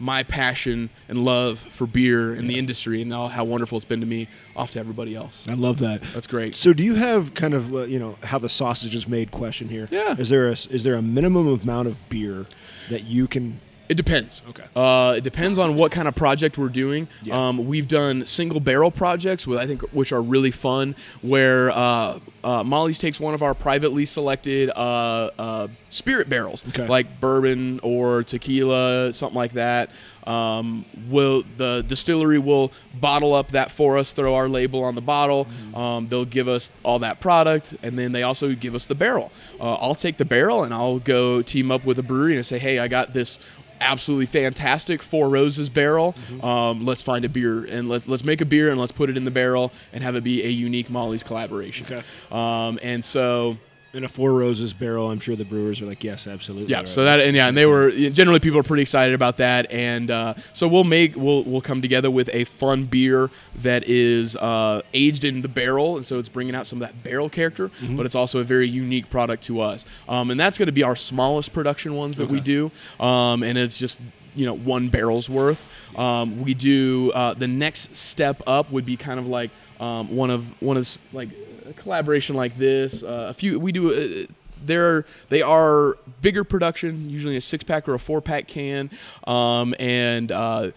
my 0.00 0.22
passion 0.22 0.88
and 1.08 1.24
love 1.24 1.58
for 1.58 1.86
beer 1.86 2.32
and 2.32 2.48
the 2.48 2.58
industry 2.58 3.02
and 3.02 3.12
all, 3.12 3.28
how 3.28 3.44
wonderful 3.44 3.76
it's 3.76 3.84
been 3.84 4.00
to 4.00 4.06
me 4.06 4.28
off 4.56 4.70
to 4.70 4.80
everybody 4.80 5.14
else. 5.14 5.46
I 5.46 5.52
love 5.54 5.78
that. 5.80 6.00
That's 6.02 6.26
great. 6.26 6.54
So, 6.54 6.72
do 6.72 6.82
you 6.82 6.94
have 6.94 7.34
kind 7.34 7.52
of 7.52 7.74
uh, 7.74 7.84
you 7.84 7.98
know 7.98 8.16
how 8.22 8.38
the 8.38 8.48
sausage 8.48 8.94
is 8.94 9.06
made 9.06 9.30
question 9.30 9.68
here? 9.68 9.86
Yeah. 9.90 10.16
Is 10.16 10.30
there 10.30 10.48
a 10.48 10.52
is 10.52 10.82
there 10.84 10.94
a 10.94 11.02
minimum 11.02 11.46
amount 11.46 11.88
of 11.88 12.08
beer 12.08 12.46
that 12.88 13.04
you 13.04 13.28
can? 13.28 13.60
It 13.90 13.96
depends. 13.96 14.40
Okay. 14.50 14.62
Uh, 14.76 15.14
it 15.16 15.24
depends 15.24 15.58
on 15.58 15.74
what 15.74 15.90
kind 15.90 16.06
of 16.06 16.14
project 16.14 16.56
we're 16.56 16.68
doing. 16.68 17.08
Yeah. 17.22 17.48
Um, 17.48 17.66
we've 17.66 17.88
done 17.88 18.24
single 18.24 18.60
barrel 18.60 18.92
projects, 18.92 19.48
with 19.48 19.58
I 19.58 19.66
think 19.66 19.82
which 19.90 20.12
are 20.12 20.22
really 20.22 20.52
fun. 20.52 20.94
Where 21.22 21.72
uh, 21.72 22.20
uh, 22.44 22.62
Molly's 22.62 23.00
takes 23.00 23.18
one 23.18 23.34
of 23.34 23.42
our 23.42 23.52
privately 23.52 24.04
selected 24.04 24.70
uh, 24.70 25.30
uh, 25.36 25.68
spirit 25.88 26.28
barrels, 26.28 26.64
Okay. 26.68 26.86
like 26.86 27.18
bourbon 27.18 27.80
or 27.82 28.22
tequila, 28.22 29.12
something 29.12 29.36
like 29.36 29.54
that. 29.54 29.90
Um, 30.24 30.84
will 31.08 31.42
the 31.56 31.82
distillery 31.88 32.38
will 32.38 32.70
bottle 32.94 33.34
up 33.34 33.48
that 33.52 33.72
for 33.72 33.98
us, 33.98 34.12
throw 34.12 34.34
our 34.36 34.48
label 34.48 34.84
on 34.84 34.94
the 34.94 35.00
bottle. 35.00 35.46
Mm-hmm. 35.46 35.74
Um, 35.74 36.08
they'll 36.08 36.24
give 36.24 36.46
us 36.46 36.70
all 36.84 37.00
that 37.00 37.20
product, 37.20 37.74
and 37.82 37.98
then 37.98 38.12
they 38.12 38.22
also 38.22 38.54
give 38.54 38.76
us 38.76 38.86
the 38.86 38.94
barrel. 38.94 39.32
Uh, 39.58 39.74
I'll 39.74 39.96
take 39.96 40.18
the 40.18 40.24
barrel 40.24 40.62
and 40.62 40.72
I'll 40.72 41.00
go 41.00 41.42
team 41.42 41.72
up 41.72 41.84
with 41.84 41.98
a 41.98 42.02
brewery 42.04 42.36
and 42.36 42.46
say, 42.46 42.58
hey, 42.58 42.78
I 42.78 42.86
got 42.86 43.12
this 43.12 43.38
absolutely 43.80 44.26
fantastic 44.26 45.02
Four 45.02 45.28
Roses 45.28 45.68
barrel. 45.68 46.12
Mm-hmm. 46.12 46.44
Um, 46.44 46.84
let's 46.84 47.02
find 47.02 47.24
a 47.24 47.28
beer 47.28 47.64
and 47.64 47.88
let's 47.88 48.08
let's 48.08 48.24
make 48.24 48.40
a 48.40 48.44
beer 48.44 48.70
and 48.70 48.78
let's 48.78 48.92
put 48.92 49.10
it 49.10 49.16
in 49.16 49.24
the 49.24 49.30
barrel 49.30 49.72
and 49.92 50.02
have 50.02 50.16
it 50.16 50.24
be 50.24 50.44
a 50.44 50.48
unique 50.48 50.90
Molly's 50.90 51.22
collaboration. 51.22 51.86
Okay. 51.86 52.02
Um, 52.30 52.78
and 52.82 53.04
so 53.04 53.56
In 53.92 54.04
a 54.04 54.08
Four 54.08 54.34
Roses 54.34 54.72
barrel, 54.72 55.10
I'm 55.10 55.18
sure 55.18 55.34
the 55.34 55.44
brewers 55.44 55.82
are 55.82 55.86
like, 55.86 56.04
yes, 56.04 56.28
absolutely. 56.28 56.68
yeah, 56.70 56.78
right? 56.78 56.88
so 56.88 57.02
that 57.02 57.18
and 57.18 57.34
yeah, 57.34 57.48
and 57.48 57.56
they 57.56 57.66
were 57.66 57.90
generally 57.90 58.38
people 58.38 58.60
are 58.60 58.62
pretty 58.62 58.82
excited 58.82 59.14
about 59.16 59.38
that, 59.38 59.68
and 59.72 60.12
uh, 60.12 60.34
so 60.52 60.68
we'll 60.68 60.84
make 60.84 61.16
we'll 61.16 61.42
we'll 61.42 61.60
come 61.60 61.82
together 61.82 62.08
with 62.08 62.30
a 62.32 62.44
fun 62.44 62.84
beer 62.84 63.30
that 63.56 63.88
is 63.88 64.36
uh, 64.36 64.82
aged 64.94 65.24
in 65.24 65.42
the 65.42 65.48
barrel, 65.48 65.96
and 65.96 66.06
so 66.06 66.20
it's 66.20 66.28
bringing 66.28 66.54
out 66.54 66.68
some 66.68 66.80
of 66.80 66.86
that 66.86 67.02
barrel 67.02 67.28
character, 67.28 67.68
Mm-hmm. 67.68 67.96
but 67.96 68.06
it's 68.06 68.14
also 68.14 68.38
a 68.38 68.44
very 68.44 68.68
unique 68.68 69.10
product 69.10 69.42
to 69.44 69.60
us, 69.60 69.84
um, 70.08 70.30
and 70.30 70.38
that's 70.38 70.56
going 70.56 70.66
to 70.66 70.72
be 70.72 70.84
our 70.84 70.94
smallest 70.94 71.52
production 71.52 71.94
ones 71.94 72.16
that 72.18 72.28
we 72.28 72.38
do, 72.38 72.70
um, 73.00 73.42
and 73.42 73.58
it's 73.58 73.76
just 73.76 74.00
you 74.36 74.46
know 74.46 74.54
one 74.54 74.88
barrel's 74.88 75.28
worth. 75.28 75.66
Um, 75.98 76.42
we 76.44 76.54
do 76.54 77.10
uh, 77.12 77.34
the 77.34 77.48
next 77.48 77.96
step 77.96 78.40
up 78.46 78.70
would 78.70 78.84
be 78.84 78.96
kind 78.96 79.18
of 79.18 79.26
like 79.26 79.50
um, 79.80 80.14
one 80.14 80.30
of 80.30 80.62
one 80.62 80.76
of 80.76 80.88
like 81.12 81.30
a 81.70 81.74
collaboration 81.74 82.36
like 82.36 82.56
this. 82.56 83.02
Uh, 83.02 83.26
a 83.30 83.34
few 83.34 83.58
we 83.58 83.72
do. 83.72 83.92
Uh, 83.92 84.32
they're 84.62 85.06
they 85.28 85.40
are 85.40 85.96
bigger 86.20 86.44
production, 86.44 87.08
usually 87.08 87.36
a 87.36 87.40
six 87.40 87.64
pack 87.64 87.88
or 87.88 87.94
a 87.94 87.98
four 87.98 88.20
pack 88.20 88.46
can, 88.46 88.90
um, 89.26 89.74
and 89.80 90.30
uh, 90.30 90.70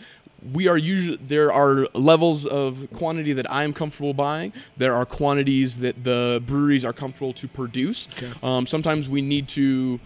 we 0.51 0.67
are 0.67 0.77
usually 0.77 1.17
there 1.17 1.51
are 1.51 1.87
levels 1.93 2.45
of 2.45 2.87
quantity 2.93 3.33
that 3.33 3.49
I 3.51 3.63
am 3.63 3.73
comfortable 3.73 4.13
buying. 4.13 4.53
There 4.77 4.93
are 4.93 5.05
quantities 5.05 5.77
that 5.77 6.03
the 6.03 6.41
breweries 6.45 6.85
are 6.85 6.93
comfortable 6.93 7.33
to 7.33 7.47
produce. 7.47 8.07
Um, 8.41 8.65
sometimes 8.65 9.09
we 9.09 9.21
need 9.21 9.47
to 9.49 9.99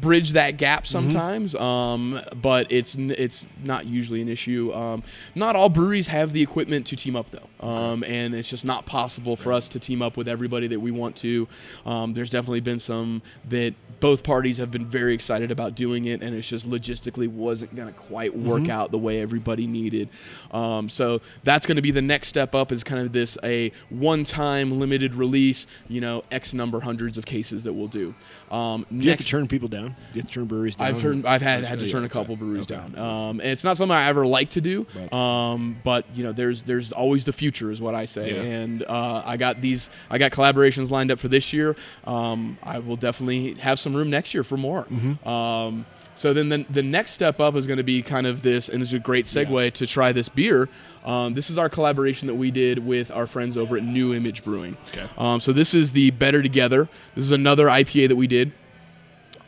bridge 0.00 0.32
that 0.32 0.56
gap 0.56 0.86
sometimes, 0.86 1.54
um, 1.54 2.20
but 2.40 2.70
it's 2.70 2.94
it's 2.96 3.46
not 3.64 3.86
usually 3.86 4.22
an 4.22 4.28
issue. 4.28 4.72
Um, 4.72 5.02
not 5.34 5.56
all 5.56 5.68
breweries 5.68 6.08
have 6.08 6.32
the 6.32 6.42
equipment 6.42 6.86
to 6.86 6.96
team 6.96 7.16
up 7.16 7.30
though, 7.30 7.66
um, 7.66 8.04
and 8.04 8.34
it's 8.34 8.48
just 8.48 8.64
not 8.64 8.86
possible 8.86 9.36
for 9.36 9.52
us 9.52 9.68
to 9.68 9.78
team 9.78 10.02
up 10.02 10.16
with 10.16 10.28
everybody 10.28 10.66
that 10.68 10.80
we 10.80 10.90
want 10.90 11.16
to. 11.16 11.48
Um, 11.84 12.14
there's 12.14 12.30
definitely 12.30 12.60
been 12.60 12.78
some 12.78 13.22
that 13.48 13.74
both 14.00 14.22
parties 14.22 14.58
have 14.58 14.70
been 14.70 14.86
very 14.86 15.14
excited 15.14 15.50
about 15.50 15.74
doing 15.74 16.06
it, 16.06 16.22
and 16.22 16.34
it's 16.34 16.48
just 16.48 16.68
logistically 16.68 17.28
wasn't 17.28 17.74
going 17.74 17.88
to 17.88 17.94
quite 17.94 18.36
work 18.36 18.68
out 18.68 18.90
the 18.90 18.98
way 18.98 19.20
everybody 19.20 19.66
needed. 19.66 20.08
Um, 20.50 20.88
so 20.88 21.20
that's 21.44 21.66
going 21.66 21.76
to 21.76 21.82
be 21.82 21.90
the 21.90 22.02
next 22.02 22.28
step 22.28 22.54
up. 22.54 22.72
Is 22.72 22.84
kind 22.84 23.00
of 23.00 23.12
this 23.12 23.36
a 23.42 23.72
one-time 23.90 24.78
limited 24.78 25.14
release, 25.14 25.66
you 25.88 26.00
know, 26.00 26.24
X 26.30 26.54
number 26.54 26.80
hundreds 26.80 27.18
of 27.18 27.26
cases 27.26 27.64
that 27.64 27.72
we'll 27.72 27.88
do. 27.88 28.14
Um, 28.50 28.86
Do 28.90 29.04
you 29.04 29.10
have 29.10 29.18
to 29.18 29.24
turn 29.24 29.48
people 29.48 29.68
down? 29.68 29.88
Do 29.88 30.14
you 30.14 30.20
have 30.22 30.26
to 30.28 30.32
turn 30.34 30.44
breweries 30.46 30.76
down? 30.76 30.88
I've 30.88 31.00
turned, 31.00 31.26
I've 31.26 31.42
had 31.42 31.64
had 31.64 31.80
to 31.80 31.88
turn 31.88 32.02
a 32.02 32.06
okay. 32.06 32.12
couple 32.12 32.36
breweries 32.36 32.70
Okay. 32.70 32.76
down, 32.76 32.98
um, 32.98 33.40
and 33.40 33.50
it's 33.50 33.64
not 33.64 33.76
something 33.76 33.96
I 33.96 34.08
ever 34.08 34.26
like 34.26 34.50
to 34.50 34.60
do. 34.60 34.86
Right. 34.94 35.12
Um, 35.12 35.76
but 35.84 36.06
you 36.14 36.24
know, 36.24 36.32
there's 36.32 36.62
there's 36.62 36.92
always 36.92 37.24
the 37.24 37.32
future, 37.32 37.70
is 37.70 37.80
what 37.80 37.94
I 37.94 38.04
say. 38.04 38.34
Yeah. 38.34 38.42
And 38.42 38.82
uh, 38.84 39.22
I 39.24 39.36
got 39.36 39.60
these, 39.60 39.90
I 40.10 40.18
got 40.18 40.32
collaborations 40.32 40.90
lined 40.90 41.10
up 41.10 41.18
for 41.18 41.28
this 41.28 41.52
year. 41.52 41.76
Um, 42.04 42.58
I 42.62 42.78
will 42.78 42.96
definitely 42.96 43.54
have 43.54 43.78
some 43.78 43.87
room 43.94 44.10
next 44.10 44.34
year 44.34 44.44
for 44.44 44.56
more. 44.56 44.84
Mm-hmm. 44.84 45.28
Um, 45.28 45.86
so 46.14 46.34
then 46.34 46.48
the, 46.48 46.66
the 46.68 46.82
next 46.82 47.12
step 47.12 47.38
up 47.38 47.54
is 47.54 47.66
going 47.66 47.76
to 47.76 47.84
be 47.84 48.02
kind 48.02 48.26
of 48.26 48.42
this, 48.42 48.68
and 48.68 48.82
it's 48.82 48.92
a 48.92 48.98
great 48.98 49.26
segue 49.26 49.72
to 49.74 49.86
try 49.86 50.10
this 50.10 50.28
beer. 50.28 50.68
Um, 51.04 51.34
this 51.34 51.48
is 51.48 51.58
our 51.58 51.68
collaboration 51.68 52.26
that 52.26 52.34
we 52.34 52.50
did 52.50 52.80
with 52.80 53.12
our 53.12 53.28
friends 53.28 53.56
over 53.56 53.76
at 53.76 53.84
New 53.84 54.12
Image 54.14 54.42
Brewing. 54.42 54.76
Okay. 54.88 55.06
Um, 55.16 55.40
so 55.40 55.52
this 55.52 55.74
is 55.74 55.92
the 55.92 56.10
Better 56.10 56.42
Together. 56.42 56.88
This 57.14 57.24
is 57.24 57.32
another 57.32 57.66
IPA 57.66 58.08
that 58.08 58.16
we 58.16 58.26
did 58.26 58.52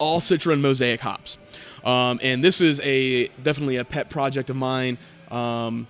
all 0.01 0.19
Citra 0.19 0.55
and 0.55 0.63
Mosaic 0.63 1.01
hops. 1.01 1.39
Um, 1.85 2.19
and 2.23 2.43
this 2.43 2.61
is 2.61 2.81
a 2.81 3.29
definitely 3.43 3.77
a 3.77 3.85
pet 3.85 4.11
project 4.11 4.51
of 4.51 4.57
mine. 4.57 4.99
Um, 5.31 5.87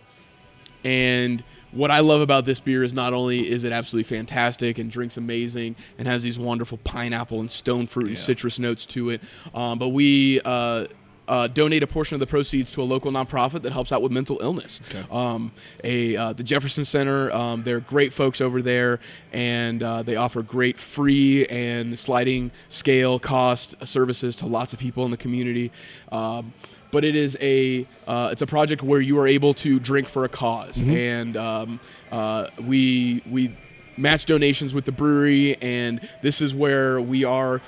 and 0.84 1.42
what 1.72 1.90
I 1.90 2.00
love 2.00 2.20
about 2.20 2.44
this 2.44 2.60
beer 2.60 2.82
is 2.82 2.92
not 2.92 3.12
only 3.12 3.48
is 3.50 3.64
it 3.64 3.72
absolutely 3.72 4.16
fantastic 4.16 4.78
and 4.78 4.90
drinks 4.90 5.16
amazing 5.16 5.76
and 5.98 6.08
has 6.08 6.22
these 6.22 6.38
wonderful 6.38 6.78
pineapple 6.78 7.40
and 7.40 7.50
stone 7.50 7.86
fruit 7.86 8.08
and 8.08 8.18
citrus 8.18 8.58
notes 8.58 8.86
to 8.86 9.10
it, 9.10 9.20
um, 9.54 9.78
but 9.78 9.90
we 9.90 10.40
uh, 10.44 10.86
uh, 11.30 11.46
donate 11.46 11.82
a 11.82 11.86
portion 11.86 12.14
of 12.14 12.20
the 12.20 12.26
proceeds 12.26 12.72
to 12.72 12.82
a 12.82 12.84
local 12.84 13.12
nonprofit 13.12 13.62
that 13.62 13.72
helps 13.72 13.92
out 13.92 14.02
with 14.02 14.10
mental 14.10 14.40
illness. 14.42 14.80
Um, 15.12 15.52
a 15.84 16.16
uh, 16.16 16.32
the 16.32 16.42
Jefferson 16.42 16.84
Center, 16.84 17.30
um, 17.32 17.62
they're 17.62 17.80
great 17.80 18.12
folks 18.12 18.40
over 18.40 18.60
there, 18.60 18.98
and 19.32 19.80
uh, 19.82 20.02
they 20.02 20.16
offer 20.16 20.42
great 20.42 20.76
free 20.76 21.46
and 21.46 21.96
sliding 21.96 22.50
scale 22.68 23.20
cost 23.20 23.76
services 23.86 24.34
to 24.36 24.46
lots 24.46 24.72
of 24.72 24.80
people 24.80 25.04
in 25.04 25.12
the 25.12 25.16
community. 25.16 25.70
Um, 26.10 26.52
but 26.90 27.04
it 27.04 27.14
is 27.16 27.36
a 27.40 27.86
uh, 28.06 28.28
it's 28.32 28.42
a 28.42 28.46
project 28.46 28.82
where 28.82 29.00
you 29.00 29.18
are 29.18 29.26
able 29.28 29.54
to 29.54 29.78
drink 29.80 30.08
for 30.08 30.24
a 30.24 30.28
because 30.28 30.82
and 30.82 31.36
um, 31.36 31.80
uh, 32.10 32.48
we 32.62 33.22
we 33.30 33.56
match 33.96 34.24
donations 34.26 34.74
with 34.74 34.84
the 34.86 34.92
brewery, 34.92 35.56
and 35.62 36.00
this 36.22 36.40
is 36.40 36.54
where 36.54 37.00
we 37.00 37.24
are 37.24 37.60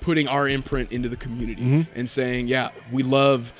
putting 0.00 0.26
our 0.26 0.48
imprint 0.48 0.90
into 0.92 1.08
the 1.08 1.16
community 1.16 1.86
and 1.94 2.10
saying, 2.10 2.48
yeah, 2.48 2.70
we 2.90 3.04
love, 3.04 3.52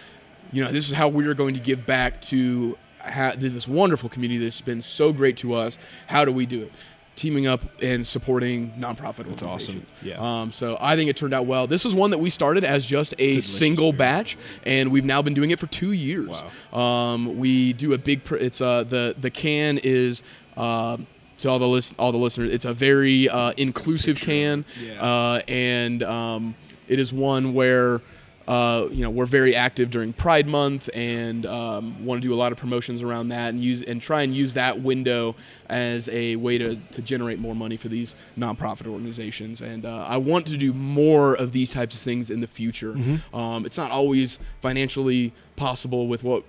you 0.51 0.63
know, 0.65 0.73
this 0.73 0.89
is 0.89 0.95
how 0.97 1.07
we're 1.09 1.35
going 1.35 1.55
to 1.55 1.61
give 1.61 1.87
back 1.87 2.21
to 2.21 2.77
ha- 3.01 3.35
this 3.39 3.69
wonderful 3.69 4.09
community 4.09 4.43
that's 4.43 4.61
been 4.61 4.83
so 4.83 5.13
great 5.13 5.37
to 5.37 5.55
us. 5.55 5.79
How 6.09 6.25
do 6.25 6.33
we 6.33 6.45
do 6.47 6.63
it? 6.63 6.73
Teaming 7.15 7.47
up 7.47 7.61
and 7.83 8.05
supporting 8.07 8.73
nonprofit 8.79 9.29
awesome. 9.29 9.49
organizations. 9.49 9.87
Yeah. 10.03 10.17
Um, 10.43 10.51
so 10.51 10.77
I 10.81 10.97
think 10.97 11.11
it 11.11 11.17
turned 11.17 11.35
out 11.35 11.47
well. 11.47 11.67
This 11.67 11.85
is 11.85 11.95
one 11.95 12.11
that 12.11 12.19
we 12.19 12.31
started 12.31 12.65
as 12.65 12.87
just 12.87 13.15
a 13.19 13.41
single 13.43 13.93
batch, 13.93 14.37
and 14.65 14.91
we've 14.91 15.05
now 15.05 15.21
been 15.23 15.35
doing 15.35 15.51
it 15.51 15.59
for 15.61 15.67
two 15.67 15.93
years. 15.93 16.43
Wow. 16.73 16.81
Um, 16.81 17.39
we 17.39 17.75
do 17.75 17.93
a 17.93 17.99
big. 17.99 18.25
Pr- 18.25 18.37
it's 18.37 18.61
uh, 18.61 18.85
the 18.85 19.15
the 19.21 19.31
can 19.31 19.79
is. 19.83 20.23
Uh, 20.57 20.97
to 21.39 21.49
all 21.49 21.59
the 21.59 21.67
list, 21.67 21.95
all 21.99 22.13
the 22.13 22.19
listeners. 22.19 22.53
It's 22.53 22.65
a 22.65 22.73
very 22.73 23.29
uh, 23.29 23.53
inclusive 23.57 24.21
can, 24.21 24.65
Yeah. 24.81 25.03
uh, 25.03 25.41
and 25.49 26.03
um, 26.05 26.55
it 26.89 26.99
is 26.99 27.13
one 27.13 27.53
where. 27.53 28.01
Uh, 28.49 28.89
you 28.91 29.03
know, 29.05 29.11
we're 29.11 29.27
very 29.27 29.55
active 29.55 29.91
during 29.91 30.13
Pride 30.13 30.47
Month 30.49 30.91
and 30.95 31.47
um, 31.47 32.05
want 32.05 32.21
to 32.23 32.29
do 32.29 32.35
a 32.35 32.37
lot 32.37 32.53
of 32.53 32.59
promotions 32.59 33.03
around 33.03 33.29
that 33.29 33.51
and 33.51 33.63
use 33.63 33.83
and 33.83 34.03
try 34.03 34.23
and 34.23 34.35
use 34.35 34.55
that 34.55 34.81
window 34.81 35.35
as 35.69 36.09
a 36.09 36.37
way 36.37 36.59
to, 36.59 36.77
to 36.93 37.03
generate 37.03 37.39
more 37.39 37.55
money 37.55 37.77
for 37.77 37.89
these 37.89 38.15
nonprofit 38.37 38.87
organizations. 38.87 39.61
And 39.61 39.85
uh, 39.87 40.05
I 40.09 40.17
want 40.17 40.47
to 40.49 40.57
do 40.57 40.73
more 40.73 41.35
of 41.35 41.53
these 41.53 41.73
types 41.73 41.97
of 41.97 42.03
things 42.03 42.31
in 42.31 42.41
the 42.41 42.47
future. 42.47 42.95
Um, 43.33 43.65
it's 43.65 43.79
not 43.79 43.91
always 43.91 44.39
financially 44.61 45.33
possible 45.57 46.09
with 46.09 46.25
what 46.25 46.45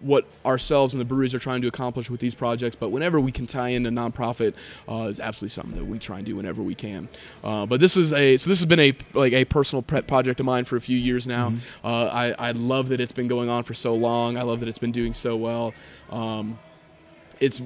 what 0.00 0.26
ourselves 0.44 0.94
and 0.94 1.00
the 1.00 1.04
breweries 1.04 1.34
are 1.34 1.38
trying 1.38 1.62
to 1.62 1.68
accomplish 1.68 2.10
with 2.10 2.20
these 2.20 2.34
projects. 2.34 2.76
But 2.76 2.90
whenever 2.90 3.20
we 3.20 3.32
can 3.32 3.46
tie 3.46 3.68
in 3.68 3.86
a 3.86 3.90
nonprofit, 3.90 4.54
uh, 4.88 5.08
is 5.08 5.20
absolutely 5.20 5.50
something 5.50 5.74
that 5.74 5.84
we 5.84 5.98
try 5.98 6.18
and 6.18 6.26
do 6.26 6.36
whenever 6.36 6.62
we 6.62 6.74
can. 6.74 7.08
Uh, 7.44 7.66
but 7.66 7.80
this 7.80 7.96
is 7.96 8.12
a 8.12 8.36
so 8.36 8.50
this 8.50 8.58
has 8.58 8.66
been 8.66 8.80
a 8.80 8.94
like 9.14 9.32
a 9.32 9.44
personal 9.44 9.82
pet 9.82 10.06
project 10.06 10.40
of 10.40 10.46
mine 10.46 10.64
for 10.64 10.76
a 10.76 10.80
few 10.80 10.98
years 10.98 11.26
now. 11.26 11.52
Uh, 11.84 12.06
I 12.06 12.48
I 12.48 12.52
love 12.52 12.88
that 12.88 13.00
it's 13.00 13.12
been 13.12 13.28
going 13.28 13.48
on 13.48 13.62
for 13.64 13.74
so 13.74 13.94
long. 13.94 14.36
I 14.36 14.42
love 14.42 14.60
that 14.60 14.68
it's 14.68 14.78
been 14.78 14.92
doing 14.92 15.14
so 15.14 15.36
well. 15.36 15.74
Um, 16.10 16.58
it's 17.40 17.60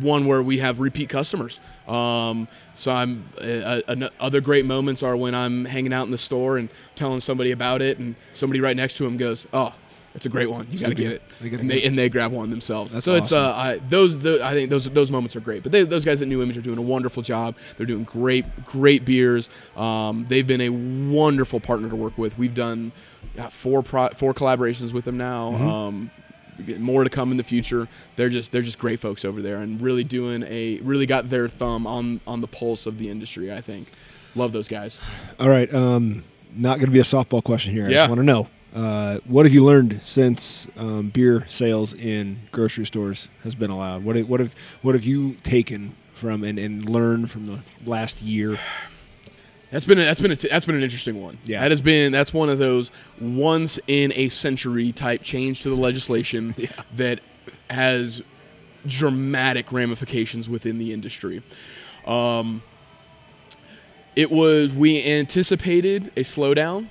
one 0.00 0.26
where 0.26 0.42
we 0.42 0.58
have 0.58 0.80
repeat 0.80 1.08
customers. 1.08 1.60
Um, 1.86 2.48
so 2.74 2.92
I'm 2.92 3.28
uh, 3.40 3.80
uh, 3.88 4.08
other 4.20 4.40
great 4.40 4.64
moments 4.64 5.02
are 5.02 5.16
when 5.16 5.34
I'm 5.34 5.64
hanging 5.64 5.92
out 5.92 6.06
in 6.06 6.12
the 6.12 6.18
store 6.18 6.56
and 6.56 6.68
telling 6.94 7.20
somebody 7.20 7.50
about 7.50 7.82
it, 7.82 7.98
and 7.98 8.14
somebody 8.32 8.60
right 8.60 8.76
next 8.76 8.96
to 8.98 9.06
him 9.06 9.16
goes, 9.16 9.46
"Oh, 9.52 9.74
it's 10.14 10.26
a 10.26 10.28
great 10.28 10.50
one. 10.50 10.66
You 10.70 10.78
got 10.78 10.88
to 10.88 10.94
get 10.94 11.12
it." 11.12 11.22
They 11.40 11.50
and 11.50 11.70
they 11.70 11.82
and 11.84 11.98
they 11.98 12.08
grab 12.08 12.32
one 12.32 12.50
themselves. 12.50 12.92
That's 12.92 13.04
so 13.04 13.14
it's 13.14 13.32
uh. 13.32 13.52
I, 13.56 13.78
those 13.88 14.18
the, 14.18 14.44
I 14.44 14.52
think 14.52 14.70
those 14.70 14.84
those 14.90 15.10
moments 15.10 15.34
are 15.36 15.40
great. 15.40 15.62
But 15.62 15.72
they, 15.72 15.82
those 15.84 16.04
guys 16.04 16.20
at 16.22 16.28
New 16.28 16.42
Image 16.42 16.58
are 16.58 16.62
doing 16.62 16.78
a 16.78 16.82
wonderful 16.82 17.22
job. 17.22 17.56
They're 17.76 17.86
doing 17.86 18.04
great 18.04 18.64
great 18.66 19.04
beers. 19.04 19.48
Um, 19.76 20.26
they've 20.28 20.46
been 20.46 20.60
a 20.60 20.68
wonderful 20.70 21.60
partner 21.60 21.88
to 21.88 21.96
work 21.96 22.18
with. 22.18 22.36
We've 22.38 22.54
done 22.54 22.92
uh, 23.38 23.48
four 23.48 23.82
pro, 23.82 24.08
four 24.10 24.34
collaborations 24.34 24.92
with 24.92 25.04
them 25.04 25.16
now. 25.16 25.52
Mm-hmm. 25.52 25.68
Um, 25.68 26.10
more 26.78 27.02
to 27.02 27.10
come 27.10 27.30
in 27.30 27.38
the 27.38 27.42
future. 27.44 27.88
They're 28.16 28.28
just 28.28 28.52
they're 28.52 28.62
just 28.62 28.78
great 28.78 29.00
folks 29.00 29.24
over 29.24 29.40
there 29.42 29.56
and 29.56 29.80
really 29.80 30.04
doing 30.04 30.42
a 30.44 30.78
really 30.80 31.06
got 31.06 31.30
their 31.30 31.48
thumb 31.48 31.86
on 31.86 32.20
on 32.26 32.40
the 32.40 32.46
pulse 32.48 32.86
of 32.86 32.98
the 32.98 33.08
industry. 33.08 33.52
I 33.52 33.60
think. 33.60 33.88
Love 34.34 34.52
those 34.52 34.68
guys. 34.68 35.00
All 35.40 35.48
right. 35.48 35.72
Um, 35.74 36.24
not 36.54 36.76
going 36.76 36.86
to 36.86 36.92
be 36.92 37.00
a 37.00 37.02
softball 37.02 37.42
question 37.42 37.74
here. 37.74 37.86
I 37.86 37.90
Yeah. 37.90 37.96
just 37.98 38.08
want 38.10 38.20
to 38.20 38.26
know 38.26 38.48
uh, 38.74 39.18
what 39.26 39.44
have 39.44 39.52
you 39.52 39.64
learned 39.64 40.00
since 40.02 40.66
um, 40.76 41.10
beer 41.10 41.44
sales 41.46 41.92
in 41.94 42.40
grocery 42.52 42.86
stores 42.86 43.30
has 43.42 43.54
been 43.54 43.70
allowed? 43.70 44.04
What 44.04 44.16
have, 44.16 44.28
what 44.28 44.40
have 44.40 44.54
what 44.80 44.94
have 44.94 45.04
you 45.04 45.34
taken 45.34 45.94
from 46.14 46.42
and, 46.42 46.58
and 46.58 46.88
learned 46.88 47.30
from 47.30 47.46
the 47.46 47.62
last 47.84 48.22
year? 48.22 48.58
That's 49.70 49.84
been 49.84 49.98
a, 49.98 50.02
that's 50.02 50.20
been 50.20 50.32
a, 50.32 50.36
that's 50.36 50.64
been 50.64 50.76
an 50.76 50.82
interesting 50.82 51.20
one. 51.20 51.38
Yeah. 51.44 51.60
that 51.60 51.70
has 51.70 51.80
been 51.80 52.12
that's 52.12 52.32
one 52.32 52.48
of 52.48 52.58
those 52.58 52.90
once 53.20 53.78
in 53.86 54.12
a 54.14 54.28
century 54.28 54.92
type 54.92 55.22
change 55.22 55.60
to 55.62 55.70
the 55.70 55.76
legislation 55.76 56.54
that 56.96 57.20
has 57.68 58.22
dramatic 58.86 59.70
ramifications 59.70 60.48
within 60.48 60.78
the 60.78 60.92
industry. 60.92 61.42
Um, 62.06 62.62
it 64.14 64.30
was 64.30 64.72
we 64.72 65.04
anticipated 65.10 66.08
a 66.16 66.20
slowdown 66.20 66.86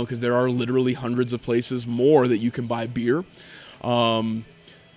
because 0.00 0.20
there 0.20 0.34
are 0.34 0.50
literally 0.50 0.92
hundreds 0.94 1.32
of 1.32 1.42
places 1.42 1.86
more 1.86 2.26
that 2.28 2.38
you 2.38 2.50
can 2.50 2.66
buy 2.66 2.86
beer. 2.86 3.24
Um, 3.82 4.44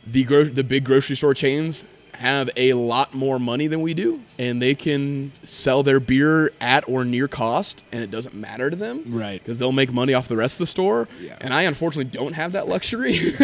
the 0.05 0.23
gro- 0.23 0.45
the 0.45 0.63
big 0.63 0.85
grocery 0.85 1.15
store 1.15 1.33
chains 1.33 1.83
have 2.17 2.49
a 2.57 2.73
lot 2.73 3.13
more 3.13 3.39
money 3.39 3.67
than 3.67 3.81
we 3.81 3.93
do, 3.93 4.19
and 4.39 4.59
they 4.61 4.73
can 4.75 5.31
sell 5.43 5.83
their 5.83 5.99
beer 5.99 6.51
at 6.59 6.87
or 6.89 7.05
near 7.05 7.27
cost, 7.27 7.83
and 7.91 8.03
it 8.03 8.09
doesn't 8.11 8.33
matter 8.33 8.69
to 8.69 8.75
them, 8.75 9.03
Right. 9.05 9.41
Because 9.41 9.59
they'll 9.59 9.71
make 9.71 9.93
money 9.93 10.13
off 10.13 10.27
the 10.27 10.35
rest 10.35 10.55
of 10.55 10.59
the 10.59 10.65
store. 10.67 11.07
Yeah. 11.21 11.37
And 11.41 11.53
I 11.53 11.63
unfortunately 11.63 12.09
don't 12.11 12.33
have 12.33 12.53
that 12.53 12.67
luxury. 12.67 13.11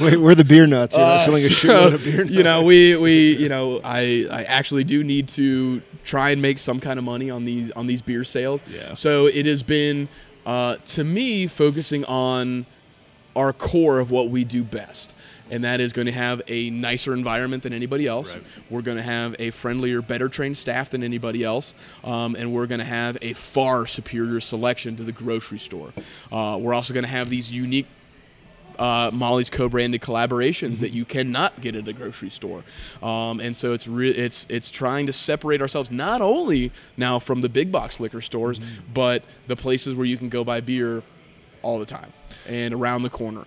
Wait, 0.00 0.16
we're 0.18 0.34
the 0.34 0.44
beer 0.46 0.66
nuts. 0.66 0.96
You're 0.96 1.04
Uh, 1.06 1.18
selling 1.24 1.44
a 1.44 1.48
so, 1.50 1.94
of 1.94 2.04
beer 2.04 2.18
nuts. 2.24 2.30
You 2.30 2.42
know, 2.42 2.64
we, 2.64 2.96
we 2.96 3.36
you 3.36 3.48
know, 3.48 3.80
I, 3.84 4.26
I 4.30 4.42
actually 4.44 4.84
do 4.84 5.02
need 5.04 5.28
to 5.28 5.80
try 6.04 6.30
and 6.30 6.42
make 6.42 6.58
some 6.58 6.80
kind 6.80 6.98
of 6.98 7.04
money 7.04 7.30
on 7.30 7.44
these 7.44 7.70
on 7.72 7.86
these 7.86 8.02
beer 8.02 8.24
sales. 8.24 8.62
Yeah. 8.72 8.94
So 8.94 9.26
it 9.26 9.46
has 9.46 9.62
been 9.62 10.08
uh, 10.44 10.76
to 10.86 11.04
me 11.04 11.46
focusing 11.46 12.04
on 12.04 12.66
our 13.34 13.52
core 13.52 13.98
of 13.98 14.10
what 14.10 14.30
we 14.30 14.44
do 14.44 14.62
best. 14.62 15.14
And 15.50 15.64
that 15.64 15.80
is 15.80 15.92
going 15.92 16.06
to 16.06 16.12
have 16.12 16.42
a 16.48 16.70
nicer 16.70 17.14
environment 17.14 17.62
than 17.62 17.72
anybody 17.72 18.06
else. 18.06 18.34
Right. 18.34 18.44
We're 18.68 18.82
going 18.82 18.96
to 18.96 19.02
have 19.02 19.36
a 19.38 19.50
friendlier, 19.50 20.02
better 20.02 20.28
trained 20.28 20.58
staff 20.58 20.90
than 20.90 21.04
anybody 21.04 21.44
else. 21.44 21.74
Um, 22.02 22.34
and 22.34 22.52
we're 22.52 22.66
going 22.66 22.80
to 22.80 22.84
have 22.84 23.16
a 23.22 23.32
far 23.34 23.86
superior 23.86 24.40
selection 24.40 24.96
to 24.96 25.04
the 25.04 25.12
grocery 25.12 25.58
store. 25.58 25.92
Uh, 26.32 26.58
we're 26.60 26.74
also 26.74 26.92
going 26.92 27.04
to 27.04 27.10
have 27.10 27.30
these 27.30 27.52
unique 27.52 27.86
uh, 28.78 29.10
Molly's 29.12 29.50
co-branded 29.50 30.00
collaborations 30.00 30.78
that 30.78 30.92
you 30.92 31.04
cannot 31.04 31.60
get 31.60 31.74
at 31.76 31.88
a 31.88 31.92
grocery 31.92 32.30
store, 32.30 32.62
um, 33.02 33.40
and 33.40 33.56
so 33.56 33.72
it's 33.72 33.86
re- 33.86 34.10
it's 34.10 34.46
it's 34.50 34.70
trying 34.70 35.06
to 35.06 35.12
separate 35.12 35.60
ourselves 35.62 35.90
not 35.90 36.20
only 36.20 36.72
now 36.96 37.18
from 37.18 37.40
the 37.40 37.48
big 37.48 37.72
box 37.72 38.00
liquor 38.00 38.20
stores, 38.20 38.60
but 38.92 39.22
the 39.46 39.56
places 39.56 39.94
where 39.94 40.06
you 40.06 40.16
can 40.16 40.28
go 40.28 40.44
buy 40.44 40.60
beer 40.60 41.02
all 41.62 41.78
the 41.78 41.86
time 41.86 42.12
and 42.46 42.74
around 42.74 43.02
the 43.02 43.10
corner. 43.10 43.44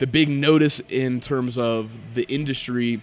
The 0.00 0.06
big 0.06 0.30
notice 0.30 0.80
in 0.88 1.20
terms 1.20 1.58
of 1.58 1.90
the 2.14 2.22
industry 2.22 3.02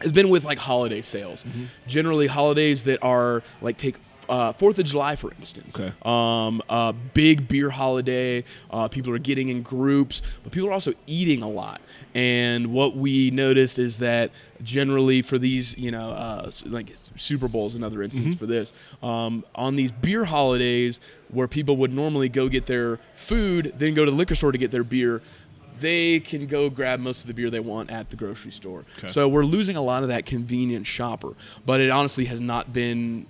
has 0.00 0.12
been 0.12 0.28
with 0.30 0.44
like 0.44 0.58
holiday 0.58 1.00
sales. 1.00 1.44
Generally, 1.86 2.26
holidays 2.26 2.84
that 2.84 3.02
are 3.04 3.44
like 3.60 3.76
take 3.76 3.96
uh, 4.28 4.52
Fourth 4.52 4.78
of 4.78 4.84
July, 4.84 5.16
for 5.16 5.30
instance. 5.32 5.78
Okay. 5.78 5.92
Um, 6.02 6.60
a 6.68 6.92
big 6.92 7.48
beer 7.48 7.70
holiday. 7.70 8.44
Uh, 8.70 8.88
people 8.88 9.12
are 9.14 9.18
getting 9.18 9.48
in 9.48 9.62
groups, 9.62 10.20
but 10.42 10.52
people 10.52 10.68
are 10.68 10.72
also 10.72 10.92
eating 11.06 11.42
a 11.42 11.48
lot. 11.48 11.80
And 12.14 12.72
what 12.72 12.96
we 12.96 13.30
noticed 13.30 13.78
is 13.78 13.98
that 13.98 14.30
generally 14.62 15.22
for 15.22 15.38
these, 15.38 15.78
you 15.78 15.90
know, 15.90 16.10
uh, 16.10 16.50
like 16.66 16.94
Super 17.16 17.48
Bowls, 17.48 17.74
another 17.74 18.02
instance 18.02 18.34
for 18.34 18.46
this, 18.46 18.72
um, 19.02 19.44
on 19.54 19.76
these 19.76 19.92
beer 19.92 20.24
holidays 20.24 21.00
where 21.28 21.48
people 21.48 21.76
would 21.76 21.92
normally 21.92 22.28
go 22.28 22.48
get 22.48 22.66
their 22.66 22.98
food, 23.14 23.72
then 23.76 23.94
go 23.94 24.04
to 24.04 24.10
the 24.10 24.16
liquor 24.16 24.34
store 24.34 24.52
to 24.52 24.58
get 24.58 24.70
their 24.70 24.84
beer 24.84 25.22
they 25.80 26.20
can 26.20 26.46
go 26.46 26.68
grab 26.70 27.00
most 27.00 27.22
of 27.22 27.26
the 27.28 27.34
beer 27.34 27.50
they 27.50 27.60
want 27.60 27.90
at 27.90 28.10
the 28.10 28.16
grocery 28.16 28.50
store. 28.50 28.84
So 29.08 29.28
we're 29.28 29.44
losing 29.44 29.76
a 29.76 29.82
lot 29.82 30.02
of 30.02 30.08
that 30.08 30.26
convenient 30.26 30.86
shopper. 30.86 31.34
But 31.64 31.80
it 31.80 31.90
honestly 31.90 32.24
has 32.26 32.40
not 32.40 32.72
been, 32.72 33.26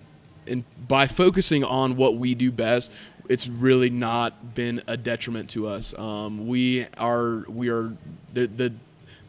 and 0.46 0.64
by 0.86 1.06
focusing 1.06 1.64
on 1.64 1.96
what 1.96 2.16
we 2.16 2.34
do 2.34 2.50
best, 2.50 2.90
it's 3.28 3.46
really 3.46 3.90
not 3.90 4.54
been 4.54 4.82
a 4.86 4.96
detriment 4.96 5.50
to 5.50 5.66
us. 5.66 5.92
Um, 5.98 6.46
we 6.46 6.86
are 6.96 7.44
we 7.48 7.68
are 7.68 7.92
the 8.32 8.46
the 8.46 8.72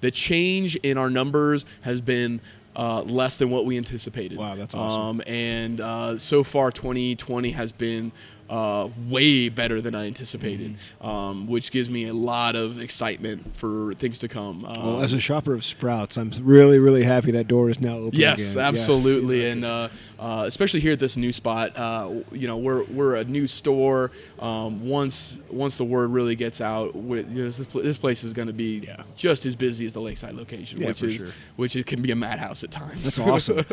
the 0.02 0.12
change 0.12 0.76
in 0.78 0.98
our 0.98 1.10
numbers 1.10 1.66
has 1.82 2.02
been. 2.02 2.42
Uh, 2.76 3.02
less 3.02 3.38
than 3.38 3.50
what 3.50 3.66
we 3.66 3.76
anticipated. 3.76 4.38
Wow, 4.38 4.56
that's 4.56 4.74
awesome. 4.74 5.02
Um, 5.02 5.22
and 5.28 5.82
uh, 5.82 6.18
so 6.18 6.46
far, 6.46 6.72
2020 6.72 7.52
has 7.52 7.74
been 7.74 8.14
uh, 8.50 8.90
way 9.08 9.48
better 9.50 9.80
than 9.82 9.94
I 9.96 10.08
anticipated, 10.08 10.76
Mm-hmm. 11.02 11.08
um, 11.08 11.48
which 11.48 11.72
gives 11.72 11.90
me 11.90 12.08
a 12.08 12.14
lot 12.14 12.56
of 12.56 12.82
excitement 12.82 13.56
for 13.56 13.94
things 13.96 14.18
to 14.20 14.28
come. 14.28 14.66
Um, 14.66 14.84
Well, 14.84 15.02
as 15.02 15.14
a 15.14 15.20
shopper 15.20 15.54
of 15.54 15.64
Sprouts, 15.64 16.18
I'm 16.18 16.32
really, 16.42 16.80
really 16.80 17.04
happy 17.04 17.32
that 17.32 17.48
door 17.48 17.70
is 17.70 17.80
now 17.80 17.96
open. 17.98 18.20
Yes, 18.20 18.54
again. 18.54 18.66
absolutely, 18.66 19.46
and 19.48 19.64
uh, 19.64 19.90
uh, 20.18 20.44
especially 20.48 20.80
here 20.80 20.94
at 20.94 21.00
this 21.00 21.16
new 21.16 21.32
spot, 21.32 21.78
uh, 21.78 22.12
you 22.32 22.48
know, 22.48 22.58
we're 22.58 22.84
we're 22.86 23.16
a 23.18 23.24
new 23.24 23.46
store. 23.48 24.12
Um, 24.40 24.88
once 24.88 25.38
once 25.52 25.78
the 25.78 25.84
word 25.86 26.10
really 26.12 26.36
gets 26.36 26.60
out, 26.62 26.96
you 26.96 27.02
know, 27.02 27.22
this 27.44 27.58
this 27.58 27.98
place 28.00 28.24
is 28.24 28.34
going 28.34 28.48
to 28.48 28.54
be 28.54 28.80
Yeah. 28.80 29.04
just 29.16 29.46
as 29.46 29.56
busy 29.56 29.86
as 29.86 29.94
the 29.94 30.02
Lakeside 30.02 30.34
location, 30.34 30.82
Yeah, 30.82 30.88
which 30.88 31.04
is 31.04 31.16
sure. 31.18 31.28
which 31.56 31.76
it 31.76 31.86
can 31.86 32.02
be 32.02 32.12
a 32.12 32.16
madhouse 32.16 32.64
at 32.64 32.72
times. 32.72 33.04
That's 33.04 33.20
awesome. 33.30 33.64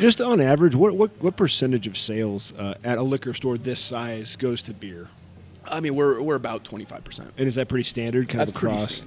Just 0.00 0.20
on 0.20 0.40
average, 0.40 0.74
what 0.74 0.94
what, 0.96 1.10
what 1.20 1.36
percentage 1.36 1.86
of 1.86 1.96
sales 1.98 2.52
uh, 2.58 2.74
at 2.82 2.96
a 2.98 3.02
liquor 3.02 3.34
store 3.34 3.58
this 3.58 3.80
size 3.80 4.13
goes 4.38 4.62
to 4.62 4.74
beer? 4.74 5.08
I 5.66 5.80
mean, 5.80 5.94
we're 5.94 6.20
we're 6.20 6.34
about 6.34 6.64
twenty 6.64 6.84
five 6.84 7.04
percent. 7.04 7.32
And 7.38 7.48
is 7.48 7.54
that 7.54 7.68
pretty 7.68 7.84
standard, 7.84 8.28
kind 8.28 8.40
That's 8.40 8.50
of 8.50 8.56
across? 8.56 9.04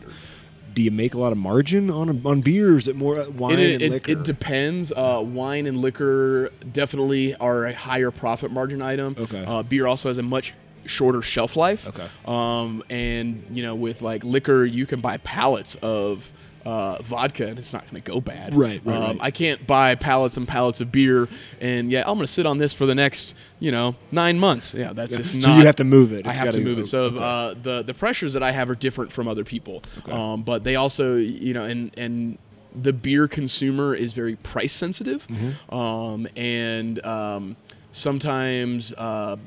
Do 0.74 0.82
you 0.84 0.92
make 0.92 1.14
a 1.14 1.18
lot 1.18 1.32
of 1.32 1.38
margin 1.38 1.90
on 1.90 2.22
on 2.26 2.42
beer? 2.42 2.74
Or 2.74 2.78
is 2.78 2.88
it 2.88 2.96
more 2.96 3.20
uh, 3.20 3.30
wine 3.30 3.60
It, 3.60 3.74
and 3.74 3.82
it, 3.82 3.92
liquor? 3.92 4.12
it 4.12 4.24
depends. 4.24 4.92
Uh, 4.92 5.24
wine 5.26 5.66
and 5.66 5.80
liquor 5.80 6.52
definitely 6.72 7.36
are 7.36 7.66
a 7.66 7.74
higher 7.74 8.12
profit 8.12 8.52
margin 8.52 8.82
item. 8.82 9.16
Okay. 9.18 9.44
Uh, 9.46 9.64
beer 9.64 9.88
also 9.88 10.10
has 10.10 10.18
a 10.18 10.24
much 10.24 10.54
shorter 10.86 11.22
shelf 11.22 11.56
life. 11.56 11.88
Okay. 11.88 12.08
Um, 12.26 12.84
and 12.90 13.44
you 13.52 13.64
know, 13.64 13.76
with 13.76 14.02
like 14.02 14.24
liquor, 14.24 14.66
you 14.66 14.86
can 14.86 15.00
buy 15.00 15.18
pallets 15.18 15.76
of. 15.82 16.32
Uh, 16.68 17.02
vodka 17.02 17.48
and 17.48 17.58
it's 17.58 17.72
not 17.72 17.84
going 17.90 18.02
to 18.02 18.12
go 18.12 18.20
bad. 18.20 18.54
Right, 18.54 18.82
right, 18.84 18.98
um, 18.98 19.02
right. 19.04 19.18
I 19.22 19.32
can't 19.32 19.66
buy 19.66 19.96
pallets 19.96 20.36
and 20.36 20.46
pallets 20.46 20.82
of 20.82 20.92
beer 20.92 21.30
and 21.62 21.90
yeah, 21.90 22.02
I'm 22.02 22.16
going 22.16 22.20
to 22.22 22.28
sit 22.28 22.46
on 22.46 22.58
this 22.58 22.74
for 22.74 22.86
the 22.86 22.94
next 22.96 23.36
you 23.60 23.72
know 23.72 23.96
nine 24.12 24.38
months. 24.38 24.74
Yeah, 24.74 24.92
that's 24.92 25.16
just 25.16 25.34
not. 25.34 25.44
so 25.44 25.56
you 25.56 25.66
have 25.66 25.78
to 25.78 25.86
move 25.86 26.12
it. 26.12 26.28
I 26.28 26.32
It's 26.32 26.40
have 26.40 26.52
to 26.52 26.60
move 26.60 26.80
it. 26.80 26.88
So 26.88 27.04
okay. 27.04 27.20
uh, 27.22 27.54
the 27.64 27.84
the 27.84 27.94
pressures 27.94 28.34
that 28.34 28.44
I 28.44 28.52
have 28.52 28.70
are 28.70 28.76
different 28.76 29.14
from 29.14 29.30
other 29.30 29.46
people, 29.46 29.82
um, 30.12 30.44
but 30.44 30.66
they 30.66 30.76
also 30.76 31.16
you 31.16 31.54
know 31.54 31.64
and 31.64 31.98
and 31.98 32.38
the 32.76 32.92
beer 32.92 33.30
consumer 33.30 33.96
is 33.96 34.12
very 34.12 34.36
price 34.36 34.74
sensitive, 34.74 35.26
um, 35.72 36.28
and 36.36 37.04
um, 37.06 37.56
sometimes 37.94 38.92
uh, 38.98 39.38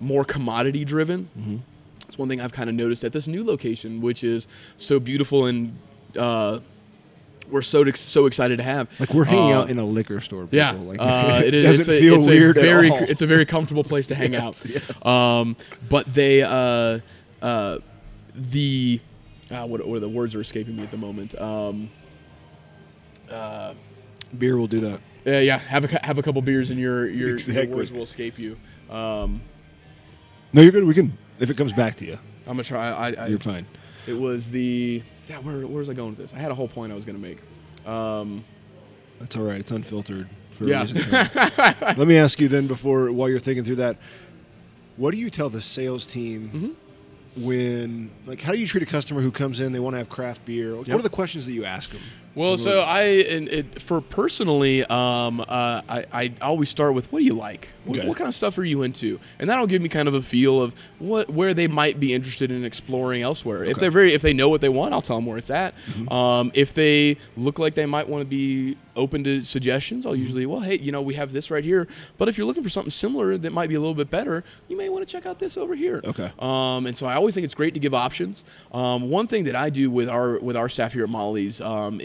more 0.00 0.24
commodity 0.24 0.84
driven. 0.84 1.62
It's 2.08 2.18
one 2.18 2.28
thing 2.28 2.40
I've 2.40 2.52
kind 2.52 2.68
of 2.68 2.74
noticed 2.76 3.04
at 3.04 3.12
this 3.12 3.26
new 3.26 3.44
location, 3.44 4.00
which 4.00 4.22
is 4.24 4.46
so 4.76 5.00
beautiful 5.00 5.46
and 5.46 5.76
uh, 6.18 6.60
we're 7.50 7.62
so 7.62 7.82
ex- 7.82 8.00
so 8.00 8.26
excited 8.26 8.56
to 8.58 8.62
have. 8.64 8.88
Like 8.98 9.14
we're 9.14 9.24
hanging 9.24 9.52
Uh, 9.52 9.60
out 9.60 9.70
in 9.70 9.78
a 9.78 9.84
liquor 9.84 10.20
store. 10.20 10.42
People. 10.46 10.56
yeah, 10.58 10.72
Like, 10.72 10.98
uh, 11.00 11.42
it 11.44 11.54
is. 11.54 11.64
doesn't 11.78 11.80
it's 11.80 11.88
a, 11.88 12.00
feel 12.00 12.18
it's 12.18 12.26
weird 12.26 12.56
a 12.56 12.60
very, 12.60 12.86
at 12.88 12.92
all. 12.92 13.02
It's 13.10 13.22
a 13.22 13.26
very 13.26 13.46
comfortable 13.46 13.84
place 13.84 14.06
to 14.08 14.14
hang 14.14 14.34
out. 14.44 14.60
Um, 15.06 15.56
but 15.88 16.12
they, 16.12 16.42
uh, 16.42 16.98
uh, 17.42 17.78
the, 18.34 19.00
uh, 19.50 19.66
what, 19.66 19.86
what 19.86 20.00
the 20.00 20.08
words 20.08 20.34
are 20.34 20.40
escaping 20.40 20.76
me 20.76 20.82
at 20.82 20.90
the 20.90 20.96
moment? 20.96 21.40
Um, 21.40 21.88
uh, 23.30 23.74
Beer 24.38 24.56
will 24.56 24.66
do 24.66 24.80
that. 24.80 25.00
yeah, 25.24 25.40
yeah. 25.40 25.58
Have 25.58 25.84
a 25.92 26.04
have 26.06 26.18
a 26.18 26.22
couple 26.22 26.42
beers 26.42 26.70
and 26.70 26.78
your 26.80 27.08
your, 27.08 27.30
Exactly. 27.34 27.68
your 27.68 27.76
words 27.76 27.92
will 27.92 28.02
escape 28.02 28.38
you. 28.38 28.56
Um, 28.90 29.40
No, 30.52 30.62
you're 30.62 30.72
good. 30.72 30.84
We 30.84 30.94
can. 30.94 31.16
If 31.38 31.48
it 31.50 31.56
comes 31.56 31.72
back 31.72 31.94
to 31.96 32.04
you, 32.06 32.14
I'm 32.46 32.54
gonna 32.54 32.64
try. 32.64 32.88
I, 32.90 33.12
I, 33.12 33.26
you're 33.28 33.38
fine. 33.38 33.66
It 34.06 34.18
was 34.18 34.48
the 34.48 35.02
yeah. 35.28 35.38
Where 35.38 35.58
where 35.66 35.78
was 35.78 35.88
I 35.90 35.94
going 35.94 36.10
with 36.10 36.18
this? 36.18 36.34
I 36.34 36.38
had 36.38 36.50
a 36.50 36.54
whole 36.54 36.68
point 36.68 36.92
I 36.92 36.94
was 36.94 37.04
gonna 37.04 37.18
make. 37.18 37.38
Um, 37.86 38.44
That's 39.20 39.36
all 39.36 39.44
right. 39.44 39.60
It's 39.60 39.70
unfiltered 39.70 40.28
for 40.50 40.64
Yeah. 40.66 40.80
a 40.82 40.86
reason. 40.86 41.00
Let 41.96 42.06
me 42.06 42.16
ask 42.18 42.40
you 42.40 42.48
then, 42.48 42.66
before 42.66 43.10
while 43.12 43.28
you're 43.28 43.38
thinking 43.38 43.64
through 43.64 43.76
that, 43.76 43.96
what 44.96 45.12
do 45.12 45.16
you 45.18 45.30
tell 45.30 45.48
the 45.48 45.60
sales 45.60 46.04
team 46.06 46.50
Mm-hmm. 46.54 47.44
when, 47.44 48.10
like, 48.26 48.40
how 48.40 48.52
do 48.52 48.58
you 48.58 48.66
treat 48.66 48.82
a 48.82 48.86
customer 48.86 49.20
who 49.20 49.30
comes 49.30 49.60
in 49.60 49.72
they 49.72 49.78
want 49.80 49.94
to 49.94 49.98
have 49.98 50.08
craft 50.08 50.44
beer? 50.44 50.74
What 50.76 50.88
are 50.88 50.98
the 51.02 51.08
questions 51.10 51.44
that 51.46 51.52
you 51.52 51.64
ask 51.64 51.90
them? 51.90 52.00
Well, 52.36 52.56
so 52.58 52.80
I 52.80 53.02
and 53.28 53.48
it, 53.48 53.82
for 53.82 54.00
personally, 54.00 54.84
um, 54.84 55.40
uh, 55.40 55.80
I, 55.88 56.04
I 56.12 56.32
always 56.42 56.68
start 56.68 56.94
with 56.94 57.10
what 57.10 57.20
do 57.20 57.24
you 57.24 57.34
like? 57.34 57.68
What, 57.84 57.98
Okay. 57.98 58.06
what 58.08 58.16
kind 58.18 58.28
of 58.28 58.34
stuff 58.34 58.58
are 58.58 58.64
you 58.64 58.82
into? 58.82 59.18
And 59.38 59.48
that'll 59.48 59.66
give 59.66 59.80
me 59.80 59.88
kind 59.88 60.06
of 60.06 60.14
a 60.14 60.20
feel 60.22 60.60
of 60.62 60.74
what 60.98 61.30
where 61.30 61.54
they 61.54 61.66
might 61.66 61.98
be 61.98 62.12
interested 62.12 62.50
in 62.50 62.64
exploring 62.64 63.22
elsewhere. 63.22 63.64
If 63.64 63.78
they're 63.78 63.90
very 63.90 64.12
if 64.12 64.22
they 64.22 64.32
know 64.34 64.48
what 64.48 64.60
they 64.60 64.68
want, 64.68 64.92
I'll 64.92 65.02
tell 65.02 65.16
them 65.16 65.26
where 65.26 65.38
it's 65.38 65.50
at. 65.50 65.74
Mm-hmm. 65.78 66.12
Um, 66.12 66.52
if 66.54 66.74
they 66.74 67.16
look 67.36 67.58
like 67.58 67.74
they 67.74 67.86
might 67.86 68.08
want 68.08 68.20
to 68.22 68.26
be 68.26 68.76
open 68.96 69.24
to 69.24 69.42
suggestions, 69.42 70.04
Mm-hmm. 70.04 70.08
I'll 70.08 70.16
usually 70.16 70.46
well, 70.46 70.60
hey, 70.60 70.78
you 70.78 70.92
know, 70.92 71.00
we 71.02 71.14
have 71.14 71.32
this 71.32 71.50
right 71.50 71.64
here. 71.64 71.88
But 72.18 72.28
if 72.28 72.36
you're 72.36 72.46
looking 72.46 72.62
for 72.62 72.68
something 72.68 72.90
similar 72.90 73.38
that 73.38 73.52
might 73.52 73.68
be 73.70 73.76
a 73.76 73.80
little 73.80 73.94
bit 73.94 74.10
better, 74.10 74.44
you 74.68 74.76
may 74.76 74.88
want 74.90 75.06
to 75.08 75.10
check 75.10 75.24
out 75.26 75.38
this 75.38 75.56
over 75.56 75.74
here. 75.74 76.00
Okay. 76.04 76.30
Um, 76.38 76.86
and 76.86 76.94
so 76.96 77.06
I 77.06 77.14
always 77.14 77.34
think 77.34 77.44
it's 77.46 77.54
great 77.54 77.72
to 77.74 77.80
give 77.80 77.94
options. 77.94 78.44
Um, 78.72 79.08
one 79.10 79.26
thing 79.26 79.44
that 79.44 79.56
I 79.56 79.70
do 79.70 79.90
with 79.90 80.08
our 80.10 80.38
with 80.40 80.56
our 80.56 80.68
staff 80.68 80.92
here 80.92 81.04
at 81.04 81.08
Molly's 81.10 81.60
um, 81.60 82.00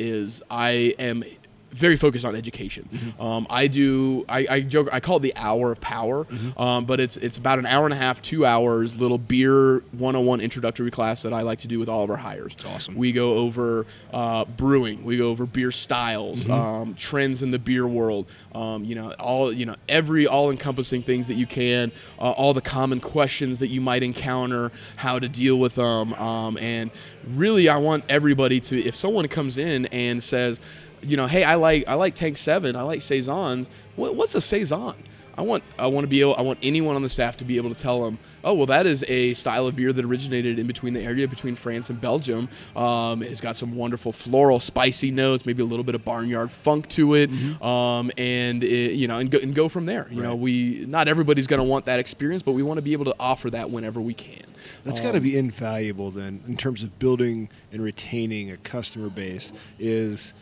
I 0.49 0.93
am 0.99 1.23
very 1.71 1.95
focused 1.95 2.25
on 2.25 2.35
education. 2.35 2.87
Um, 3.19 3.47
I 3.49 3.67
do. 3.67 4.25
I, 4.27 4.45
I 4.49 4.61
joke. 4.61 4.89
I 4.91 4.99
call 4.99 5.17
it 5.17 5.21
the 5.21 5.33
hour 5.35 5.71
of 5.71 5.81
power, 5.81 6.27
um, 6.57 6.85
but 6.85 6.99
it's 6.99 7.17
it's 7.17 7.37
about 7.37 7.59
an 7.59 7.65
hour 7.65 7.85
and 7.85 7.93
a 7.93 7.97
half, 7.97 8.21
two 8.21 8.45
hours, 8.45 8.99
little 8.99 9.17
beer 9.17 9.79
101 9.91 10.41
introductory 10.41 10.91
class 10.91 11.21
that 11.23 11.33
I 11.33 11.41
like 11.41 11.59
to 11.59 11.67
do 11.67 11.79
with 11.79 11.89
all 11.89 12.03
of 12.03 12.09
our 12.09 12.17
hires. 12.17 12.55
awesome. 12.67 12.95
We 12.95 13.11
go 13.11 13.35
over 13.37 13.85
uh, 14.13 14.45
brewing. 14.45 15.03
We 15.03 15.17
go 15.17 15.29
over 15.29 15.45
beer 15.45 15.71
styles, 15.71 16.49
um, 16.49 16.93
trends 16.95 17.43
in 17.43 17.51
the 17.51 17.59
beer 17.59 17.87
world. 17.87 18.29
Um, 18.53 18.83
you 18.83 18.95
know, 18.95 19.11
all 19.13 19.51
you 19.51 19.65
know, 19.65 19.75
every 19.87 20.27
all-encompassing 20.27 21.03
things 21.03 21.27
that 21.27 21.35
you 21.35 21.47
can. 21.47 21.91
Uh, 22.19 22.31
all 22.31 22.53
the 22.53 22.61
common 22.61 22.99
questions 22.99 23.59
that 23.59 23.67
you 23.67 23.81
might 23.81 24.03
encounter, 24.03 24.71
how 24.97 25.19
to 25.19 25.29
deal 25.29 25.59
with 25.59 25.75
them, 25.75 26.13
um, 26.13 26.57
and 26.59 26.91
really, 27.27 27.69
I 27.69 27.77
want 27.77 28.03
everybody 28.09 28.59
to. 28.61 28.79
If 28.81 28.95
someone 28.95 29.27
comes 29.27 29.57
in 29.57 29.85
and 29.87 30.21
says, 30.21 30.59
you 31.01 31.17
know, 31.17 31.27
hey, 31.27 31.43
I 31.43 31.55
like 31.55 31.85
I 31.87 31.95
like 31.95 32.15
Tank 32.15 32.37
Seven, 32.37 32.75
I 32.75 32.83
like 32.83 33.01
saisons. 33.01 33.69
What, 33.95 34.15
what's 34.15 34.35
a 34.35 34.41
saison? 34.41 34.95
I 35.37 35.43
want 35.43 35.63
I 35.79 35.87
want 35.87 36.03
to 36.03 36.07
be 36.07 36.21
able 36.21 36.35
I 36.35 36.41
want 36.41 36.59
anyone 36.61 36.95
on 36.95 37.01
the 37.01 37.09
staff 37.09 37.37
to 37.37 37.45
be 37.45 37.57
able 37.57 37.73
to 37.73 37.81
tell 37.81 38.03
them, 38.03 38.19
oh 38.43 38.53
well, 38.53 38.65
that 38.67 38.85
is 38.85 39.03
a 39.07 39.33
style 39.33 39.65
of 39.65 39.75
beer 39.75 39.93
that 39.93 40.03
originated 40.03 40.59
in 40.59 40.67
between 40.67 40.93
the 40.93 41.01
area 41.01 41.27
between 41.27 41.55
France 41.55 41.89
and 41.89 41.99
Belgium. 41.99 42.49
Um, 42.75 43.23
it's 43.23 43.41
got 43.41 43.55
some 43.55 43.75
wonderful 43.75 44.11
floral, 44.11 44.59
spicy 44.59 45.09
notes, 45.09 45.45
maybe 45.45 45.61
a 45.63 45.65
little 45.65 45.83
bit 45.83 45.95
of 45.95 46.03
barnyard 46.03 46.51
funk 46.51 46.87
to 46.89 47.15
it, 47.15 47.31
um, 47.61 48.11
and 48.17 48.63
it, 48.63 48.93
you 48.93 49.07
know, 49.07 49.17
and 49.17 49.31
go, 49.31 49.39
and 49.39 49.55
go 49.55 49.69
from 49.69 49.85
there. 49.85 50.07
You 50.11 50.21
know, 50.21 50.35
we 50.35 50.85
not 50.87 51.07
everybody's 51.07 51.47
going 51.47 51.61
to 51.61 51.67
want 51.67 51.85
that 51.85 51.99
experience, 51.99 52.43
but 52.43 52.51
we 52.51 52.63
want 52.63 52.77
to 52.77 52.83
be 52.83 52.93
able 52.93 53.05
to 53.05 53.15
offer 53.19 53.49
that 53.51 53.71
whenever 53.71 54.01
we 54.01 54.13
can. 54.13 54.43
That's 54.83 54.99
got 54.99 55.13
to 55.13 55.21
be 55.21 55.37
invaluable 55.37 56.11
then, 56.11 56.43
in 56.47 56.57
terms 56.57 56.83
of 56.83 56.99
building 56.99 57.49
and 57.71 57.81
retaining 57.81 58.51
a 58.51 58.57
customer 58.57 59.09
base. 59.09 59.53
Is 59.79 60.33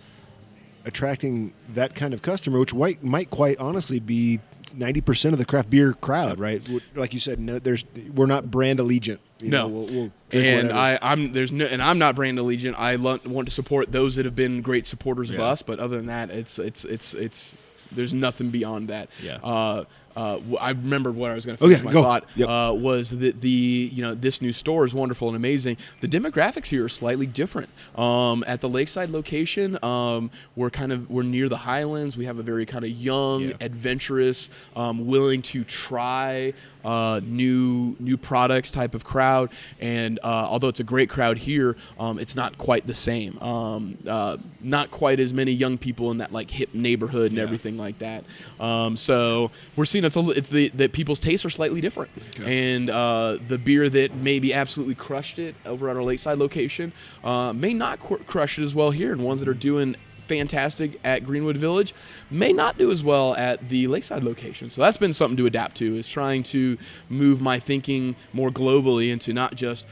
attracting 0.86 1.54
that 1.74 1.96
kind 1.96 2.14
of 2.14 2.22
customer, 2.22 2.60
which 2.60 2.74
might, 2.74 3.04
might 3.04 3.30
quite 3.30 3.58
honestly 3.60 4.00
be 4.00 4.40
ninety 4.74 5.02
percent 5.02 5.34
of 5.34 5.40
the 5.40 5.46
craft 5.46 5.70
beer 5.70 5.94
crowd, 5.94 6.40
right? 6.40 6.62
Like 6.96 7.14
you 7.14 7.20
said, 7.20 7.40
no, 7.40 7.60
there's 7.60 7.86
we're 8.16 8.28
not 8.28 8.50
brand 8.52 8.80
allegiant. 8.80 9.20
You 9.40 9.50
No. 9.52 9.62
know, 9.62 9.68
we'll, 9.70 9.86
we'll 9.86 10.12
and 10.34 10.68
whatever. 10.68 10.74
I, 10.74 11.00
I'm 11.02 11.32
there's 11.34 11.52
no, 11.52 11.66
and 11.66 11.82
I'm 11.82 11.98
not 11.98 12.16
brand 12.16 12.38
allegiant. 12.38 12.76
I 12.78 12.96
lo- 12.96 13.20
want 13.26 13.48
to 13.48 13.54
support 13.54 13.92
those 13.92 14.16
that 14.18 14.26
have 14.26 14.36
been 14.36 14.62
great 14.62 14.86
supporters 14.86 15.30
of 15.30 15.40
us, 15.40 15.62
but 15.62 15.80
other 15.80 15.98
than 15.98 16.08
that, 16.08 16.30
it's 16.30 16.60
it's 16.60 16.84
it's 16.86 17.14
it's 17.14 17.58
there's 17.92 18.14
nothing 18.14 18.50
beyond 18.52 18.90
that. 18.90 19.10
Yeah. 19.24 19.38
Uh, 19.44 19.86
uh, 20.20 20.40
I 20.60 20.72
remember 20.72 21.12
what 21.12 21.32
I 21.32 21.36
was 21.36 21.46
going 21.46 21.58
to 21.58 21.64
finish 21.64 21.84
my 21.84 21.92
go. 21.94 22.02
thought 22.04 22.30
Yep. 22.36 22.50
uh, 22.50 22.74
was 22.76 23.10
that 23.20 23.40
the 23.42 23.50
you 23.94 24.02
know 24.02 24.14
this 24.14 24.42
new 24.42 24.52
store 24.52 24.86
is 24.86 24.94
wonderful 24.94 25.28
and 25.28 25.38
amazing. 25.38 25.78
The 26.02 26.08
demographics 26.08 26.68
here 26.68 26.84
are 26.86 26.90
slightly 26.90 27.26
different. 27.26 27.70
Um, 27.98 28.44
at 28.48 28.62
the 28.62 28.70
Lakeside 28.70 29.10
location, 29.10 29.78
um, 29.84 30.30
we're 30.56 30.70
kind 30.70 30.92
of 30.92 31.10
we're 31.10 31.24
near 31.24 31.48
the 31.50 31.58
Highlands. 31.58 32.18
We 32.18 32.26
have 32.26 32.38
a 32.40 32.44
very 32.44 32.66
kind 32.66 32.84
of 32.84 32.90
young, 32.92 33.42
Yeah. 33.44 33.54
adventurous, 33.62 34.50
um, 34.76 35.08
willing 35.08 35.42
to 35.44 35.64
try 35.64 36.54
uh, 36.84 37.20
new 37.24 37.96
new 38.00 38.18
products 38.18 38.72
type 38.72 38.96
of 38.96 39.04
crowd. 39.04 39.52
And 39.80 40.20
uh, 40.24 40.48
although 40.50 40.70
it's 40.70 40.80
a 40.80 40.84
great 40.86 41.10
crowd 41.10 41.38
here, 41.38 41.76
um, 42.00 42.20
it's 42.20 42.36
not 42.36 42.58
quite 42.58 42.86
the 42.88 42.94
same. 42.94 43.38
Um, 43.42 43.98
uh, 44.08 44.38
not 44.62 44.92
quite 44.92 45.20
as 45.20 45.34
many 45.34 45.52
young 45.52 45.78
people 45.78 46.12
in 46.12 46.18
that 46.18 46.32
like 46.34 46.52
hip 46.52 46.74
neighborhood 46.74 47.32
and 47.32 47.40
everything 47.40 47.78
like 47.78 48.00
that. 48.00 48.24
Um, 48.60 48.98
so 48.98 49.52
we're 49.76 49.86
seeing 49.86 50.06
it's 50.10 50.18
a, 50.18 50.30
it's 50.32 50.50
the 50.50 50.70
that 50.70 50.92
people's 50.92 51.20
tastes 51.20 51.46
are 51.46 51.50
slightly 51.50 51.82
different. 51.82 52.12
And 52.44 52.90
uh, 52.90 53.38
the 53.48 53.58
beer 53.58 53.90
that 53.90 54.16
maybe 54.16 54.54
absolutely 54.54 54.96
crushed 54.96 55.40
it 55.40 55.56
over 55.66 55.90
at 55.90 55.96
our 55.96 56.04
Lakeside 56.04 56.38
location 56.38 56.92
uh, 57.24 57.54
may 57.54 57.74
not 57.74 58.00
cr- 58.00 58.16
crush 58.28 58.60
it 58.60 58.64
as 58.64 58.76
well 58.76 58.92
here. 58.92 59.12
And 59.14 59.24
ones 59.24 59.40
that 59.40 59.48
are 59.48 59.54
doing 59.54 59.96
fantastic 60.28 61.00
at 61.04 61.26
Greenwood 61.26 61.58
Village 61.58 61.94
may 62.30 62.54
not 62.54 62.78
do 62.78 62.92
as 62.92 63.04
well 63.04 63.36
at 63.36 63.68
the 63.68 63.88
Lakeside 63.88 64.24
location. 64.24 64.70
So 64.70 64.82
that's 64.82 64.98
been 64.98 65.14
something 65.14 65.38
to 65.38 65.48
adapt 65.48 65.78
to 65.78 65.96
is 65.96 66.08
trying 66.08 66.44
to 66.44 66.78
move 67.10 67.42
my 67.42 67.60
thinking 67.60 68.16
more 68.32 68.52
globally 68.52 69.12
into 69.12 69.34
not 69.34 69.56
just 69.56 69.86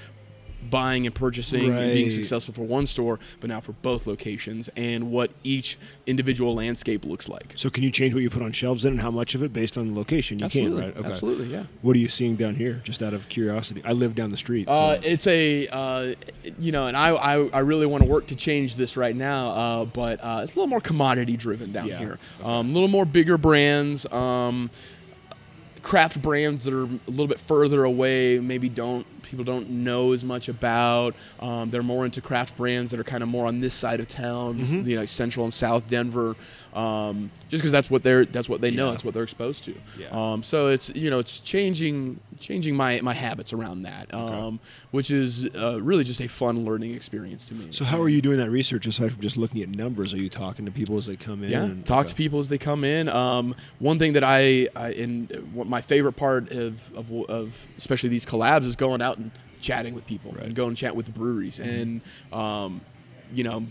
buying 0.69 1.05
and 1.05 1.13
purchasing 1.15 1.71
and 1.71 1.93
being 1.93 2.09
successful 2.09 2.53
for 2.53 2.63
one 2.63 2.85
store, 2.85 3.19
but 3.39 3.49
now 3.49 3.59
for 3.59 3.73
both 3.73 4.07
locations 4.07 4.69
and 4.75 5.11
what 5.11 5.31
each 5.43 5.77
individual 6.05 6.55
landscape 6.55 7.05
looks 7.05 7.29
like. 7.29 7.53
so 7.55 7.69
can 7.69 7.83
you 7.83 7.91
change 7.91 8.13
what 8.13 8.23
you 8.23 8.29
put 8.29 8.41
on 8.41 8.51
shelves 8.51 8.83
then, 8.83 8.93
and 8.93 9.01
how 9.01 9.11
much 9.11 9.35
of 9.35 9.43
it 9.43 9.53
based 9.53 9.77
on 9.77 9.87
the 9.87 9.93
location? 9.93 10.39
You 10.39 10.45
Absolutely, 10.45 10.81
can, 10.81 10.89
right? 10.89 10.97
Okay. 10.97 11.09
absolutely, 11.09 11.47
yeah. 11.47 11.63
What 11.81 11.95
are 11.95 11.99
you 11.99 12.07
seeing 12.07 12.35
down 12.35 12.55
here? 12.55 12.81
Just 12.83 13.01
out 13.01 13.13
of 13.13 13.29
curiosity, 13.29 13.81
I 13.85 13.93
live 13.93 14.15
down 14.15 14.31
the 14.31 14.37
street. 14.37 14.67
So. 14.67 14.73
Uh, 14.73 14.99
it's 15.03 15.27
a, 15.27 15.67
uh, 15.67 16.13
you 16.59 16.71
know, 16.71 16.87
and 16.87 16.95
I, 16.97 17.09
I, 17.09 17.47
I 17.49 17.59
really 17.59 17.85
want 17.85 18.03
to 18.03 18.09
work 18.09 18.27
to 18.27 18.35
change 18.35 18.75
this 18.75 18.97
right 18.97 19.15
now, 19.15 19.49
uh, 19.51 19.85
but 19.85 20.19
uh, 20.21 20.41
it's 20.43 20.53
a 20.53 20.55
little 20.55 20.67
more 20.67 20.81
commodity 20.81 21.37
driven 21.37 21.71
down 21.71 21.87
Yeah, 21.87 21.99
here. 21.99 22.19
Um, 22.43 22.69
a 22.69 22.73
little 22.73 22.87
more 22.87 23.05
bigger 23.05 23.37
brands, 23.37 24.05
um, 24.11 24.69
craft 25.81 26.21
brands 26.21 26.65
that 26.65 26.73
are 26.73 26.83
a 26.83 26.99
little 27.07 27.27
bit 27.27 27.39
further 27.39 27.83
away, 27.83 28.39
maybe 28.39 28.67
don't 28.69 29.05
people 29.29 29.43
don't 29.45 29.69
know 29.69 30.13
as 30.13 30.23
much 30.23 30.49
about. 30.49 31.15
Um, 31.39 31.69
they're 31.69 31.83
more 31.83 32.05
into 32.05 32.21
craft 32.21 32.57
brands 32.57 32.91
that 32.91 32.99
are 32.99 33.03
kind 33.03 33.23
of 33.23 33.29
more 33.29 33.45
on 33.45 33.59
this 33.59 33.73
side 33.73 33.99
of 33.99 34.07
town, 34.07 34.59
Mm-hmm. 34.59 34.89
you 34.89 34.95
know, 34.95 35.05
central 35.05 35.43
and 35.45 35.53
south 35.53 35.87
Denver, 35.87 36.35
um, 36.73 37.29
just 37.49 37.61
because 37.61 37.71
that's 37.71 37.89
what 37.89 38.03
they're 38.03 38.25
that's 38.25 38.49
what 38.49 38.61
they 38.61 38.71
know, 38.71 38.85
Yeah. 38.85 38.91
that's 38.91 39.03
what 39.03 39.13
they're 39.13 39.23
exposed 39.23 39.63
to. 39.65 39.75
Yeah. 39.99 40.07
Um, 40.11 40.43
so 40.43 40.67
it's 40.67 40.89
you 40.89 41.09
know 41.09 41.19
it's 41.19 41.39
changing 41.39 42.19
changing 42.39 42.75
my 42.75 42.99
my 43.01 43.13
habits 43.13 43.53
around 43.53 43.83
that, 43.83 44.13
um, 44.13 44.59
which 44.91 45.09
is 45.11 45.45
uh, 45.55 45.81
really 45.81 46.03
just 46.03 46.21
a 46.21 46.27
fun 46.27 46.65
learning 46.65 46.93
experience 46.93 47.47
to 47.47 47.55
me. 47.55 47.67
So 47.71 47.83
how 47.85 48.01
are 48.01 48.09
you 48.09 48.21
doing 48.21 48.37
that 48.37 48.49
research 48.51 48.85
aside 48.85 49.11
from 49.11 49.21
just 49.21 49.37
looking 49.37 49.61
at 49.61 49.69
numbers? 49.69 50.13
Are 50.13 50.17
you 50.17 50.29
talking 50.29 50.65
to 50.65 50.71
people 50.71 50.97
as 50.97 51.05
they 51.07 51.15
come 51.15 51.43
in? 51.43 51.49
Yeah, 51.51 51.63
and- 51.63 51.85
talk 51.85 52.01
okay. 52.01 52.09
to 52.09 52.15
people 52.15 52.39
as 52.39 52.49
they 52.49 52.57
come 52.57 52.83
in. 52.83 53.09
Um, 53.09 53.55
one 53.79 53.97
thing 53.97 54.13
that 54.13 54.23
I, 54.23 54.67
I 54.75 54.91
in 54.91 55.27
what 55.53 55.67
my 55.67 55.81
favorite 55.81 56.13
part 56.13 56.51
of, 56.51 56.81
of, 56.95 57.11
of 57.29 57.67
especially 57.77 58.09
these 58.09 58.25
collabs 58.25 58.65
is 58.65 58.75
going 58.75 59.01
out 59.01 59.16
and 59.17 59.31
chatting 59.59 59.93
with 59.95 60.05
people 60.05 60.35
and 60.37 60.53
going 60.55 60.69
and 60.69 60.77
chat 60.77 60.95
with 60.95 61.05
the 61.05 61.11
breweries 61.11 61.59
Mm-hmm. 61.59 61.69
and 61.69 62.01
um, 62.33 62.81
you 63.33 63.43
know 63.43 63.65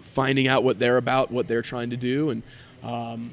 finding 0.00 0.46
out 0.46 0.62
what 0.62 0.78
they're 0.78 0.96
about, 0.96 1.30
what 1.32 1.48
they're 1.48 1.62
trying 1.62 1.90
to 1.90 1.96
do, 1.96 2.30
and 2.30 2.42
um, 2.84 3.32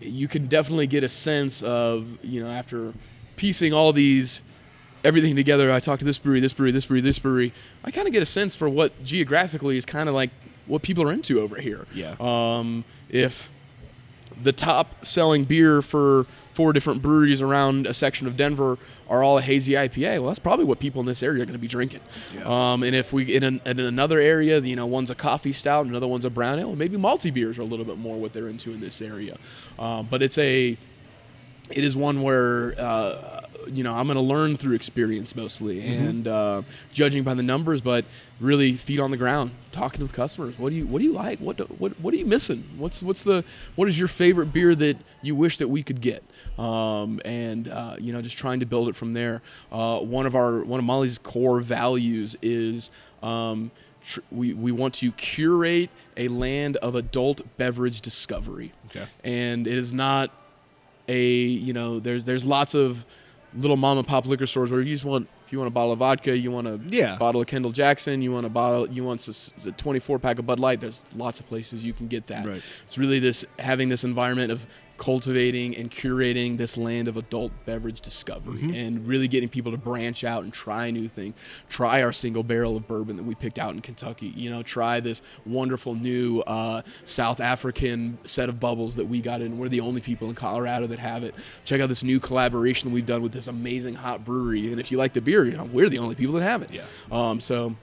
you 0.00 0.28
can 0.28 0.46
definitely 0.46 0.86
get 0.86 1.02
a 1.02 1.08
sense 1.08 1.62
of 1.62 2.06
you 2.22 2.42
know 2.42 2.48
after 2.48 2.92
piecing 3.36 3.72
all 3.72 3.92
these 3.92 4.42
everything 5.04 5.34
together. 5.36 5.72
I 5.72 5.80
talked 5.80 6.00
to 6.00 6.04
this 6.04 6.18
brewery, 6.18 6.40
this 6.40 6.52
brewery, 6.52 6.70
this 6.72 6.86
brewery, 6.86 7.00
this 7.00 7.18
brewery. 7.18 7.52
I 7.84 7.90
kind 7.90 8.06
of 8.06 8.12
get 8.12 8.22
a 8.22 8.26
sense 8.26 8.54
for 8.54 8.68
what 8.68 9.02
geographically 9.04 9.76
is 9.76 9.84
kind 9.86 10.08
of 10.08 10.14
like 10.14 10.30
what 10.66 10.82
people 10.82 11.02
are 11.08 11.12
into 11.12 11.40
over 11.40 11.60
here. 11.60 11.86
Yeah. 11.94 12.14
Um, 12.20 12.84
if 13.08 13.50
the 14.42 14.52
top 14.52 15.06
selling 15.06 15.44
beer 15.44 15.82
for 15.82 16.26
four 16.58 16.72
different 16.72 17.00
breweries 17.00 17.40
around 17.40 17.86
a 17.86 17.94
section 17.94 18.26
of 18.26 18.36
Denver 18.36 18.80
are 19.08 19.22
all 19.22 19.38
a 19.38 19.40
hazy 19.40 19.74
IPA. 19.74 20.18
Well, 20.18 20.26
that's 20.26 20.40
probably 20.40 20.64
what 20.64 20.80
people 20.80 20.98
in 20.98 21.06
this 21.06 21.22
area 21.22 21.44
are 21.44 21.46
going 21.46 21.52
to 21.52 21.60
be 21.60 21.68
drinking. 21.68 22.00
Um, 22.44 22.82
and 22.82 22.96
if 22.96 23.12
we 23.12 23.32
in, 23.32 23.44
an, 23.44 23.60
in 23.64 23.78
another 23.78 24.18
area, 24.18 24.58
you 24.58 24.74
know, 24.74 24.84
one's 24.84 25.08
a 25.08 25.14
coffee 25.14 25.52
stout, 25.52 25.86
another 25.86 26.08
one's 26.08 26.24
a 26.24 26.30
brown 26.30 26.58
ale, 26.58 26.74
maybe 26.74 26.96
malty 26.96 27.32
beers 27.32 27.60
are 27.60 27.62
a 27.62 27.64
little 27.64 27.84
bit 27.84 27.96
more 27.96 28.16
what 28.16 28.32
they're 28.32 28.48
into 28.48 28.72
in 28.72 28.80
this 28.80 29.00
area. 29.00 29.36
Um, 29.78 30.08
but 30.10 30.20
it's 30.20 30.36
a 30.36 30.76
it 31.70 31.84
is 31.84 31.94
one 31.94 32.22
where 32.22 32.74
uh, 32.76 33.37
you 33.70 33.82
know 33.84 33.94
I'm 33.94 34.06
going 34.06 34.16
to 34.16 34.22
learn 34.22 34.56
through 34.56 34.74
experience 34.74 35.34
mostly 35.36 35.80
and 35.86 36.26
uh, 36.28 36.62
judging 36.92 37.22
by 37.22 37.34
the 37.34 37.42
numbers, 37.42 37.80
but 37.80 38.04
really 38.40 38.72
feet 38.74 39.00
on 39.00 39.10
the 39.10 39.16
ground, 39.16 39.50
talking 39.72 40.00
with 40.02 40.12
customers. 40.12 40.58
What 40.58 40.70
do 40.70 40.76
you 40.76 40.86
what 40.86 40.98
do 41.00 41.04
you 41.04 41.12
like? 41.12 41.38
What 41.38 41.56
do- 41.58 41.64
what 41.78 41.92
what 42.00 42.14
are 42.14 42.16
you 42.16 42.26
missing? 42.26 42.64
What's 42.76 43.02
what's 43.02 43.22
the 43.22 43.44
what 43.76 43.88
is 43.88 43.98
your 43.98 44.08
favorite 44.08 44.52
beer 44.52 44.74
that 44.74 44.96
you 45.22 45.34
wish 45.34 45.58
that 45.58 45.68
we 45.68 45.82
could 45.82 46.00
get? 46.00 46.22
Um, 46.58 47.20
and 47.24 47.68
uh, 47.68 47.96
you 47.98 48.12
know 48.12 48.22
just 48.22 48.36
trying 48.38 48.60
to 48.60 48.66
build 48.66 48.88
it 48.88 48.96
from 48.96 49.12
there. 49.12 49.42
Uh, 49.72 50.00
one 50.00 50.26
of 50.26 50.34
our 50.34 50.62
one 50.64 50.78
of 50.80 50.84
Molly's 50.84 51.18
core 51.18 51.60
values 51.60 52.36
is. 52.42 52.90
Um, 53.22 53.72
tr- 54.04 54.20
we, 54.30 54.54
we 54.54 54.70
want 54.70 54.94
to 54.94 55.10
curate 55.10 55.90
a 56.16 56.28
land 56.28 56.76
of 56.76 56.94
adult 56.94 57.42
beverage 57.56 58.00
discovery. 58.00 58.72
Okay. 58.86 59.04
And 59.24 59.66
it 59.66 59.74
is 59.76 59.92
not 59.92 60.30
a 61.08 61.20
you 61.26 61.72
know 61.72 61.98
there's 61.98 62.24
there's 62.24 62.44
lots 62.44 62.74
of 62.74 63.04
little 63.58 63.76
mom 63.76 63.98
and 63.98 64.06
pop 64.06 64.24
liquor 64.26 64.46
stores 64.46 64.70
where 64.70 64.80
you 64.80 64.94
just 64.94 65.04
want 65.04 65.28
if 65.46 65.52
you 65.52 65.58
want 65.58 65.68
a 65.68 65.72
bottle 65.72 65.92
of 65.92 65.98
vodka, 66.00 66.36
you 66.36 66.50
want 66.50 66.66
a 66.66 66.78
Yeah. 66.88 67.16
bottle 67.16 67.40
of 67.40 67.46
Kendall 67.46 67.72
Jackson, 67.72 68.20
you 68.20 68.30
want 68.32 68.44
a 68.44 68.50
bottle, 68.50 68.86
you 68.90 69.02
want 69.02 69.26
a 69.66 69.72
24 69.72 70.18
pack 70.18 70.38
of 70.38 70.46
Bud 70.46 70.60
Light. 70.60 70.78
There's 70.78 71.06
lots 71.16 71.40
of 71.40 71.46
places 71.48 71.84
you 71.86 71.94
can 71.94 72.06
get 72.06 72.26
that. 72.26 72.46
Right. 72.46 72.62
It's 72.84 72.98
really 72.98 73.18
this 73.18 73.46
having 73.58 73.88
this 73.88 74.04
environment 74.04 74.52
of 74.52 74.66
cultivating 74.98 75.76
and 75.76 75.90
curating 75.90 76.56
this 76.58 76.76
land 76.76 77.08
of 77.08 77.16
adult 77.16 77.52
beverage 77.64 78.00
discovery 78.00 78.58
Mm-hmm. 78.58 78.74
and 78.74 79.06
really 79.06 79.28
getting 79.28 79.48
people 79.48 79.72
to 79.72 79.78
branch 79.78 80.24
out 80.24 80.42
and 80.42 80.52
try 80.52 80.90
new 80.90 81.08
things. 81.08 81.34
Try 81.68 82.02
our 82.02 82.12
single 82.12 82.42
barrel 82.42 82.76
of 82.76 82.86
bourbon 82.88 83.16
that 83.16 83.22
we 83.22 83.34
picked 83.34 83.58
out 83.58 83.74
in 83.74 83.80
Kentucky. 83.80 84.28
You 84.28 84.50
know, 84.50 84.62
try 84.62 85.00
this 85.00 85.22
wonderful 85.46 85.94
new 85.94 86.40
uh, 86.40 86.82
South 87.04 87.40
African 87.40 88.18
set 88.24 88.48
of 88.48 88.58
bubbles 88.58 88.96
that 88.96 89.06
we 89.06 89.20
got 89.20 89.40
in. 89.40 89.58
We're 89.58 89.68
the 89.68 89.80
only 89.80 90.00
people 90.00 90.28
in 90.28 90.34
Colorado 90.34 90.86
that 90.88 90.98
have 90.98 91.22
it. 91.24 91.34
Check 91.64 91.80
out 91.80 91.88
this 91.88 92.02
new 92.02 92.18
collaboration 92.20 92.88
that 92.90 92.94
we've 92.94 93.06
done 93.06 93.22
with 93.22 93.32
this 93.32 93.48
amazing 93.48 93.94
hot 93.94 94.24
brewery. 94.24 94.70
And 94.70 94.80
if 94.80 94.90
you 94.90 94.98
like 94.98 95.12
the 95.12 95.20
beer, 95.20 95.44
you 95.44 95.56
know, 95.56 95.64
we're 95.64 95.88
the 95.88 95.98
only 95.98 96.14
people 96.14 96.34
that 96.34 96.42
have 96.42 96.62
it. 96.62 96.70
Yeah. 96.72 96.82
Um, 97.12 97.40
so 97.40 97.76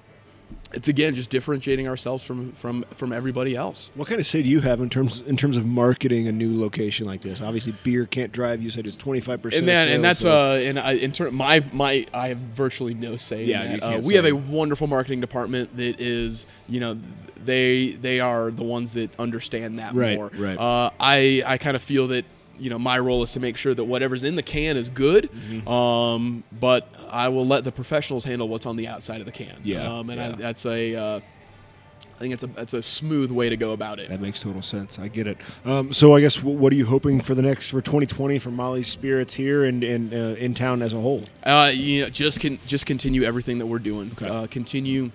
it's 0.75 0.87
again 0.87 1.15
just 1.15 1.29
differentiating 1.29 1.87
ourselves 1.87 2.23
from 2.23 2.51
from 2.53 2.83
from 2.97 3.11
everybody 3.13 3.55
else. 3.55 3.89
What 3.95 4.07
kind 4.07 4.19
of 4.19 4.27
say 4.27 4.43
do 4.43 4.49
you 4.49 4.59
have 4.61 4.79
in 4.81 4.89
terms 4.89 5.21
in 5.21 5.37
terms 5.37 5.57
of 5.57 5.65
marketing 5.65 6.27
a 6.27 6.31
new 6.31 6.59
location 6.59 7.05
like 7.07 7.21
this? 7.21 7.41
Obviously, 7.41 7.73
beer 7.83 8.05
can't 8.05 8.31
drive. 8.31 8.61
You 8.61 8.69
said 8.69 8.85
it's 8.85 8.97
twenty 8.97 9.21
five 9.21 9.41
percent. 9.41 9.61
and 9.61 9.67
then 9.69 9.89
and 9.89 10.03
that's 10.03 10.25
uh 10.25 10.61
and 10.63 10.77
I, 10.77 10.91
in 10.93 11.11
turn 11.11 11.33
my 11.33 11.63
my 11.73 12.05
I 12.13 12.27
have 12.29 12.37
virtually 12.37 12.93
no 12.93 13.17
say 13.17 13.45
Yeah, 13.45 13.63
in 13.63 13.79
that. 13.79 13.83
Uh, 13.83 13.97
we 13.97 14.09
say. 14.09 14.15
have 14.17 14.25
a 14.25 14.33
wonderful 14.35 14.87
marketing 14.87 15.21
department 15.21 15.75
that 15.77 15.99
is 15.99 16.45
you 16.67 16.79
know 16.79 16.97
they 17.43 17.91
they 17.91 18.19
are 18.19 18.51
the 18.51 18.63
ones 18.63 18.93
that 18.93 19.17
understand 19.19 19.79
that 19.79 19.93
Right, 19.93 20.17
more. 20.17 20.31
right. 20.37 20.57
Uh, 20.57 20.89
I 20.99 21.43
I 21.45 21.57
kind 21.57 21.75
of 21.75 21.81
feel 21.81 22.07
that 22.07 22.25
you 22.59 22.69
know 22.69 22.79
my 22.79 22.97
role 22.99 23.23
is 23.23 23.33
to 23.33 23.39
make 23.39 23.57
sure 23.57 23.73
that 23.73 23.83
whatever's 23.83 24.23
in 24.23 24.35
the 24.35 24.43
can 24.43 24.77
is 24.77 24.89
good, 24.89 25.29
Mm-hmm. 25.31 25.67
um, 25.67 26.43
but 26.59 26.87
I 27.09 27.29
will 27.29 27.45
let 27.47 27.63
the 27.63 27.71
professionals 27.71 28.23
handle 28.25 28.47
what's 28.47 28.65
on 28.65 28.75
the 28.75 28.87
outside 28.87 29.19
of 29.19 29.25
the 29.25 29.31
can. 29.31 29.55
Yeah, 29.63 29.91
um, 29.91 30.09
and 30.09 30.19
I, 30.21 30.31
that's 30.31 30.65
a 30.65 30.95
uh, 30.95 31.19
I 32.15 32.17
think 32.17 32.33
it's 32.33 32.43
a 32.43 32.47
that's 32.47 32.73
a 32.73 32.81
smooth 32.81 33.29
way 33.31 33.49
to 33.49 33.57
go 33.57 33.71
about 33.73 33.99
it. 33.99 34.07
That 34.09 34.21
makes 34.21 34.39
total 34.39 34.61
sense. 34.61 34.99
I 34.99 35.07
get 35.09 35.27
it. 35.27 35.37
Um, 35.65 35.91
so 35.91 36.15
I 36.15 36.21
guess 36.21 36.37
w- 36.37 36.57
what 36.57 36.71
are 36.71 36.75
you 36.77 36.85
hoping 36.85 37.19
for 37.21 37.35
the 37.35 37.41
next 37.41 37.69
for 37.71 37.81
2020 37.81 38.39
for 38.39 38.51
Molly's 38.51 38.87
Spirits 38.87 39.33
here 39.33 39.65
and, 39.65 39.83
and 39.83 40.13
uh, 40.13 40.17
in 40.39 40.53
town 40.53 40.81
as 40.81 40.93
a 40.93 40.99
whole? 40.99 41.23
Uh, 41.43 41.71
you 41.73 42.03
know, 42.03 42.09
just 42.09 42.39
can 42.39 42.57
just 42.67 42.85
continue 42.85 43.23
everything 43.23 43.57
that 43.57 43.65
we're 43.65 43.79
doing. 43.79 44.11
Okay. 44.13 44.29
Uh, 44.29 44.47
continue 44.47 45.11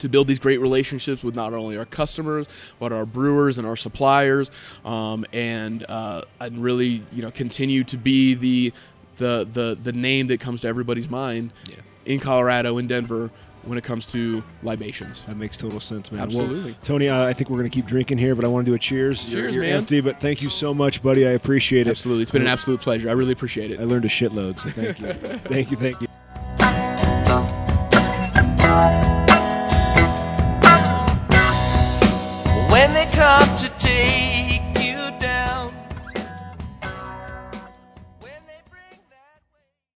to 0.00 0.08
build 0.08 0.26
these 0.26 0.38
great 0.38 0.60
relationships 0.60 1.22
with 1.22 1.34
not 1.34 1.52
only 1.54 1.78
our 1.78 1.84
customers 1.86 2.46
but 2.78 2.92
our 2.92 3.06
brewers 3.06 3.58
and 3.58 3.66
our 3.66 3.76
suppliers, 3.76 4.50
um, 4.84 5.24
and 5.32 5.84
uh, 5.88 6.22
and 6.40 6.62
really 6.62 7.02
you 7.12 7.22
know 7.22 7.30
continue 7.30 7.84
to 7.84 7.96
be 7.96 8.34
the 8.34 8.72
the 9.16 9.46
the 9.52 9.78
the 9.82 9.92
name 9.92 10.26
that 10.28 10.40
comes 10.40 10.62
to 10.62 10.68
everybody's 10.68 11.08
mind 11.10 11.52
Yeah. 11.68 11.76
in 12.06 12.20
Colorado 12.20 12.78
in 12.78 12.86
Denver 12.86 13.30
when 13.64 13.76
it 13.76 13.84
comes 13.84 14.06
to 14.06 14.42
libations. 14.62 15.24
That 15.26 15.36
makes 15.36 15.58
total 15.58 15.80
sense, 15.80 16.10
man. 16.10 16.22
Absolutely. 16.22 16.70
Well, 16.72 16.80
Tony, 16.82 17.08
uh, 17.10 17.26
I 17.26 17.34
think 17.34 17.50
we're 17.50 17.58
going 17.58 17.68
to 17.68 17.74
keep 17.74 17.84
drinking 17.84 18.16
here, 18.16 18.34
but 18.34 18.42
I 18.46 18.48
want 18.48 18.64
to 18.64 18.70
do 18.70 18.74
a 18.74 18.78
cheers. 18.78 19.30
You're- 19.30 19.42
Cheers, 19.42 19.54
you're, 19.54 19.64
man. 19.64 19.76
empty, 19.76 20.00
but 20.00 20.18
thank 20.18 20.40
you 20.40 20.48
so 20.48 20.72
much, 20.72 21.02
buddy. 21.02 21.26
I 21.26 21.32
appreciate 21.32 21.86
it. 21.86 21.90
Absolutely, 21.90 22.22
it's 22.22 22.30
been 22.32 22.40
an 22.40 22.48
absolute 22.48 22.80
pleasure. 22.80 23.10
I 23.10 23.12
really 23.12 23.32
appreciate 23.32 23.70
it. 23.70 23.78
I 23.78 23.84
learned 23.84 24.06
a 24.06 24.08
shitload, 24.08 24.58
so 24.60 24.70
thank 24.70 24.98
you. 24.98 25.12
thank 25.50 25.70
you, 25.70 25.76
thank 25.76 26.00
you. 26.00 26.06